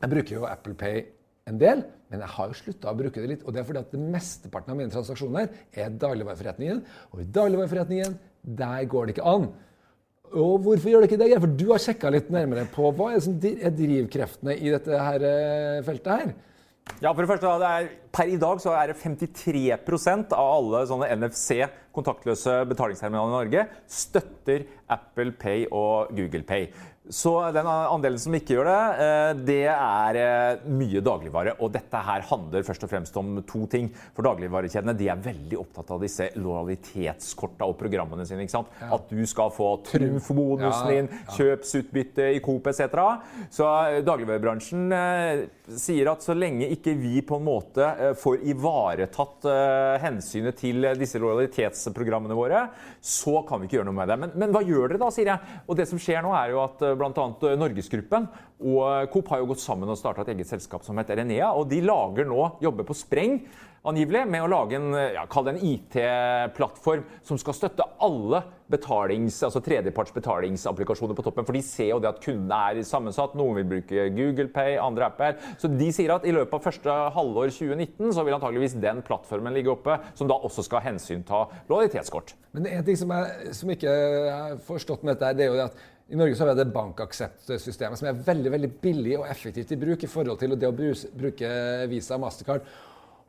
Jeg 0.00 0.10
bruker 0.10 0.40
jo 0.40 0.48
Apple 0.48 0.74
Pay 0.74 1.04
en 1.50 1.58
del, 1.60 1.82
men 2.08 2.22
jeg 2.24 2.32
har 2.36 2.48
jo 2.50 2.56
slutta 2.56 2.92
å 2.92 2.96
bruke 2.96 3.20
det 3.20 3.30
litt. 3.30 3.44
Og 3.44 3.52
det 3.52 3.60
er 3.60 3.66
fordi 3.68 3.82
at 3.82 3.92
det 3.92 4.00
mesteparten 4.00 4.72
av 4.72 4.78
mine 4.78 4.92
transaksjoner 4.92 5.50
er 5.76 5.98
dagligvareforretningen. 6.00 6.80
Og 7.12 7.22
i 7.24 7.28
dagligvareforretningen, 7.36 8.16
der 8.60 8.88
går 8.90 9.06
det 9.06 9.16
ikke 9.16 9.34
an. 9.34 9.48
Og 10.34 10.54
hvorfor 10.64 10.90
gjør 10.90 11.04
det 11.04 11.10
ikke 11.10 11.20
det? 11.20 11.34
For 11.42 11.58
du 11.60 11.66
har 11.70 11.82
sjekka 11.82 12.10
litt 12.10 12.30
nærmere 12.32 12.64
på 12.72 12.88
hva 12.96 13.12
er 13.14 13.22
som 13.24 13.36
er 13.38 13.74
drivkreftene 13.76 14.56
i 14.56 14.72
dette 14.72 15.04
her 15.08 15.26
eh, 15.28 15.82
feltet 15.86 16.10
her. 16.14 16.32
Ja, 17.00 17.12
for 17.12 17.22
det 17.22 17.30
første, 17.30 17.52
det 17.60 17.68
er, 17.70 17.92
Per 18.14 18.30
i 18.30 18.38
dag 18.38 18.60
så 18.62 18.70
er 18.78 18.92
det 18.92 19.00
53% 19.00 20.34
av 20.38 20.50
alle 20.60 20.84
sånne 20.86 21.08
NFC, 21.18 21.64
kontaktløse 21.94 22.60
betalingsterminaler 22.70 23.32
i 23.32 23.34
Norge, 23.34 23.64
støtter 23.90 24.68
Apple 24.94 25.34
Pay 25.38 25.66
og 25.74 26.12
Google 26.14 26.44
Pay. 26.46 26.68
Så 27.12 27.34
den 27.52 27.66
andelen 27.68 28.16
som 28.16 28.32
ikke 28.32 28.54
gjør 28.54 28.68
det, 28.70 28.82
eh, 29.04 29.30
det 29.44 29.64
er 29.68 30.16
eh, 30.16 30.62
mye 30.72 31.02
dagligvare. 31.04 31.52
Og 31.60 31.68
dette 31.74 32.00
her 32.00 32.24
handler 32.30 32.64
først 32.64 32.86
og 32.86 32.88
fremst 32.88 33.18
om 33.20 33.42
to 33.44 33.66
ting. 33.68 33.90
For 34.16 34.24
dagligvarekjedene 34.24 34.94
de 34.96 35.10
er 35.12 35.20
veldig 35.20 35.58
opptatt 35.60 35.92
av 35.92 36.00
disse 36.00 36.30
lojalitetskorta 36.40 37.68
og 37.68 37.76
programmene 37.80 38.24
sine. 38.24 38.46
ikke 38.46 38.56
sant? 38.56 38.72
At 38.88 39.12
du 39.12 39.20
skal 39.28 39.52
få 39.52 39.74
trumfbonusen 39.90 40.64
Ja, 40.64 40.94
din, 40.94 41.10
kjøpsutbytte 41.36 42.30
i 42.38 42.40
Coop 42.44 42.72
etc. 42.72 42.96
Så 43.52 43.68
dagligvarebransjen 44.08 44.96
eh, 44.96 45.44
sier 45.76 46.08
at 46.14 46.24
så 46.24 46.32
lenge 46.32 46.70
ikke 46.72 46.96
vi 46.96 47.20
på 47.20 47.36
en 47.36 47.44
måte 47.50 47.90
får 48.20 48.42
ivaretatt 48.52 49.46
eh, 49.50 49.96
hensynet 50.02 50.58
til 50.60 50.84
eh, 50.84 50.96
disse 50.98 51.20
lojalitetsprogrammene 51.22 52.36
våre, 52.36 52.66
så 53.00 53.40
kan 53.48 53.60
vi 53.60 53.68
ikke 53.68 53.80
gjøre 53.80 53.88
noe 53.88 53.98
med 53.98 54.12
det. 54.12 54.18
Men, 54.22 54.34
men 54.42 54.54
hva 54.54 54.62
gjør 54.66 54.92
dere 54.92 55.02
da, 55.02 55.10
sier 55.14 55.32
jeg. 55.32 55.60
Og 55.66 55.78
det 55.78 55.88
som 55.90 56.00
skjer 56.02 56.24
nå, 56.24 56.34
er 56.36 56.54
jo 56.54 56.62
at 56.64 56.84
eh, 56.84 56.96
bl.a. 57.00 57.28
Norgesgruppen 57.60 58.28
og 58.64 58.80
eh, 58.88 59.06
Coop 59.12 59.30
har 59.32 59.42
jo 59.42 59.50
gått 59.52 59.64
sammen 59.64 59.90
og 59.90 60.00
starta 60.00 60.24
et 60.24 60.34
eget 60.34 60.50
selskap 60.50 60.86
som 60.86 60.98
heter 61.00 61.20
Renea. 61.20 61.52
Og 61.56 61.68
de 61.70 61.82
lager 61.84 62.28
nå, 62.28 62.42
jobber 62.64 62.88
på 62.88 62.96
spreng 62.98 63.40
angivelig, 63.88 64.24
med 64.30 64.44
å 64.44 64.50
lage 64.50 64.78
en, 64.78 64.90
ja, 65.14 65.24
en 65.24 65.58
IT-plattform 65.60 67.04
som 67.26 67.40
skal 67.40 67.56
støtte 67.56 67.86
alle 68.02 68.40
betalings, 68.72 69.36
altså 69.44 69.60
tredjeparts 69.64 70.14
betalingsapplikasjoner 70.14 71.16
på 71.16 71.24
toppen. 71.26 71.46
For 71.46 71.56
de 71.56 71.62
ser 71.64 71.90
jo 71.92 72.00
det 72.02 72.10
at 72.14 72.20
kundene 72.24 72.60
er 72.70 72.80
sammensatt. 72.86 73.36
Noen 73.38 73.58
vil 73.60 73.68
bruke 73.74 74.06
Google 74.16 74.48
Pay, 74.54 74.78
andre 74.80 75.10
apper. 75.10 75.36
Så 75.60 75.68
de 75.72 75.90
sier 75.94 76.14
at 76.14 76.24
i 76.24 76.32
løpet 76.34 76.56
av 76.56 76.64
første 76.64 76.98
halvår 77.16 77.52
2019 77.52 78.14
så 78.16 78.24
vil 78.24 78.36
antageligvis 78.38 78.78
den 78.80 79.02
plattformen 79.04 79.56
ligge 79.56 79.74
oppe, 79.74 79.98
som 80.16 80.30
da 80.30 80.38
også 80.40 80.64
skal 80.64 80.84
hensynta 80.86 81.44
lojalitetskort. 81.68 82.34
Men 82.56 82.70
en 82.70 82.86
ting 82.86 82.98
som 83.00 83.12
jeg 83.12 83.58
som 83.58 83.74
ikke 83.74 83.98
har 84.30 84.56
forstått 84.64 85.04
med 85.04 85.18
dette, 85.18 85.36
det 85.36 85.46
er 85.46 85.52
jo 85.52 85.60
det 85.60 85.68
at 85.68 85.84
I 86.12 86.18
Norge 86.20 86.36
så 86.36 86.44
har 86.44 86.52
vi 86.52 86.62
det 86.62 86.72
bankaksept-systemet, 86.72 88.00
som 88.00 88.08
er 88.10 88.24
veldig 88.26 88.50
veldig 88.52 88.72
billig 88.80 89.14
og 89.20 89.28
effektivt 89.28 89.72
i 89.72 89.80
bruk 89.80 90.04
i 90.04 90.10
forhold 90.10 90.40
til 90.40 90.56
det 90.56 90.68
å 90.68 90.74
bruke 90.76 91.54
Visa 91.92 92.16
og 92.16 92.26
Mastercard. 92.26 92.66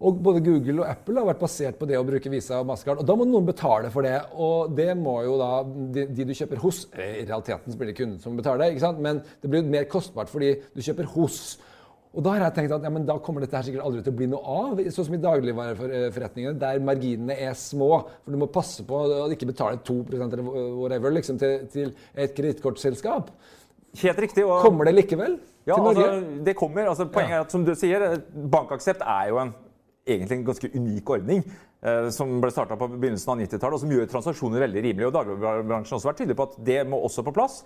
Og 0.03 0.17
både 0.19 0.41
Google 0.43 0.81
og 0.83 0.89
Apple 0.91 1.21
har 1.21 1.27
vært 1.29 1.43
basert 1.45 1.77
på 1.79 1.87
det 1.87 1.95
å 1.95 2.03
bruke 2.07 2.31
Visa 2.31 2.57
og 2.59 2.67
Mastercard. 2.67 2.99
Og 2.99 3.07
da 3.07 3.15
må 3.15 3.27
noen 3.29 3.45
betale 3.47 3.91
for 3.93 4.03
det. 4.03 4.17
Og 4.35 4.73
det 4.75 4.89
må 4.99 5.13
jo 5.23 5.37
da 5.39 5.51
de, 5.65 6.03
de 6.11 6.25
du 6.27 6.33
kjøper 6.35 6.59
hos 6.65 6.81
I 6.91 7.23
realiteten 7.23 7.71
så 7.71 7.79
blir 7.79 7.93
det 7.93 7.99
kunden 8.01 8.19
som 8.19 8.35
betaler, 8.35 8.73
ikke 8.73 8.83
sant? 8.83 8.99
men 9.03 9.23
det 9.41 9.51
blir 9.51 9.63
mer 9.63 9.87
kostbart 9.91 10.31
fordi 10.31 10.51
du 10.75 10.83
kjøper 10.83 11.07
hos. 11.15 11.39
Og 12.15 12.23
da 12.23 12.35
har 12.35 12.45
jeg 12.45 12.55
tenkt 12.55 12.75
at 12.75 12.83
ja, 12.87 12.91
da 13.07 13.15
kommer 13.23 13.43
dette 13.43 13.55
her 13.55 13.65
sikkert 13.67 13.87
aldri 13.87 14.03
til 14.03 14.13
å 14.13 14.19
bli 14.19 14.27
noe 14.31 14.59
av. 14.59 14.83
Sånn 14.95 15.07
som 15.09 15.17
i 15.17 15.23
dagligvareforretningene, 15.23 16.55
der 16.59 16.83
marginene 16.83 17.35
er 17.47 17.57
små. 17.59 17.89
For 18.23 18.35
du 18.35 18.39
må 18.39 18.51
passe 18.51 18.85
på 18.87 19.01
å 19.03 19.25
ikke 19.35 19.49
betale 19.51 19.81
2 19.83 19.97
eller 20.15 20.47
whatever 20.47 21.15
liksom, 21.15 21.39
til, 21.39 21.67
til 21.71 21.91
et 22.13 22.35
kredittkortselskap. 22.35 23.31
Helt 23.99 24.23
riktig. 24.27 24.47
Og... 24.47 24.61
Kommer 24.63 24.87
det 24.87 24.95
likevel? 24.95 25.37
Ja, 25.67 25.75
altså, 25.79 26.21
det 26.45 26.55
kommer. 26.55 26.87
Altså, 26.91 27.07
poenget 27.11 27.39
er 27.39 27.43
at 27.43 27.51
som 27.51 27.63
du 27.67 27.73
sier, 27.75 28.03
bankaksept 28.53 29.03
er 29.03 29.31
jo 29.31 29.39
en, 29.41 29.51
egentlig 30.05 30.37
en 30.37 30.45
ganske 30.45 30.69
unik 30.73 31.09
ordning. 31.09 31.43
Eh, 31.85 32.07
som 32.09 32.39
ble 32.41 32.49
starta 32.49 32.77
på 32.79 32.87
begynnelsen 32.95 33.33
av 33.33 33.41
90-tallet, 33.43 33.77
og 33.77 33.83
som 33.83 33.91
gjør 33.93 34.07
transaksjoner 34.09 34.63
veldig 34.63 34.81
rimelige. 34.87 35.09
og 35.09 35.13
Dagligvarebransjen 35.13 35.93
har 35.93 35.99
også 35.99 36.09
vært 36.09 36.21
tydelig 36.23 36.37
på 36.39 36.47
at 36.47 36.55
det 36.65 36.79
må 36.89 37.01
også 37.05 37.25
på 37.27 37.33
plass. 37.35 37.59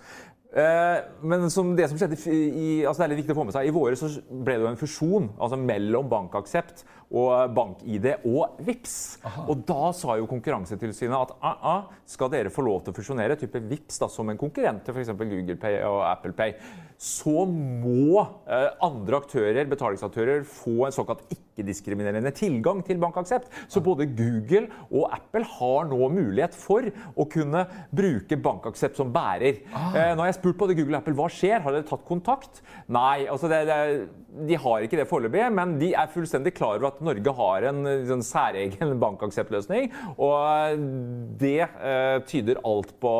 Eh, 0.50 1.02
men 1.22 1.46
som 1.50 1.76
det 1.78 1.86
som 1.90 1.98
skjedde 1.98 2.16
i, 2.26 2.82
altså 2.82 3.02
det 3.02 3.04
er 3.04 3.12
litt 3.12 3.20
viktig 3.22 3.36
å 3.36 3.38
få 3.38 3.44
med 3.46 3.54
seg, 3.54 3.68
i 3.68 3.74
våre 3.74 3.98
så 3.98 4.08
ble 4.30 4.56
det 4.56 4.64
jo 4.64 4.70
en 4.72 4.80
fusjon 4.80 5.28
altså 5.38 5.58
mellom 5.60 6.08
bankaksept 6.10 6.82
og 7.10 7.54
bank-ID 7.54 8.06
og 8.28 8.60
VIPS. 8.62 8.96
Aha. 9.26 9.44
Og 9.50 9.64
da 9.66 9.90
sa 9.96 10.14
jo 10.18 10.28
Konkurransetilsynet 10.30 11.16
at 11.16 11.32
ah, 11.42 11.64
ah, 11.66 12.02
skal 12.06 12.30
dere 12.30 12.52
få 12.54 12.62
lov 12.66 12.84
til 12.84 12.94
å 12.94 12.98
fusjonere 12.98 13.38
type 13.38 13.62
VIPS 13.66 13.98
da, 14.04 14.08
som 14.10 14.30
en 14.30 14.38
konkurrent 14.38 14.84
til 14.86 14.94
f.eks. 14.94 15.10
Google 15.18 15.58
Pay 15.58 15.80
og 15.88 16.04
Apple 16.06 16.34
Pay, 16.38 16.54
så 17.00 17.46
må 17.48 18.20
eh, 18.20 18.68
andre 18.86 19.18
aktører, 19.18 19.66
betalingsaktører 19.70 20.44
få 20.46 20.86
en 20.86 20.94
såkalt 20.94 21.24
ikke-diskriminerende 21.34 22.30
tilgang 22.36 22.84
til 22.86 23.00
bankaksept. 23.02 23.50
Så 23.72 23.82
både 23.82 24.06
Google 24.14 24.68
og 24.86 25.08
Apple 25.10 25.42
har 25.56 25.90
nå 25.90 26.10
mulighet 26.14 26.54
for 26.54 26.86
å 27.14 27.26
kunne 27.30 27.64
bruke 27.90 28.38
bankaksept 28.38 29.00
som 29.00 29.10
bærer. 29.14 29.64
Ah. 29.74 29.90
Eh, 29.96 30.12
nå 30.14 30.22
har 30.22 30.30
jeg 30.30 30.39
spurt 30.40 30.58
både 30.60 30.76
Google 30.78 30.96
og 30.96 31.02
Apple 31.02 31.16
hva 31.18 31.28
skjer. 31.32 31.60
Har 31.64 31.76
dere 31.76 31.86
tatt 31.88 32.06
kontakt? 32.08 32.62
Nei, 32.90 33.28
altså 33.30 33.50
det, 33.52 33.60
det, 33.68 33.78
de 34.48 34.58
har 34.64 34.86
ikke 34.86 35.00
det 35.00 35.08
foreløpig, 35.10 35.44
men 35.56 35.76
de 35.80 35.92
er 35.94 36.10
fullstendig 36.12 36.54
klar 36.56 36.78
over 36.78 36.90
at 36.90 37.04
Norge 37.04 37.36
har 37.40 37.68
en, 37.70 37.84
en 37.86 38.08
sånn 38.08 38.26
særegen 38.26 38.96
bankakseptløsning. 39.04 39.90
Og 40.16 40.82
det 41.40 41.60
eh, 41.68 42.16
tyder 42.30 42.62
alt 42.66 42.96
på 43.02 43.14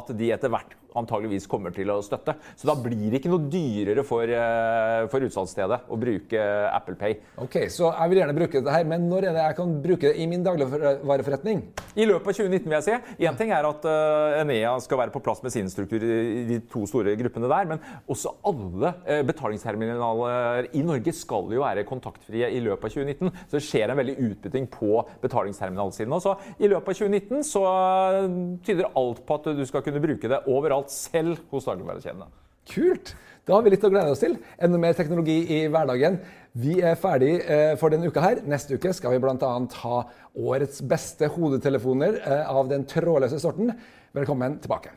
at 0.00 0.12
de 0.18 0.34
etter 0.34 0.52
hvert 0.52 0.76
antageligvis 0.98 1.48
kommer 1.50 1.74
til 1.74 1.90
å 1.92 2.00
støtte. 2.04 2.34
Så 2.58 2.68
da 2.68 2.74
blir 2.78 3.10
det 3.10 3.20
ikke 3.20 3.32
noe 3.32 3.48
dyrere 3.50 4.04
for, 4.06 4.24
eh, 4.24 5.06
for 5.12 5.26
utsalgsstedet 5.26 5.80
å 5.88 5.98
bruke 6.00 6.40
Apple 6.70 6.96
Pay. 6.96 7.18
Ok, 7.38 7.68
Så 7.70 7.90
jeg 7.90 8.10
vil 8.10 8.18
gjerne 8.18 8.36
bruke 8.36 8.58
dette 8.60 8.72
her, 8.72 8.84
men 8.84 9.08
når 9.08 9.28
er 9.28 9.32
det 9.32 9.44
jeg 9.44 9.56
kan 9.56 9.82
bruke 9.82 10.00
det 10.00 10.16
i 10.16 10.26
min 10.26 10.44
dagligvareforretning? 10.44 11.62
I 11.96 12.06
løpet 12.06 12.26
av 12.26 12.34
2019, 12.34 12.64
vil 12.64 12.78
jeg 12.78 12.86
si. 12.86 13.24
Én 13.26 13.36
ting 13.36 13.50
er 13.50 13.66
at 13.66 13.84
uh, 13.84 14.40
Enea 14.40 14.78
skal 14.80 14.98
være 14.98 15.12
på 15.14 15.22
plass 15.22 15.42
med 15.42 15.52
sin 15.52 15.68
struktur 15.68 16.02
i 16.02 16.44
de 16.48 16.60
to 16.70 16.86
store 16.86 17.16
gruppene 17.16 17.48
der, 17.48 17.66
men 17.66 17.80
også 18.08 18.34
alle 18.44 18.94
uh, 19.06 19.22
betalingsterminaler 19.26 20.70
i 20.74 20.82
Norge 20.82 21.12
skal 21.12 21.50
jo 21.52 21.62
være 21.62 21.86
kontaktfrie 21.88 22.50
i 22.50 22.60
løpet 22.60 22.84
av 22.84 22.90
2019. 22.90 23.30
Så 23.48 23.58
det 23.58 23.64
skjer 23.66 23.90
en 23.90 24.00
veldig 24.00 24.16
utbytting 24.30 24.66
på 24.70 25.04
betalingsterminalsiden. 25.22 26.20
Så 26.20 26.36
i 26.58 26.70
løpet 26.70 26.88
av 26.88 26.94
2019 26.94 27.44
så 27.46 27.64
tyder 28.66 28.90
alt 28.98 29.22
på 29.26 29.38
at 29.38 29.50
du 29.56 29.64
skal 29.68 29.84
kunne 29.86 30.02
bruke 30.02 30.30
det 30.30 30.42
overalt 30.50 30.79
overalt, 30.80 30.90
selv 30.90 31.38
hos 31.50 31.68
dagligvarekjedene. 31.68 32.28
Kult! 32.70 33.14
Da 33.46 33.56
har 33.56 33.64
vi 33.64 33.72
litt 33.72 33.84
å 33.84 33.90
glede 33.90 34.12
oss 34.12 34.20
til. 34.22 34.36
Enda 34.60 34.78
mer 34.78 34.94
teknologi 34.94 35.40
i 35.50 35.66
hverdagen. 35.68 36.20
Vi 36.52 36.80
er 36.82 36.98
ferdig 36.98 37.40
eh, 37.42 37.74
for 37.78 37.90
denne 37.90 38.06
uka 38.06 38.22
her. 38.22 38.42
Neste 38.46 38.76
uke 38.76 38.92
skal 38.94 39.14
vi 39.14 39.20
bl.a. 39.22 39.52
ha 39.82 39.98
årets 40.34 40.82
beste 40.82 41.30
hodetelefoner 41.34 42.20
eh, 42.20 42.44
av 42.50 42.68
den 42.70 42.86
trådløse 42.86 43.40
sorten. 43.42 43.72
Velkommen 44.14 44.58
tilbake. 44.62 44.92